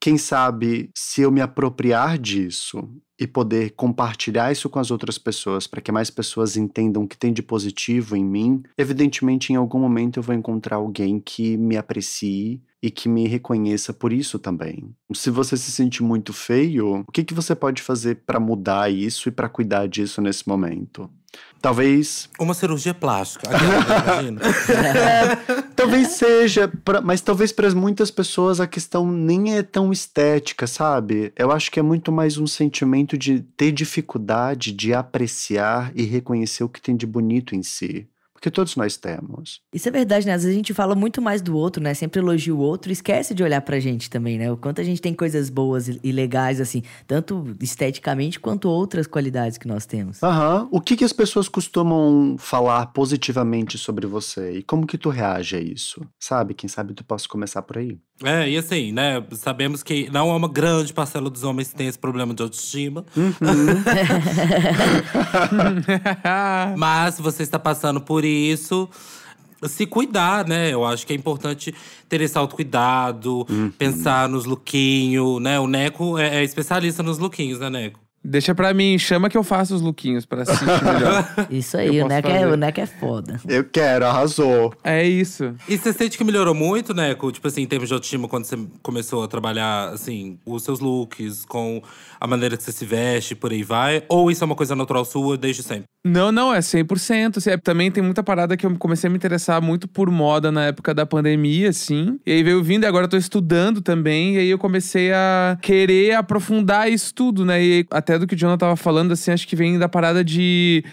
Quem 0.00 0.18
sabe, 0.18 0.90
se 0.92 1.22
eu 1.22 1.30
me 1.30 1.40
apropriar 1.40 2.18
disso 2.18 2.90
e 3.18 3.26
poder 3.26 3.70
compartilhar 3.70 4.50
isso 4.50 4.68
com 4.68 4.78
as 4.78 4.90
outras 4.90 5.18
pessoas 5.18 5.66
para 5.66 5.80
que 5.80 5.92
mais 5.92 6.10
pessoas 6.10 6.56
entendam 6.56 7.04
o 7.04 7.08
que 7.08 7.16
tem 7.16 7.32
de 7.32 7.42
positivo 7.42 8.16
em 8.16 8.24
mim, 8.24 8.62
evidentemente 8.76 9.52
em 9.52 9.56
algum 9.56 9.78
momento 9.78 10.18
eu 10.18 10.22
vou 10.22 10.34
encontrar 10.34 10.76
alguém 10.76 11.20
que 11.20 11.56
me 11.56 11.76
aprecie 11.76 12.60
e 12.82 12.90
que 12.90 13.08
me 13.08 13.26
reconheça 13.26 13.94
por 13.94 14.12
isso 14.12 14.38
também. 14.38 14.94
Se 15.14 15.30
você 15.30 15.56
se 15.56 15.72
sente 15.72 16.02
muito 16.02 16.34
feio, 16.34 17.04
o 17.08 17.12
que, 17.12 17.24
que 17.24 17.32
você 17.32 17.54
pode 17.54 17.80
fazer 17.80 18.16
para 18.26 18.38
mudar 18.38 18.92
isso 18.92 19.28
e 19.28 19.32
para 19.32 19.48
cuidar 19.48 19.88
disso 19.88 20.20
nesse 20.20 20.46
momento? 20.46 21.08
Talvez 21.62 22.28
Uma 22.38 22.52
cirurgia 22.52 22.92
plástica. 22.92 23.48
Aquela, 23.48 24.22
imagina. 24.22 24.40
Talvez 25.84 26.08
seja, 26.12 26.66
pra- 26.82 27.02
mas 27.02 27.20
talvez 27.20 27.52
para 27.52 27.70
muitas 27.74 28.10
pessoas 28.10 28.58
a 28.58 28.66
questão 28.66 29.06
nem 29.06 29.54
é 29.58 29.62
tão 29.62 29.92
estética, 29.92 30.66
sabe? 30.66 31.30
Eu 31.36 31.52
acho 31.52 31.70
que 31.70 31.78
é 31.78 31.82
muito 31.82 32.10
mais 32.10 32.38
um 32.38 32.46
sentimento 32.46 33.18
de 33.18 33.40
ter 33.54 33.70
dificuldade 33.70 34.72
de 34.72 34.94
apreciar 34.94 35.92
e 35.94 36.02
reconhecer 36.04 36.64
o 36.64 36.70
que 36.70 36.80
tem 36.80 36.96
de 36.96 37.06
bonito 37.06 37.54
em 37.54 37.62
si. 37.62 38.08
Porque 38.44 38.50
todos 38.50 38.76
nós 38.76 38.98
temos. 38.98 39.62
Isso 39.72 39.88
é 39.88 39.90
verdade, 39.90 40.26
né? 40.26 40.34
Às 40.34 40.42
vezes 40.42 40.54
a 40.54 40.58
gente 40.58 40.74
fala 40.74 40.94
muito 40.94 41.22
mais 41.22 41.40
do 41.40 41.56
outro, 41.56 41.82
né? 41.82 41.94
Sempre 41.94 42.20
elogia 42.20 42.54
o 42.54 42.58
outro 42.58 42.90
e 42.90 42.92
esquece 42.92 43.32
de 43.32 43.42
olhar 43.42 43.62
pra 43.62 43.80
gente 43.80 44.10
também, 44.10 44.36
né? 44.36 44.52
O 44.52 44.56
quanto 44.58 44.82
a 44.82 44.84
gente 44.84 45.00
tem 45.00 45.14
coisas 45.14 45.48
boas 45.48 45.88
e 45.88 46.12
legais, 46.12 46.60
assim, 46.60 46.82
tanto 47.06 47.56
esteticamente 47.58 48.38
quanto 48.38 48.68
outras 48.68 49.06
qualidades 49.06 49.56
que 49.56 49.66
nós 49.66 49.86
temos. 49.86 50.22
Aham. 50.22 50.68
O 50.70 50.78
que, 50.78 50.94
que 50.94 51.04
as 51.04 51.12
pessoas 51.12 51.48
costumam 51.48 52.36
falar 52.38 52.84
positivamente 52.88 53.78
sobre 53.78 54.06
você? 54.06 54.58
E 54.58 54.62
como 54.62 54.86
que 54.86 54.98
tu 54.98 55.08
reage 55.08 55.56
a 55.56 55.60
isso? 55.60 56.06
Sabe? 56.20 56.52
Quem 56.52 56.68
sabe 56.68 56.92
tu 56.92 57.02
possa 57.02 57.26
começar 57.26 57.62
por 57.62 57.78
aí. 57.78 57.98
É, 58.22 58.48
e 58.48 58.56
assim, 58.56 58.92
né? 58.92 59.22
Sabemos 59.32 59.82
que 59.82 60.08
não 60.10 60.30
é 60.30 60.34
uma 60.34 60.48
grande 60.48 60.92
parcela 60.92 61.28
dos 61.28 61.42
homens 61.42 61.68
que 61.68 61.74
tem 61.74 61.88
esse 61.88 61.98
problema 61.98 62.32
de 62.32 62.42
autoestima. 62.42 63.04
Mas 66.78 67.16
se 67.16 67.22
você 67.22 67.42
está 67.42 67.58
passando 67.58 68.00
por 68.00 68.24
isso, 68.24 68.88
se 69.68 69.86
cuidar, 69.86 70.46
né? 70.46 70.72
Eu 70.72 70.84
acho 70.84 71.06
que 71.06 71.12
é 71.12 71.16
importante 71.16 71.74
ter 72.08 72.20
esse 72.20 72.38
autocuidado, 72.38 73.46
pensar 73.78 74.28
nos 74.28 74.44
lookinhos, 74.44 75.42
né? 75.42 75.58
O 75.58 75.66
Neco 75.66 76.18
é, 76.18 76.36
é 76.36 76.44
especialista 76.44 77.02
nos 77.02 77.18
lookinhos, 77.18 77.58
né, 77.58 77.68
Neco? 77.68 78.03
Deixa 78.26 78.54
pra 78.54 78.72
mim, 78.72 78.98
chama 78.98 79.28
que 79.28 79.36
eu 79.36 79.44
faço 79.44 79.74
os 79.74 79.82
lookinhos 79.82 80.24
pra 80.24 80.46
se 80.46 80.56
sentir 80.56 80.82
melhor. 80.82 81.34
Isso 81.50 81.76
aí, 81.76 81.96
Eu 81.96 82.06
o 82.06 82.08
Neco, 82.08 82.28
é, 82.28 82.46
o 82.46 82.56
Neco 82.56 82.80
é 82.80 82.86
foda. 82.86 83.38
Eu 83.46 83.64
quero, 83.64 84.06
arrasou. 84.06 84.72
é 84.82 85.06
isso. 85.06 85.54
E 85.68 85.76
você 85.76 85.92
sente 85.92 86.16
que 86.16 86.24
melhorou 86.24 86.54
muito, 86.54 86.94
Neco? 86.94 87.30
Tipo 87.30 87.48
assim, 87.48 87.60
em 87.62 87.66
termos 87.66 87.88
de 87.88 87.94
autoestima, 87.94 88.26
quando 88.26 88.46
você 88.46 88.56
começou 88.82 89.22
a 89.22 89.28
trabalhar, 89.28 89.90
assim, 89.90 90.38
os 90.46 90.62
seus 90.62 90.80
looks, 90.80 91.44
com 91.44 91.82
a 92.18 92.26
maneira 92.26 92.56
que 92.56 92.62
você 92.62 92.72
se 92.72 92.86
veste, 92.86 93.34
por 93.34 93.52
aí 93.52 93.62
vai? 93.62 94.02
Ou 94.08 94.30
isso 94.30 94.42
é 94.42 94.46
uma 94.46 94.56
coisa 94.56 94.74
natural 94.74 95.04
sua 95.04 95.36
desde 95.36 95.62
sempre? 95.62 95.84
Não, 96.06 96.30
não, 96.30 96.52
é 96.54 96.60
100%. 96.60 97.38
assim, 97.38 97.50
é- 97.50 97.56
Também 97.56 97.90
tem 97.90 98.02
muita 98.02 98.22
parada 98.22 98.56
que 98.58 98.66
eu 98.66 98.76
comecei 98.76 99.08
a 99.08 99.10
me 99.10 99.16
interessar 99.16 99.62
muito 99.62 99.88
por 99.88 100.10
moda 100.10 100.52
na 100.52 100.66
época 100.66 100.92
da 100.92 101.06
pandemia, 101.06 101.70
assim. 101.70 102.20
E 102.26 102.32
aí 102.32 102.42
veio 102.42 102.62
vindo 102.62 102.84
e 102.84 102.86
agora 102.86 103.06
eu 103.06 103.08
tô 103.08 103.16
estudando 103.16 103.80
também. 103.80 104.34
E 104.34 104.38
aí 104.38 104.50
eu 104.50 104.58
comecei 104.58 105.12
a 105.12 105.56
querer 105.62 106.12
aprofundar 106.14 106.90
isso 106.92 107.14
tudo, 107.14 107.44
né? 107.46 107.62
E 107.64 107.86
até 107.90 108.18
do 108.18 108.26
que 108.26 108.34
o 108.34 108.36
Jonah 108.38 108.58
tava 108.58 108.76
falando, 108.76 109.12
assim, 109.12 109.30
acho 109.30 109.48
que 109.48 109.56
vem 109.56 109.78
da 109.78 109.88
parada 109.88 110.22
de 110.22 110.84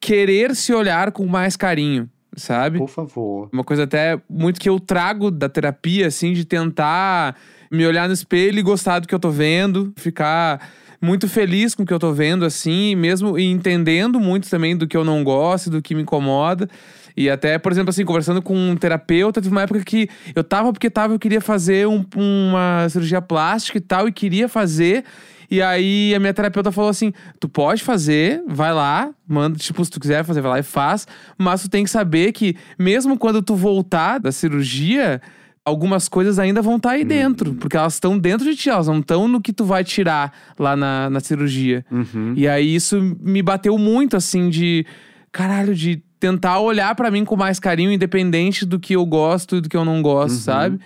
querer 0.00 0.56
se 0.56 0.72
olhar 0.74 1.12
com 1.12 1.24
mais 1.26 1.56
carinho, 1.56 2.10
sabe? 2.36 2.78
Por 2.78 2.88
favor. 2.88 3.48
Uma 3.52 3.62
coisa 3.62 3.84
até 3.84 4.20
muito 4.28 4.58
que 4.60 4.68
eu 4.68 4.80
trago 4.80 5.30
da 5.30 5.48
terapia, 5.48 6.08
assim, 6.08 6.32
de 6.32 6.44
tentar 6.44 7.36
me 7.70 7.86
olhar 7.86 8.08
no 8.08 8.14
espelho 8.14 8.58
e 8.58 8.62
gostar 8.62 8.98
do 8.98 9.06
que 9.06 9.14
eu 9.14 9.18
tô 9.20 9.30
vendo, 9.30 9.92
ficar 9.96 10.60
muito 11.00 11.28
feliz 11.28 11.74
com 11.74 11.82
o 11.82 11.86
que 11.86 11.92
eu 11.92 11.98
tô 11.98 12.12
vendo, 12.12 12.44
assim, 12.44 12.90
e 12.90 12.96
mesmo 12.96 13.38
e 13.38 13.44
entendendo 13.44 14.18
muito 14.20 14.48
também 14.48 14.76
do 14.76 14.86
que 14.86 14.96
eu 14.96 15.04
não 15.04 15.22
gosto, 15.24 15.70
do 15.70 15.82
que 15.82 15.94
me 15.94 16.02
incomoda. 16.02 16.68
E 17.16 17.30
até, 17.30 17.58
por 17.58 17.72
exemplo, 17.72 17.90
assim, 17.90 18.04
conversando 18.04 18.42
com 18.42 18.54
um 18.54 18.76
terapeuta, 18.76 19.40
teve 19.40 19.52
uma 19.54 19.62
época 19.62 19.82
que 19.82 20.08
eu 20.34 20.44
tava 20.44 20.72
porque 20.72 20.90
tava, 20.90 21.14
eu 21.14 21.18
queria 21.18 21.40
fazer 21.40 21.86
um- 21.88 22.04
uma 22.14 22.86
cirurgia 22.90 23.22
plástica 23.22 23.78
e 23.78 23.80
tal, 23.80 24.06
e 24.06 24.12
queria 24.12 24.48
fazer. 24.48 25.02
E 25.50 25.62
aí 25.62 26.14
a 26.14 26.18
minha 26.18 26.34
terapeuta 26.34 26.72
falou 26.72 26.90
assim: 26.90 27.12
tu 27.40 27.48
pode 27.48 27.82
fazer, 27.82 28.42
vai 28.46 28.74
lá, 28.74 29.10
manda, 29.26 29.56
tipo, 29.56 29.84
se 29.84 29.90
tu 29.90 30.00
quiser 30.00 30.24
fazer, 30.24 30.40
vai 30.40 30.50
lá 30.50 30.58
e 30.58 30.62
faz, 30.62 31.06
mas 31.38 31.62
tu 31.62 31.70
tem 31.70 31.84
que 31.84 31.90
saber 31.90 32.32
que, 32.32 32.56
mesmo 32.78 33.16
quando 33.16 33.40
tu 33.40 33.54
voltar 33.54 34.18
da 34.18 34.30
cirurgia, 34.32 35.22
algumas 35.66 36.08
coisas 36.08 36.38
ainda 36.38 36.62
vão 36.62 36.76
estar 36.76 36.90
aí 36.92 37.04
dentro, 37.04 37.52
porque 37.54 37.76
elas 37.76 37.94
estão 37.94 38.16
dentro 38.16 38.48
de 38.48 38.54
ti, 38.56 38.70
elas 38.70 38.86
não 38.86 39.00
estão 39.00 39.26
no 39.26 39.40
que 39.40 39.52
tu 39.52 39.64
vai 39.64 39.82
tirar 39.82 40.32
lá 40.58 40.76
na, 40.76 41.10
na 41.10 41.18
cirurgia. 41.20 41.84
Uhum. 41.90 42.34
E 42.36 42.46
aí 42.46 42.72
isso 42.74 43.00
me 43.20 43.42
bateu 43.42 43.76
muito, 43.76 44.16
assim, 44.16 44.48
de 44.48 44.86
caralho, 45.32 45.74
de 45.74 45.96
tentar 46.20 46.60
olhar 46.60 46.94
pra 46.94 47.10
mim 47.10 47.24
com 47.24 47.36
mais 47.36 47.58
carinho, 47.58 47.90
independente 47.92 48.64
do 48.64 48.78
que 48.78 48.94
eu 48.94 49.04
gosto 49.04 49.56
e 49.56 49.60
do 49.60 49.68
que 49.68 49.76
eu 49.76 49.84
não 49.84 50.00
gosto, 50.00 50.34
Uhum. 50.36 50.40
sabe? 50.40 50.80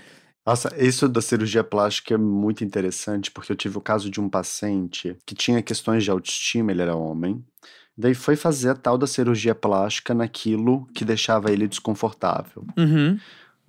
Nossa, 0.46 0.74
isso 0.78 1.06
da 1.06 1.20
cirurgia 1.20 1.62
plástica 1.62 2.14
é 2.14 2.16
muito 2.18 2.64
interessante, 2.64 3.30
porque 3.30 3.52
eu 3.52 3.56
tive 3.56 3.76
o 3.76 3.80
caso 3.80 4.08
de 4.10 4.18
um 4.20 4.28
paciente 4.28 5.14
que 5.26 5.34
tinha 5.34 5.62
questões 5.62 6.02
de 6.02 6.10
autoestima, 6.10 6.72
ele 6.72 6.80
era 6.82 6.96
homem. 6.96 7.44
Daí 7.96 8.14
foi 8.14 8.34
fazer 8.34 8.70
a 8.70 8.74
tal 8.74 8.96
da 8.96 9.06
cirurgia 9.06 9.54
plástica 9.54 10.14
naquilo 10.14 10.88
que 10.94 11.04
deixava 11.04 11.52
ele 11.52 11.68
desconfortável. 11.68 12.64
Uhum. 12.76 13.18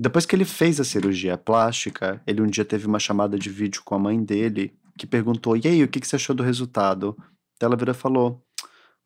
Depois 0.01 0.25
que 0.25 0.35
ele 0.35 0.45
fez 0.45 0.79
a 0.79 0.83
cirurgia 0.83 1.37
plástica, 1.37 2.19
ele 2.25 2.41
um 2.41 2.47
dia 2.47 2.65
teve 2.65 2.87
uma 2.87 2.97
chamada 2.97 3.37
de 3.37 3.51
vídeo 3.51 3.83
com 3.85 3.93
a 3.93 3.99
mãe 3.99 4.19
dele, 4.19 4.73
que 4.97 5.05
perguntou: 5.05 5.55
E 5.55 5.67
aí, 5.67 5.83
o 5.83 5.87
que 5.87 5.99
que 5.99 6.07
você 6.07 6.15
achou 6.15 6.35
do 6.35 6.41
resultado? 6.41 7.15
Daí 7.59 7.67
Ela 7.67 7.75
virou 7.75 7.93
e 7.93 7.97
falou: 7.97 8.41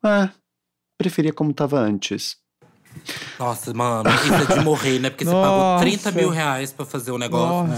Ah, 0.02 0.30
preferia 0.96 1.34
como 1.34 1.52
tava 1.52 1.78
antes. 1.78 2.38
Nossa, 3.38 3.74
mano, 3.74 4.08
isso 4.08 4.52
é 4.52 4.56
de 4.56 4.64
morrer, 4.64 4.98
né? 4.98 5.10
Porque 5.10 5.26
você 5.26 5.32
pagou 5.32 5.58
Nossa. 5.58 5.84
30 5.84 6.12
mil 6.12 6.30
reais 6.30 6.72
pra 6.72 6.86
fazer 6.86 7.10
o 7.10 7.18
negócio. 7.18 7.74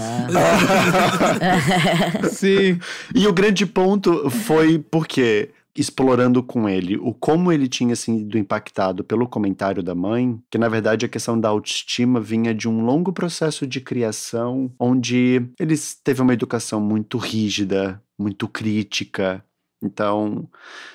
Sim. 2.31 2.79
E 3.13 3.27
o 3.27 3.33
grande 3.33 3.65
ponto 3.65 4.29
foi 4.29 4.79
porque, 4.79 5.51
explorando 5.79 6.43
com 6.43 6.67
ele 6.67 6.97
o 6.97 7.13
como 7.13 7.51
ele 7.51 7.67
tinha 7.67 7.95
sido 7.95 8.37
impactado 8.37 9.03
pelo 9.03 9.27
comentário 9.27 9.81
da 9.81 9.95
mãe, 9.95 10.39
que 10.49 10.57
na 10.57 10.67
verdade 10.67 11.05
a 11.05 11.09
questão 11.09 11.39
da 11.39 11.49
autoestima 11.49 12.19
vinha 12.19 12.53
de 12.53 12.67
um 12.67 12.83
longo 12.83 13.13
processo 13.13 13.65
de 13.65 13.79
criação, 13.79 14.71
onde 14.79 15.41
eles 15.59 15.95
teve 16.03 16.21
uma 16.21 16.33
educação 16.33 16.81
muito 16.81 17.17
rígida, 17.17 18.01
muito 18.17 18.47
crítica. 18.47 19.43
Então, 19.81 20.49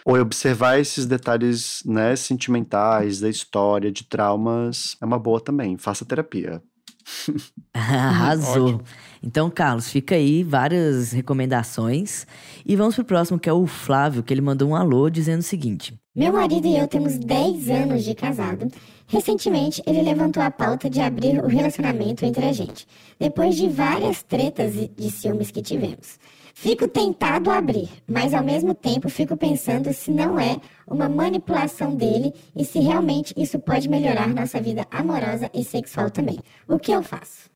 observar 0.04 0.78
esses 0.78 1.06
detalhes 1.06 1.82
né, 1.86 2.14
sentimentais 2.16 3.18
da 3.18 3.30
história, 3.30 3.90
de 3.90 4.04
traumas, 4.04 4.96
é 5.00 5.06
uma 5.06 5.18
boa 5.18 5.40
também. 5.40 5.78
Faça 5.78 6.04
terapia. 6.04 6.62
Arrasou. 7.72 8.66
Ótimo. 8.66 8.82
Então, 9.22 9.50
Carlos, 9.50 9.88
fica 9.88 10.14
aí 10.14 10.42
várias 10.42 11.12
recomendações. 11.12 12.26
E 12.64 12.76
vamos 12.76 12.94
pro 12.94 13.04
próximo, 13.04 13.38
que 13.38 13.48
é 13.48 13.52
o 13.52 13.66
Flávio, 13.66 14.22
que 14.22 14.34
ele 14.34 14.40
mandou 14.40 14.68
um 14.68 14.76
alô 14.76 15.08
dizendo 15.08 15.40
o 15.40 15.42
seguinte. 15.42 15.94
Meu 16.14 16.32
marido 16.32 16.66
e 16.66 16.76
eu 16.76 16.86
temos 16.86 17.18
10 17.18 17.70
anos 17.70 18.04
de 18.04 18.14
casado. 18.14 18.68
Recentemente, 19.06 19.82
ele 19.86 20.02
levantou 20.02 20.42
a 20.42 20.50
pauta 20.50 20.88
de 20.88 21.00
abrir 21.00 21.38
o 21.42 21.46
relacionamento 21.46 22.24
entre 22.24 22.44
a 22.44 22.52
gente, 22.52 22.86
depois 23.18 23.56
de 23.56 23.68
várias 23.68 24.22
tretas 24.22 24.76
e 24.76 24.88
de 24.88 25.10
ciúmes 25.10 25.50
que 25.50 25.60
tivemos. 25.60 26.18
Fico 26.54 26.86
tentado 26.86 27.50
a 27.50 27.58
abrir, 27.58 27.90
mas 28.06 28.32
ao 28.32 28.42
mesmo 28.42 28.74
tempo 28.74 29.08
fico 29.08 29.36
pensando 29.36 29.92
se 29.92 30.10
não 30.10 30.38
é 30.38 30.60
uma 30.86 31.08
manipulação 31.08 31.96
dele 31.96 32.32
e 32.54 32.64
se 32.64 32.78
realmente 32.78 33.34
isso 33.36 33.58
pode 33.58 33.88
melhorar 33.88 34.28
nossa 34.28 34.60
vida 34.60 34.86
amorosa 34.88 35.50
e 35.52 35.64
sexual 35.64 36.10
também. 36.10 36.38
O 36.68 36.78
que 36.78 36.92
eu 36.92 37.02
faço? 37.02 37.50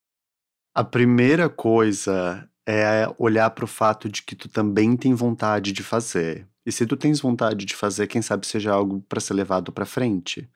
A 0.74 0.82
primeira 0.82 1.48
coisa 1.48 2.46
é 2.66 3.08
olhar 3.16 3.48
para 3.50 3.64
o 3.64 3.68
fato 3.68 4.08
de 4.08 4.22
que 4.22 4.34
tu 4.34 4.48
também 4.48 4.96
tem 4.96 5.14
vontade 5.14 5.72
de 5.72 5.82
fazer. 5.82 6.46
E 6.66 6.72
se 6.72 6.84
tu 6.84 6.96
tens 6.96 7.20
vontade 7.20 7.64
de 7.64 7.74
fazer, 7.74 8.08
quem 8.08 8.20
sabe 8.20 8.46
seja 8.46 8.72
algo 8.72 9.00
para 9.08 9.20
ser 9.20 9.32
levado 9.32 9.72
para 9.72 9.86
frente. 9.86 10.46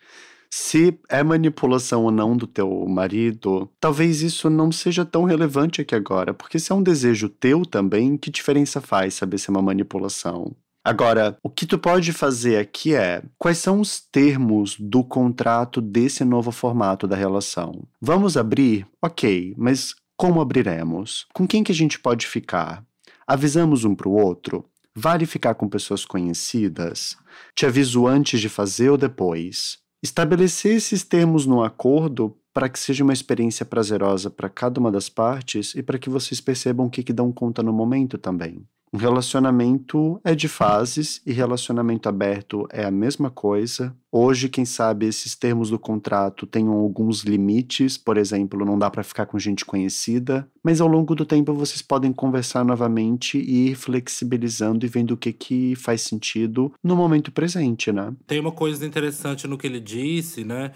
Se 0.55 0.99
é 1.09 1.23
manipulação 1.23 2.05
ou 2.05 2.11
não 2.11 2.37
do 2.37 2.47
teu 2.47 2.87
marido, 2.87 3.71
talvez 3.81 4.21
isso 4.21 4.51
não 4.51 4.71
seja 4.71 5.03
tão 5.03 5.25
relevante 5.25 5.81
aqui 5.81 5.95
agora, 5.95 6.35
porque 6.35 6.59
se 6.59 6.71
é 6.71 6.75
um 6.75 6.83
desejo 6.83 7.31
teu 7.31 7.65
também, 7.65 8.19
que 8.19 8.31
diferença 8.31 8.79
faz 8.79 9.15
saber 9.15 9.39
se 9.39 9.49
é 9.49 9.51
uma 9.51 9.63
manipulação? 9.63 10.55
Agora, 10.85 11.39
o 11.43 11.49
que 11.49 11.65
tu 11.65 11.79
pode 11.79 12.13
fazer 12.13 12.59
aqui 12.59 12.95
é 12.95 13.23
quais 13.39 13.57
são 13.57 13.81
os 13.81 13.99
termos 13.99 14.77
do 14.79 15.03
contrato 15.03 15.81
desse 15.81 16.23
novo 16.23 16.53
formato 16.53 17.07
da 17.07 17.17
relação? 17.17 17.89
Vamos 17.99 18.37
abrir? 18.37 18.87
Ok, 19.01 19.55
mas 19.57 19.95
como 20.19 20.43
abriremos? 20.43 21.25
Com 21.33 21.49
quem 21.49 21.65
que 21.65 21.73
a 21.73 21.75
gente 21.75 21.99
pode 21.99 22.27
ficar? 22.27 22.85
Avisamos 23.27 23.87
um 23.87 23.95
para 23.95 24.09
o 24.11 24.13
outro? 24.13 24.67
Vale 24.95 25.25
ficar 25.25 25.55
com 25.55 25.67
pessoas 25.67 26.05
conhecidas? 26.05 27.17
Te 27.55 27.65
aviso 27.65 28.07
antes 28.07 28.39
de 28.39 28.51
fazer 28.51 28.91
ou 28.91 28.99
depois? 28.99 29.81
Estabelecer 30.03 30.75
esses 30.75 31.05
termos 31.05 31.47
no 31.47 31.63
acordo 31.63 32.37
para 32.53 32.69
que 32.69 32.79
seja 32.79 33.05
uma 33.05 33.13
experiência 33.13 33.65
prazerosa 33.65 34.31
para 34.31 34.51
cada 34.51 34.81
uma 34.81 34.91
das 34.91 35.09
partes 35.09 35.75
e 35.77 35.83
para 35.83 35.97
que 35.99 36.11
vocês 36.11 36.41
percebam 36.41 36.87
o 36.87 36.91
que, 36.91 37.05
que 37.05 37.13
dão 37.13 37.33
conta 37.33 37.63
no 37.63 37.73
momento 37.73 38.19
também. 38.19 38.67
Um 38.95 38.99
relacionamento 38.99 40.21
é 40.23 40.35
de 40.35 40.49
fases 40.49 41.23
e 41.25 41.33
relacionamento 41.33 42.11
aberto 42.11 42.69
é 42.71 42.85
a 42.85 42.91
mesma 42.91 43.31
coisa. 43.31 43.97
Hoje, 44.11 44.51
quem 44.51 44.67
sabe, 44.67 45.07
esses 45.07 45.35
termos 45.35 45.71
do 45.71 45.79
contrato 45.79 46.47
tenham 46.47 46.75
alguns 46.75 47.23
limites, 47.23 47.97
por 47.97 48.19
exemplo, 48.19 48.67
não 48.67 48.79
dá 48.79 48.91
para 48.91 49.03
ficar 49.03 49.25
com 49.25 49.39
gente 49.39 49.65
conhecida, 49.65 50.47
mas 50.63 50.83
ao 50.83 50.89
longo 50.89 51.15
do 51.15 51.25
tempo 51.25 51.55
vocês 51.55 51.81
podem 51.81 52.13
conversar 52.13 52.67
novamente 52.67 53.39
e 53.39 53.71
ir 53.71 53.77
flexibilizando 53.77 54.85
e 54.85 54.89
vendo 54.91 55.13
o 55.13 55.17
que, 55.17 55.33
que 55.33 55.75
faz 55.75 56.03
sentido 56.03 56.71
no 56.85 56.95
momento 56.95 57.33
presente, 57.33 57.91
né? 57.91 58.13
Tem 58.27 58.39
uma 58.39 58.53
coisa 58.53 58.85
interessante 58.85 59.49
no 59.49 59.57
que 59.57 59.67
ele 59.67 59.81
disse, 59.81 60.45
né? 60.45 60.71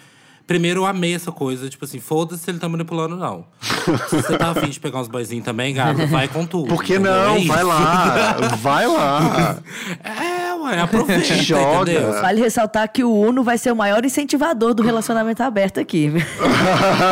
Primeiro, 0.46 0.80
eu 0.82 0.86
amei 0.86 1.12
essa 1.14 1.32
coisa, 1.32 1.68
tipo 1.68 1.84
assim, 1.84 1.98
foda-se 1.98 2.44
se 2.44 2.50
ele 2.50 2.58
tá 2.58 2.68
manipulando, 2.68 3.16
não. 3.16 3.44
se 4.08 4.22
você 4.22 4.38
tá 4.38 4.50
afim 4.50 4.68
de 4.68 4.78
pegar 4.78 5.00
uns 5.00 5.08
boizinhos 5.08 5.44
também, 5.44 5.74
gato, 5.74 6.06
vai 6.06 6.28
com 6.28 6.46
tudo. 6.46 6.68
Por 6.68 6.84
que 6.84 6.94
entendeu? 6.94 7.12
não? 7.12 7.36
É 7.36 7.44
vai 7.44 7.64
lá, 7.64 8.36
vai 8.62 8.86
lá. 8.86 9.58
É, 10.04 10.35
ué, 10.66 10.80
aproveita, 10.80 11.34
Joga. 11.42 11.92
entendeu? 11.92 12.12
Vale 12.20 12.40
ressaltar 12.40 12.90
que 12.90 13.04
o 13.04 13.12
Uno 13.12 13.42
vai 13.42 13.58
ser 13.58 13.72
o 13.72 13.76
maior 13.76 14.04
incentivador 14.04 14.74
do 14.74 14.82
relacionamento 14.82 15.42
aberto 15.42 15.80
aqui. 15.80 16.10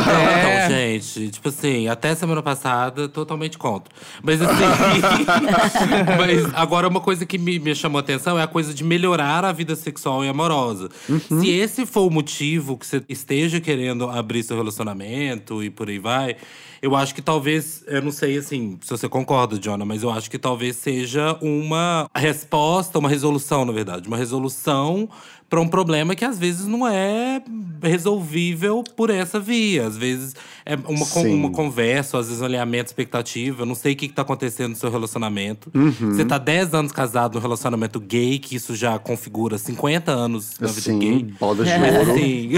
É. 0.04 0.64
Então, 0.64 0.76
gente, 0.76 1.30
tipo 1.30 1.48
assim, 1.48 1.88
até 1.88 2.14
semana 2.14 2.42
passada, 2.42 3.08
totalmente 3.08 3.56
contra. 3.56 3.92
Mas 4.22 4.40
assim. 4.40 4.54
mas 6.18 6.54
agora 6.54 6.88
uma 6.88 7.00
coisa 7.00 7.24
que 7.24 7.38
me, 7.38 7.58
me 7.58 7.74
chamou 7.74 7.98
a 7.98 8.00
atenção 8.00 8.38
é 8.38 8.42
a 8.42 8.46
coisa 8.46 8.72
de 8.74 8.84
melhorar 8.84 9.44
a 9.44 9.52
vida 9.52 9.74
sexual 9.76 10.24
e 10.24 10.28
amorosa. 10.28 10.88
Se 11.28 11.50
esse 11.50 11.86
for 11.86 12.06
o 12.06 12.10
motivo 12.10 12.76
que 12.76 12.86
você 12.86 13.02
esteja 13.08 13.60
querendo 13.60 14.08
abrir 14.08 14.42
seu 14.42 14.56
relacionamento 14.56 15.62
e 15.62 15.70
por 15.70 15.88
aí 15.88 15.98
vai, 15.98 16.36
eu 16.84 16.94
acho 16.94 17.14
que 17.14 17.22
talvez, 17.22 17.82
eu 17.86 18.02
não 18.02 18.12
sei 18.12 18.36
assim, 18.36 18.78
se 18.82 18.90
você 18.90 19.08
concorda, 19.08 19.58
Jonah, 19.58 19.86
mas 19.86 20.02
eu 20.02 20.10
acho 20.10 20.30
que 20.30 20.38
talvez 20.38 20.76
seja 20.76 21.34
uma 21.40 22.06
resposta, 22.14 22.98
uma 22.98 23.08
resolução, 23.08 23.43
na 23.64 23.72
verdade, 23.72 24.08
uma 24.08 24.16
resolução 24.16 25.08
para 25.48 25.60
um 25.60 25.68
problema 25.68 26.14
que 26.14 26.24
às 26.24 26.38
vezes 26.38 26.66
não 26.66 26.86
é 26.86 27.42
resolvível 27.82 28.82
por 28.96 29.10
essa 29.10 29.38
via. 29.38 29.86
Às 29.86 29.96
vezes 29.96 30.34
é 30.66 30.74
uma, 30.76 31.04
con- 31.06 31.22
Sim. 31.22 31.34
uma 31.34 31.50
conversa, 31.50 32.18
às 32.18 32.26
vezes 32.28 32.40
um 32.40 32.44
alinhamento, 32.46 32.86
expectativa. 32.88 33.62
Eu 33.62 33.66
não 33.66 33.74
sei 33.74 33.92
o 33.92 33.96
que, 33.96 34.08
que 34.08 34.14
tá 34.14 34.22
acontecendo 34.22 34.70
no 34.70 34.76
seu 34.76 34.90
relacionamento. 34.90 35.70
Uhum. 35.74 35.92
Você 36.14 36.24
tá 36.24 36.38
10 36.38 36.72
anos 36.74 36.90
casado 36.92 37.34
num 37.34 37.40
relacionamento 37.40 38.00
gay, 38.00 38.38
que 38.38 38.56
isso 38.56 38.74
já 38.74 38.98
configura 38.98 39.58
50 39.58 40.10
anos 40.10 40.58
na 40.58 40.68
vida 40.68 40.92
gay. 40.98 41.14
Assim, 41.16 41.34
boda 41.38 41.64
de 41.64 41.78
Mas 41.78 41.94
ouro. 41.98 42.10
assim. 42.12 42.50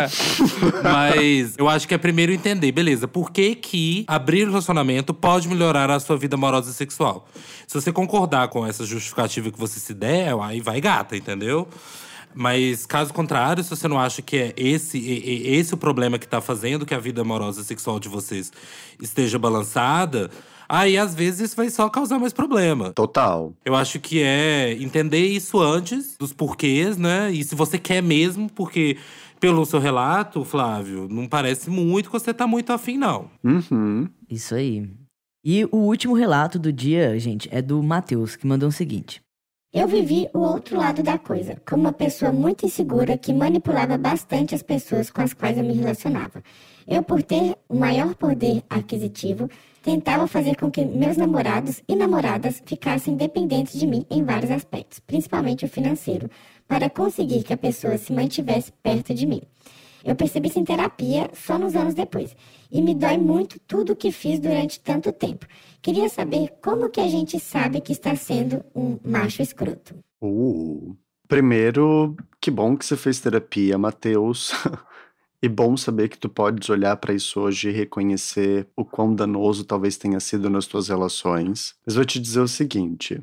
Mas 0.82 1.54
eu 1.56 1.68
acho 1.68 1.86
que 1.86 1.94
é 1.94 1.98
primeiro 1.98 2.32
entender, 2.32 2.70
beleza, 2.72 3.06
por 3.08 3.30
que 3.30 3.54
que 3.54 4.04
abrir 4.06 4.44
o 4.44 4.50
relacionamento 4.50 5.12
pode 5.14 5.48
melhorar 5.48 5.90
a 5.90 6.00
sua 6.00 6.16
vida 6.16 6.36
amorosa 6.36 6.70
e 6.70 6.74
sexual? 6.74 7.28
Se 7.66 7.74
você 7.80 7.92
concordar 7.92 8.48
com 8.48 8.66
essa 8.66 8.84
justificativa 8.84 9.50
que 9.50 9.58
você 9.58 9.78
se 9.78 9.94
der, 9.94 10.34
aí 10.42 10.60
vai 10.60 10.80
gata, 10.80 11.16
entendeu? 11.16 11.68
Mas 12.34 12.86
caso 12.86 13.12
contrário, 13.12 13.62
se 13.62 13.70
você 13.70 13.88
não 13.88 13.98
acha 13.98 14.22
que 14.22 14.36
é 14.36 14.54
esse, 14.56 14.98
e- 14.98 15.18
e- 15.48 15.54
esse 15.56 15.74
o 15.74 15.76
problema 15.76 16.18
que 16.18 16.28
tá 16.28 16.40
fazendo 16.40 16.86
que 16.86 16.94
a 16.94 16.98
vida 16.98 17.22
amorosa 17.22 17.60
e 17.60 17.64
sexual 17.64 17.98
de 17.98 18.08
vocês 18.08 18.52
esteja 19.00 19.38
balançada, 19.38 20.30
aí 20.68 20.96
às 20.96 21.14
vezes 21.14 21.40
isso 21.40 21.56
vai 21.56 21.68
só 21.70 21.88
causar 21.88 22.18
mais 22.18 22.32
problema. 22.32 22.92
Total. 22.92 23.52
Eu 23.64 23.74
acho 23.74 23.98
que 23.98 24.22
é 24.22 24.72
entender 24.80 25.26
isso 25.26 25.58
antes, 25.60 26.16
dos 26.18 26.32
porquês, 26.32 26.96
né? 26.96 27.30
E 27.32 27.42
se 27.42 27.54
você 27.54 27.78
quer 27.78 28.02
mesmo, 28.02 28.48
porque 28.50 28.96
pelo 29.40 29.64
seu 29.64 29.80
relato, 29.80 30.44
Flávio, 30.44 31.08
não 31.10 31.26
parece 31.26 31.70
muito 31.70 32.10
que 32.10 32.12
você 32.12 32.32
tá 32.32 32.46
muito 32.46 32.72
afim, 32.72 32.96
não. 32.98 33.30
Uhum. 33.42 34.06
Isso 34.30 34.54
aí. 34.54 34.88
E 35.42 35.64
o 35.72 35.78
último 35.78 36.14
relato 36.14 36.58
do 36.58 36.70
dia, 36.70 37.18
gente, 37.18 37.48
é 37.50 37.62
do 37.62 37.82
Matheus, 37.82 38.36
que 38.36 38.46
mandou 38.46 38.68
o 38.68 38.72
seguinte. 38.72 39.20
Eu 39.72 39.86
vivi 39.86 40.28
o 40.34 40.40
outro 40.40 40.76
lado 40.76 41.00
da 41.00 41.16
coisa, 41.16 41.56
como 41.64 41.84
uma 41.84 41.92
pessoa 41.92 42.32
muito 42.32 42.66
insegura 42.66 43.16
que 43.16 43.32
manipulava 43.32 43.96
bastante 43.96 44.52
as 44.52 44.64
pessoas 44.64 45.12
com 45.12 45.22
as 45.22 45.32
quais 45.32 45.56
eu 45.56 45.62
me 45.62 45.74
relacionava. 45.74 46.42
Eu, 46.88 47.04
por 47.04 47.22
ter 47.22 47.54
o 47.68 47.76
maior 47.76 48.16
poder 48.16 48.64
aquisitivo, 48.68 49.48
tentava 49.80 50.26
fazer 50.26 50.56
com 50.56 50.72
que 50.72 50.84
meus 50.84 51.16
namorados 51.16 51.84
e 51.86 51.94
namoradas 51.94 52.60
ficassem 52.66 53.14
dependentes 53.14 53.78
de 53.78 53.86
mim 53.86 54.04
em 54.10 54.24
vários 54.24 54.50
aspectos, 54.50 54.98
principalmente 54.98 55.64
o 55.64 55.68
financeiro, 55.68 56.28
para 56.66 56.90
conseguir 56.90 57.44
que 57.44 57.52
a 57.52 57.56
pessoa 57.56 57.96
se 57.96 58.12
mantivesse 58.12 58.72
perto 58.82 59.14
de 59.14 59.24
mim. 59.24 59.42
Eu 60.04 60.14
percebi 60.14 60.48
isso 60.48 60.58
em 60.58 60.64
terapia 60.64 61.30
só 61.32 61.58
nos 61.58 61.74
anos 61.74 61.94
depois. 61.94 62.34
E 62.70 62.80
me 62.80 62.94
dói 62.94 63.18
muito 63.18 63.58
tudo 63.60 63.92
o 63.92 63.96
que 63.96 64.10
fiz 64.12 64.38
durante 64.38 64.80
tanto 64.80 65.12
tempo. 65.12 65.46
Queria 65.82 66.08
saber 66.08 66.54
como 66.62 66.90
que 66.90 67.00
a 67.00 67.08
gente 67.08 67.38
sabe 67.38 67.80
que 67.80 67.92
está 67.92 68.14
sendo 68.14 68.64
um 68.74 68.98
macho 69.04 69.42
escroto. 69.42 69.96
Uh. 70.20 70.96
Primeiro, 71.26 72.16
que 72.40 72.50
bom 72.50 72.76
que 72.76 72.84
você 72.84 72.96
fez 72.96 73.20
terapia, 73.20 73.78
Matheus. 73.78 74.52
E 75.42 75.48
bom 75.48 75.74
saber 75.74 76.10
que 76.10 76.18
tu 76.18 76.28
podes 76.28 76.68
olhar 76.68 76.94
pra 76.98 77.14
isso 77.14 77.40
hoje 77.40 77.70
e 77.70 77.72
reconhecer 77.72 78.68
o 78.76 78.84
quão 78.84 79.14
danoso 79.14 79.64
talvez 79.64 79.96
tenha 79.96 80.20
sido 80.20 80.50
nas 80.50 80.66
tuas 80.66 80.88
relações. 80.88 81.74
Mas 81.86 81.94
vou 81.94 82.04
te 82.04 82.20
dizer 82.20 82.40
o 82.40 82.48
seguinte: 82.48 83.22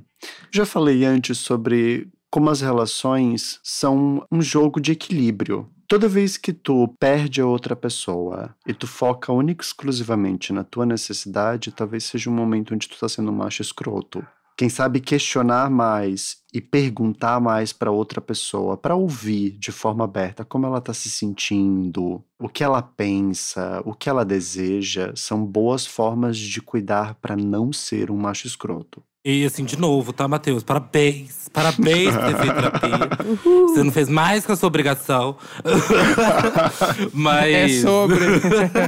já 0.52 0.66
falei 0.66 1.06
antes 1.06 1.38
sobre 1.38 2.10
como 2.32 2.50
as 2.50 2.60
relações 2.60 3.60
são 3.64 4.26
um 4.32 4.42
jogo 4.42 4.82
de 4.82 4.94
equilíbrio. 4.94 5.70
Toda 5.88 6.10
vez 6.10 6.36
que 6.36 6.52
tu 6.52 6.86
perde 7.00 7.40
a 7.40 7.46
outra 7.46 7.74
pessoa 7.74 8.54
e 8.68 8.74
tu 8.74 8.86
foca 8.86 9.32
única 9.32 9.64
e 9.64 9.66
exclusivamente 9.66 10.52
na 10.52 10.62
tua 10.62 10.86
necessidade, 10.86 11.72
talvez 11.72 12.04
seja 12.04 12.30
um 12.30 12.34
momento 12.34 12.76
onde 12.76 12.90
tu 12.90 13.00
tá 13.00 13.08
sendo 13.08 13.32
um 13.32 13.36
macho 13.36 13.62
escroto. 13.62 14.22
Quem 14.58 14.68
sabe 14.68 15.00
questionar 15.00 15.70
mais 15.70 16.40
e 16.54 16.60
perguntar 16.60 17.40
mais 17.40 17.72
para 17.72 17.90
outra 17.90 18.20
pessoa, 18.20 18.76
para 18.76 18.96
ouvir 18.96 19.52
de 19.52 19.72
forma 19.72 20.04
aberta 20.04 20.44
como 20.44 20.66
ela 20.66 20.80
está 20.80 20.94
se 20.94 21.10
sentindo, 21.10 22.22
o 22.38 22.50
que 22.50 22.66
ela 22.66 22.82
pensa, 22.82 23.82
o 23.86 23.94
que 23.94 24.10
ela 24.10 24.26
deseja, 24.26 25.14
são 25.16 25.46
boas 25.46 25.86
formas 25.86 26.38
de 26.38 26.62
cuidar 26.62 27.16
para 27.16 27.38
não 27.38 27.72
ser 27.72 28.12
um 28.12 28.18
macho 28.18 28.46
escroto. 28.46 29.02
E 29.30 29.44
assim, 29.44 29.66
de 29.66 29.78
novo, 29.78 30.14
tá, 30.14 30.26
Matheus? 30.26 30.64
Parabéns. 30.64 31.50
Parabéns 31.52 32.16
por 32.16 32.26
ter 32.28 32.38
feito 32.38 32.56
terapia. 32.56 33.10
Você 33.44 33.84
não 33.84 33.92
fez 33.92 34.08
mais 34.08 34.46
que 34.46 34.52
a 34.54 34.56
sua 34.56 34.68
obrigação. 34.68 35.36
Mas. 37.12 37.54
É 37.54 37.82
sobre. 37.82 38.20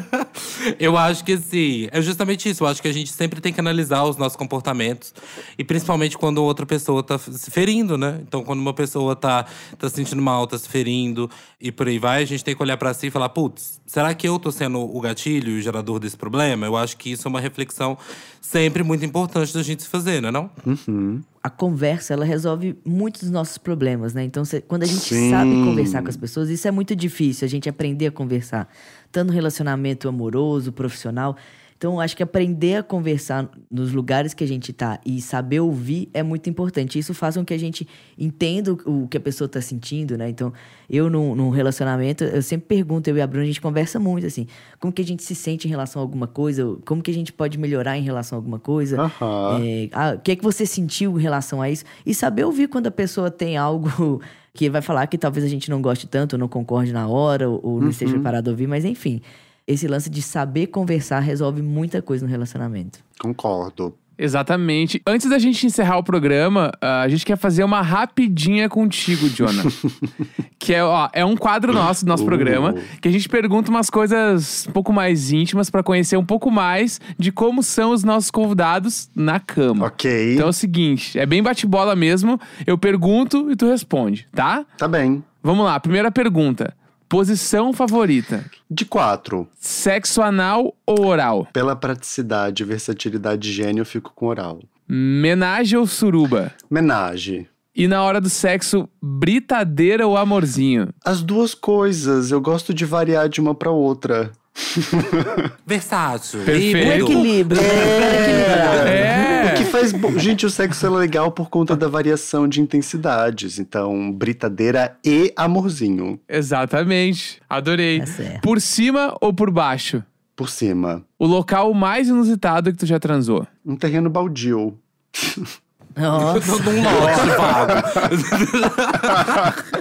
eu 0.79 0.95
acho 0.97 1.25
que 1.25 1.33
assim, 1.33 1.89
é 1.91 2.01
justamente 2.01 2.49
isso. 2.49 2.63
Eu 2.63 2.67
acho 2.67 2.81
que 2.81 2.87
a 2.87 2.93
gente 2.93 3.11
sempre 3.11 3.41
tem 3.41 3.51
que 3.51 3.59
analisar 3.59 4.03
os 4.03 4.15
nossos 4.15 4.37
comportamentos. 4.37 5.13
E 5.57 5.63
principalmente 5.63 6.17
quando 6.17 6.41
outra 6.41 6.65
pessoa 6.65 7.03
tá 7.03 7.17
se 7.17 7.51
ferindo, 7.51 7.97
né? 7.97 8.19
Então, 8.21 8.41
quando 8.41 8.59
uma 8.61 8.73
pessoa 8.73 9.17
tá, 9.17 9.45
tá 9.77 9.89
se 9.89 9.95
sentindo 9.95 10.21
mal, 10.21 10.47
tá 10.47 10.57
se 10.57 10.69
ferindo 10.69 11.29
e 11.59 11.73
por 11.73 11.87
aí 11.87 11.99
vai, 11.99 12.23
a 12.23 12.25
gente 12.25 12.45
tem 12.45 12.55
que 12.55 12.63
olhar 12.63 12.77
pra 12.77 12.93
si 12.93 13.07
e 13.07 13.11
falar: 13.11 13.29
putz, 13.29 13.81
será 13.85 14.13
que 14.13 14.27
eu 14.27 14.39
tô 14.39 14.51
sendo 14.51 14.79
o 14.79 15.01
gatilho 15.01 15.51
e 15.51 15.59
o 15.59 15.61
gerador 15.61 15.99
desse 15.99 16.15
problema? 16.15 16.65
Eu 16.65 16.77
acho 16.77 16.95
que 16.95 17.11
isso 17.11 17.27
é 17.27 17.29
uma 17.29 17.41
reflexão 17.41 17.97
sempre 18.41 18.83
muito 18.83 19.03
importante 19.03 19.53
da 19.53 19.61
gente 19.61 19.83
se 19.83 19.89
fazer, 19.89 20.21
né? 20.21 20.28
Não? 20.32 20.49
Uhum. 20.65 21.21
A 21.41 21.49
conversa, 21.49 22.13
ela 22.13 22.25
resolve 22.25 22.77
muitos 22.86 23.21
dos 23.21 23.32
nossos 23.32 23.57
problemas, 23.57 24.13
né? 24.13 24.23
Então, 24.23 24.43
cê- 24.43 24.61
quando 24.61 24.84
a 24.84 24.86
gente 24.86 24.99
Sim. 25.13 25.30
sabe 25.30 25.51
conversar 25.63 26.01
com 26.01 26.09
as 26.09 26.17
pessoas, 26.17 26.49
isso 26.49 26.67
é 26.67 26.71
muito 26.71 26.95
difícil, 26.95 27.45
a 27.45 27.49
gente 27.49 27.69
aprender 27.69 28.07
a 28.07 28.11
conversar. 28.11 28.67
Tanto 29.11 29.27
no 29.30 29.34
relacionamento 29.34 30.07
amoroso, 30.09 30.71
profissional. 30.71 31.36
Então, 31.80 31.97
acho 31.97 32.13
que 32.13 32.21
aprender 32.21 32.75
a 32.75 32.84
conversar 32.84 33.49
nos 33.71 33.93
lugares 33.93 34.34
que 34.34 34.43
a 34.43 34.47
gente 34.47 34.73
tá 34.73 34.99
e 35.05 35.21
saber 35.21 35.61
ouvir 35.61 36.09
é 36.13 36.21
muito 36.21 36.49
importante. 36.49 36.99
Isso 36.99 37.13
faz 37.13 37.38
com 37.38 37.45
que 37.45 37.53
a 37.53 37.57
gente 37.57 37.88
entenda 38.17 38.73
o 38.86 39.07
que 39.07 39.15
a 39.15 39.19
pessoa 39.19 39.47
tá 39.47 39.61
sentindo, 39.61 40.17
né? 40.17 40.27
Então, 40.27 40.51
eu 40.89 41.09
num, 41.09 41.34
num 41.34 41.49
relacionamento, 41.49 42.25
eu 42.25 42.41
sempre 42.41 42.67
pergunto, 42.67 43.09
eu 43.09 43.15
e 43.15 43.21
a 43.21 43.25
Bruna, 43.25 43.43
a 43.43 43.47
gente 43.47 43.61
conversa 43.61 43.97
muito, 43.97 44.27
assim. 44.27 44.45
Como 44.77 44.91
que 44.91 45.01
a 45.01 45.05
gente 45.05 45.23
se 45.23 45.34
sente 45.34 45.67
em 45.67 45.69
relação 45.69 46.01
a 46.01 46.03
alguma 46.03 46.27
coisa? 46.27 46.65
Como 46.84 47.01
que 47.01 47.11
a 47.11 47.13
gente 47.13 47.32
pode 47.32 47.57
melhorar 47.57 47.97
em 47.97 48.03
relação 48.03 48.38
a 48.38 48.39
alguma 48.39 48.59
coisa? 48.59 49.01
Aham. 49.01 49.61
É, 49.63 49.89
ah, 49.93 50.15
o 50.17 50.19
que 50.19 50.34
é 50.34 50.36
que 50.36 50.43
você 50.43 50.65
sentiu 50.65 51.17
em 51.17 51.21
relação 51.21 51.61
a 51.61 51.69
isso? 51.69 51.86
E 52.05 52.13
saber 52.13 52.43
ouvir 52.43 52.67
quando 52.67 52.88
a 52.88 52.91
pessoa 52.91 53.32
tem 53.32 53.55
algo 53.55 54.21
que 54.53 54.69
vai 54.69 54.82
falar 54.82 55.07
que 55.07 55.17
talvez 55.17 55.45
a 55.45 55.49
gente 55.49 55.69
não 55.69 55.82
goste 55.82 56.07
tanto, 56.07 56.34
ou 56.34 56.39
não 56.39 56.49
concorde 56.49 56.91
na 56.91 57.07
hora, 57.07 57.49
ou, 57.49 57.61
ou 57.63 57.80
não 57.80 57.88
esteja 57.89 58.11
preparado 58.11 58.49
a 58.49 58.51
ouvir, 58.51 58.67
mas 58.67 58.84
enfim. 58.84 59.21
Esse 59.70 59.88
lance 59.88 60.09
de 60.09 60.20
saber 60.24 60.65
conversar 60.67 61.20
resolve 61.20 61.61
muita 61.61 62.01
coisa 62.01 62.26
no 62.26 62.32
relacionamento. 62.32 62.97
Concordo. 63.20 63.93
Exatamente. 64.17 64.99
Antes 65.07 65.30
da 65.30 65.38
gente 65.38 65.63
encerrar 65.65 65.97
o 65.99 66.03
programa, 66.03 66.72
ah, 66.82 67.01
a 67.01 67.07
gente 67.07 67.24
quer 67.24 67.38
fazer 67.38 67.63
uma 67.63 67.80
rapidinha 67.82 68.67
contigo, 68.67 69.30
Jonah. 69.30 69.63
que 70.57 70.74
é, 70.74 70.84
ó, 70.84 71.07
é 71.13 71.24
um 71.24 71.38
quadro 71.38 71.72
nosso 71.72 72.03
do 72.03 72.09
nosso 72.09 72.24
Uh. 72.24 72.26
programa, 72.26 72.74
que 72.99 73.07
a 73.07 73.11
gente 73.11 73.30
pergunta 73.30 73.70
umas 73.70 73.91
coisas 73.91 74.65
um 74.67 74.72
pouco 74.72 74.91
mais 74.91 75.32
íntimas 75.32 75.70
pra 75.70 75.84
conhecer 75.84 76.17
um 76.17 76.26
pouco 76.26 76.49
mais 76.49 76.99
de 77.17 77.32
como 77.32 77.61
são 77.61 77.91
os 77.91 78.03
nossos 78.03 78.32
convidados 78.32 79.07
na 79.15 79.39
cama. 79.39 79.86
Ok. 79.86 80.34
Então 80.34 80.47
é 80.47 80.49
o 80.49 80.53
seguinte, 80.53 81.17
é 81.17 81.28
bem 81.28 81.43
bate-bola 81.43 81.95
mesmo. 81.95 82.41
Eu 82.65 82.76
pergunto 82.76 83.51
e 83.51 83.55
tu 83.55 83.67
responde, 83.67 84.28
tá? 84.34 84.65
Tá 84.80 84.88
bem. 84.88 85.24
Vamos 85.41 85.63
lá, 85.63 85.80
primeira 85.80 86.11
pergunta. 86.11 86.74
Posição 87.10 87.74
favorita: 87.74 88.45
De 88.70 88.86
quatro. 88.86 89.47
sexo 89.60 90.22
anal 90.22 90.76
ou 90.86 91.07
oral? 91.07 91.47
Pela 91.51 91.76
praticidade 91.76 92.62
e 92.62 92.66
versatilidade 92.68 93.41
de 93.41 93.51
gênio, 93.51 93.82
eu 93.82 93.86
fico 93.86 94.12
com 94.14 94.28
oral. 94.28 94.60
Menagem 94.88 95.80
ou 95.80 95.88
suruba? 95.88 96.53
Menage. 96.70 97.47
E 97.76 97.88
na 97.88 98.03
hora 98.03 98.22
do 98.22 98.30
sexo, 98.30 98.88
britadeira 99.01 100.05
ou 100.05 100.18
amorzinho? 100.18 100.89
As 101.03 101.24
duas 101.24 101.55
coisas, 101.55 102.30
eu 102.30 102.39
gosto 102.39 102.76
de 102.76 102.86
variar 102.86 103.28
de 103.28 103.41
uma 103.41 103.55
pra 103.55 103.72
outra. 103.72 104.32
Versátil. 105.66 106.41
Perfeito. 106.43 106.78
O 107.07 107.26
híbrido. 107.26 107.62
equilíbrio, 107.62 107.62
né? 107.62 109.47
É! 109.47 109.53
O 109.53 109.57
que 109.57 109.64
faz. 109.66 109.91
bo- 109.91 110.18
Gente, 110.20 110.45
o 110.45 110.49
sexo 110.49 110.86
é 110.86 110.89
legal 110.89 111.32
por 111.32 111.49
conta 111.49 111.76
da 111.76 111.88
variação 111.88 112.47
de 112.47 112.62
intensidades. 112.62 113.60
Então, 113.60 114.12
britadeira 114.12 114.97
e 115.05 115.32
amorzinho. 115.36 116.20
Exatamente. 116.28 117.41
Adorei. 117.49 118.05
Certo. 118.05 118.41
Por 118.41 118.60
cima 118.62 119.16
ou 119.22 119.34
por 119.34 119.49
baixo? 119.51 120.03
Por 120.36 120.49
cima. 120.49 121.03
O 121.18 121.26
local 121.26 121.74
mais 121.74 122.07
inusitado 122.07 122.72
que 122.72 122.78
tu 122.78 122.86
já 122.86 122.99
transou? 122.99 123.45
Um 123.66 123.76
terreno 123.76 124.10
baldio. 124.10 124.78
Nossa. 125.95 126.63
Num 126.63 126.83
lote 126.83 127.29
vago. 127.37 127.73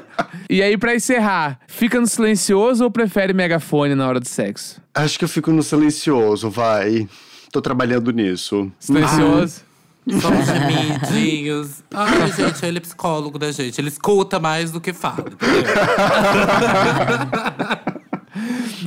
E 0.50 0.62
aí, 0.62 0.78
pra 0.78 0.94
encerrar, 0.94 1.60
fica 1.68 2.00
no 2.00 2.06
silencioso 2.06 2.82
ou 2.82 2.90
prefere 2.90 3.34
megafone 3.34 3.94
na 3.94 4.08
hora 4.08 4.18
do 4.18 4.26
sexo? 4.26 4.80
Acho 4.94 5.18
que 5.18 5.24
eu 5.26 5.28
fico 5.28 5.52
no 5.52 5.62
silencioso, 5.62 6.48
vai. 6.48 7.06
Tô 7.52 7.60
trabalhando 7.60 8.10
nisso. 8.12 8.72
Silencioso. 8.80 9.60
Somos 10.22 10.46
gemidinhos. 10.48 11.84
Ai, 11.92 12.32
gente, 12.32 12.64
ele 12.64 12.78
é 12.78 12.80
psicólogo 12.80 13.38
da 13.38 13.52
gente. 13.52 13.78
Ele 13.78 13.88
escuta 13.88 14.40
mais 14.40 14.72
do 14.72 14.80
que 14.80 14.94
fala? 14.94 15.26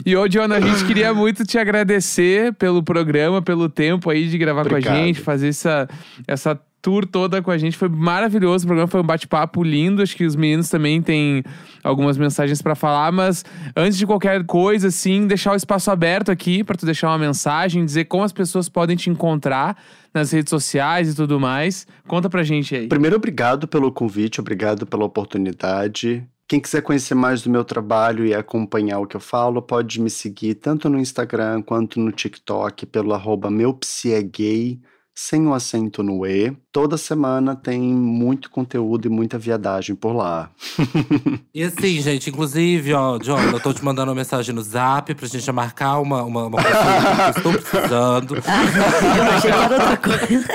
E 0.05 0.15
ô, 0.15 0.27
John, 0.27 0.51
a 0.53 0.61
gente 0.61 0.85
queria 0.85 1.13
muito 1.13 1.45
te 1.45 1.57
agradecer 1.57 2.53
pelo 2.53 2.81
programa, 2.81 3.41
pelo 3.41 3.67
tempo 3.67 4.09
aí 4.09 4.27
de 4.27 4.37
gravar 4.37 4.61
com 4.63 4.69
a 4.69 4.77
Obrigado. 4.77 4.95
gente, 4.95 5.19
fazer 5.19 5.49
essa, 5.49 5.89
essa 6.27 6.59
tour 6.81 7.05
toda 7.05 7.41
com 7.41 7.51
a 7.51 7.57
gente. 7.57 7.77
Foi 7.77 7.89
maravilhoso. 7.89 8.65
O 8.65 8.67
programa 8.67 8.87
foi 8.87 9.01
um 9.01 9.05
bate-papo 9.05 9.63
lindo. 9.63 10.01
Acho 10.01 10.15
que 10.15 10.25
os 10.25 10.35
meninos 10.35 10.69
também 10.69 11.01
têm 11.01 11.43
algumas 11.83 12.17
mensagens 12.17 12.61
pra 12.61 12.75
falar. 12.75 13.11
Mas 13.11 13.45
antes 13.75 13.97
de 13.97 14.05
qualquer 14.05 14.43
coisa, 14.45 14.87
assim, 14.87 15.27
deixar 15.27 15.53
o 15.53 15.55
espaço 15.55 15.91
aberto 15.91 16.31
aqui 16.31 16.63
pra 16.63 16.75
tu 16.75 16.85
deixar 16.85 17.09
uma 17.09 17.17
mensagem, 17.17 17.85
dizer 17.85 18.05
como 18.05 18.23
as 18.23 18.33
pessoas 18.33 18.67
podem 18.67 18.95
te 18.95 19.09
encontrar 19.09 19.77
nas 20.13 20.31
redes 20.31 20.49
sociais 20.49 21.11
e 21.11 21.15
tudo 21.15 21.39
mais. 21.39 21.87
Conta 22.07 22.29
pra 22.29 22.43
gente 22.43 22.75
aí. 22.75 22.87
Primeiro, 22.87 23.15
obrigado 23.15 23.67
pelo 23.67 23.91
convite, 23.91 24.39
obrigado 24.39 24.85
pela 24.85 25.05
oportunidade. 25.05 26.25
Quem 26.47 26.59
quiser 26.59 26.81
conhecer 26.81 27.15
mais 27.15 27.41
do 27.41 27.49
meu 27.49 27.63
trabalho 27.63 28.25
e 28.25 28.33
acompanhar 28.33 28.99
o 28.99 29.07
que 29.07 29.15
eu 29.15 29.21
falo, 29.21 29.61
pode 29.61 30.01
me 30.01 30.09
seguir 30.09 30.55
tanto 30.55 30.89
no 30.89 30.99
Instagram 30.99 31.61
quanto 31.61 31.97
no 31.97 32.11
TikTok 32.11 32.85
pelo 32.87 33.13
arroba 33.13 33.49
meupsiegay, 33.49 34.77
sem 35.21 35.45
o 35.45 35.53
acento 35.53 36.01
no 36.01 36.25
E. 36.25 36.51
Toda 36.71 36.97
semana 36.97 37.55
tem 37.55 37.79
muito 37.79 38.49
conteúdo 38.49 39.05
e 39.05 39.09
muita 39.09 39.37
viadagem 39.37 39.95
por 39.95 40.13
lá. 40.13 40.49
E 41.53 41.63
assim, 41.63 42.01
gente, 42.01 42.29
inclusive, 42.29 42.93
ó, 42.93 43.17
John, 43.17 43.37
eu 43.37 43.59
tô 43.59 43.73
te 43.73 43.83
mandando 43.83 44.09
uma 44.09 44.15
mensagem 44.15 44.55
no 44.55 44.61
zap 44.61 45.13
pra 45.13 45.27
gente 45.27 45.43
já 45.43 45.51
marcar 45.51 45.99
uma, 45.99 46.23
uma, 46.23 46.45
uma 46.45 46.57
consulta 46.63 47.33
que 47.33 47.43
eu 47.43 47.51
estou 47.51 47.51
precisando. 47.61 48.35
Eu 48.37 49.23
achei 49.23 49.51
que 49.51 49.57
era 49.57 49.73
outra 49.73 49.97
coisa. 49.97 50.45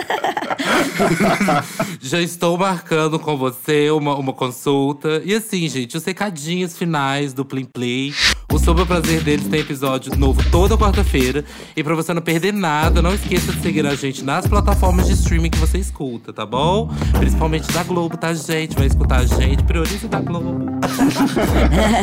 Já 2.00 2.20
estou 2.20 2.56
marcando 2.56 3.18
com 3.18 3.36
você 3.36 3.90
uma, 3.90 4.14
uma 4.16 4.32
consulta. 4.32 5.22
E 5.24 5.34
assim, 5.34 5.68
gente, 5.68 5.96
os 5.96 6.04
recadinhos 6.04 6.76
finais 6.76 7.32
do 7.32 7.44
Plim 7.44 7.64
Play. 7.64 8.12
O 8.52 8.58
Sobre 8.58 8.82
o 8.82 8.86
Prazer 8.86 9.22
deles 9.22 9.48
tem 9.48 9.60
episódio 9.60 10.16
novo 10.16 10.40
toda 10.50 10.78
quarta-feira. 10.78 11.44
E 11.76 11.82
pra 11.82 11.94
você 11.94 12.14
não 12.14 12.22
perder 12.22 12.52
nada, 12.52 13.02
não 13.02 13.12
esqueça 13.12 13.52
de 13.52 13.60
seguir 13.60 13.84
a 13.84 13.94
gente 13.94 14.24
nas 14.24 14.46
plataformas 14.46 15.06
de 15.06 15.12
streaming 15.14 15.50
que 15.50 15.58
você 15.58 15.78
escuta, 15.78 16.32
tá 16.32 16.46
bom? 16.46 16.88
Principalmente 17.18 17.70
da 17.72 17.82
Globo, 17.82 18.16
tá, 18.16 18.32
gente? 18.32 18.76
Vai 18.76 18.86
escutar 18.86 19.18
a 19.18 19.24
gente. 19.26 19.62
Priorize 19.64 20.06
da 20.08 20.20
Globo. 20.20 20.66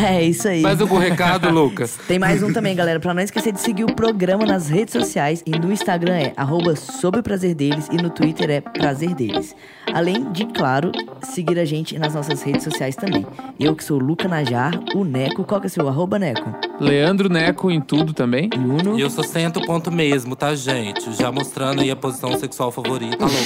É 0.06 0.22
isso 0.24 0.48
aí. 0.48 0.62
Mais 0.62 0.80
algum 0.82 0.98
recado, 0.98 1.50
Lucas? 1.50 1.98
Tem 2.08 2.20
mais 2.20 2.44
um 2.44 2.52
também, 2.52 2.76
galera. 2.76 3.00
Pra 3.00 3.14
não 3.14 3.22
esquecer 3.22 3.52
de 3.52 3.60
seguir 3.60 3.84
o 3.84 3.96
programa 3.96 4.46
nas 4.46 4.70
redes 4.70 4.94
sociais. 4.94 5.42
E 5.46 5.52
no 5.52 5.72
Instagram 5.72 6.14
é 6.14 6.34
arroba 6.36 6.76
sobre 6.76 7.20
o 7.22 7.24
prazer 7.24 7.56
deles. 7.56 7.88
E 7.92 7.98
no 7.98 8.10
Twitter 8.10 8.50
é 8.50 8.62
prazer 8.62 9.16
deles. 9.16 9.56
Além 9.94 10.32
de, 10.32 10.46
claro, 10.48 10.92
seguir 11.24 11.58
a 11.58 11.66
gente 11.66 11.98
nas 11.98 12.14
nossas 12.14 12.42
redes 12.42 12.64
sociais 12.64 12.96
também. 12.96 13.26
Eu 13.60 13.76
que 13.76 13.84
sou 13.84 14.00
o 14.00 14.04
Luca 14.04 14.28
Najar, 14.28 14.74
o 14.94 15.04
Neco. 15.04 15.44
Qual 15.44 15.60
que 15.60 15.68
é 15.68 15.70
o 15.70 15.72
seu 15.72 15.88
arroba, 15.88 16.20
Neco? 16.20 16.33
Leandro 16.80 17.30
Neco 17.30 17.70
em 17.72 17.80
tudo 17.82 18.14
também. 18.14 18.50
E 18.54 18.58
Uno. 18.58 18.98
E 18.98 19.02
eu 19.02 19.10
sou 19.10 19.24
cento 19.24 19.62
ponto 19.62 19.92
mesmo, 19.92 20.36
tá, 20.36 20.56
gente? 20.56 21.14
Já 21.14 21.32
mostrando 21.32 21.82
aí 21.82 21.92
a 21.92 21.96
posição 21.96 22.38
sexual 22.38 22.72
favorita. 22.72 23.18
Tá 23.18 23.26
louco? 23.26 23.44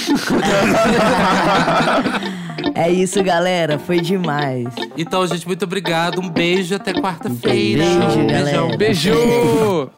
É 2.73 2.89
isso, 2.91 3.23
galera. 3.23 3.79
Foi 3.79 3.99
demais. 3.99 4.67
Então, 4.95 5.25
gente, 5.25 5.47
muito 5.47 5.63
obrigado. 5.63 6.19
Um 6.21 6.29
beijo 6.29 6.75
até 6.75 6.93
quarta-feira. 6.93 7.83
Beijo, 7.83 8.27
galera. 8.27 8.77
Beijão. 8.77 8.77
Beijo! 8.77 9.89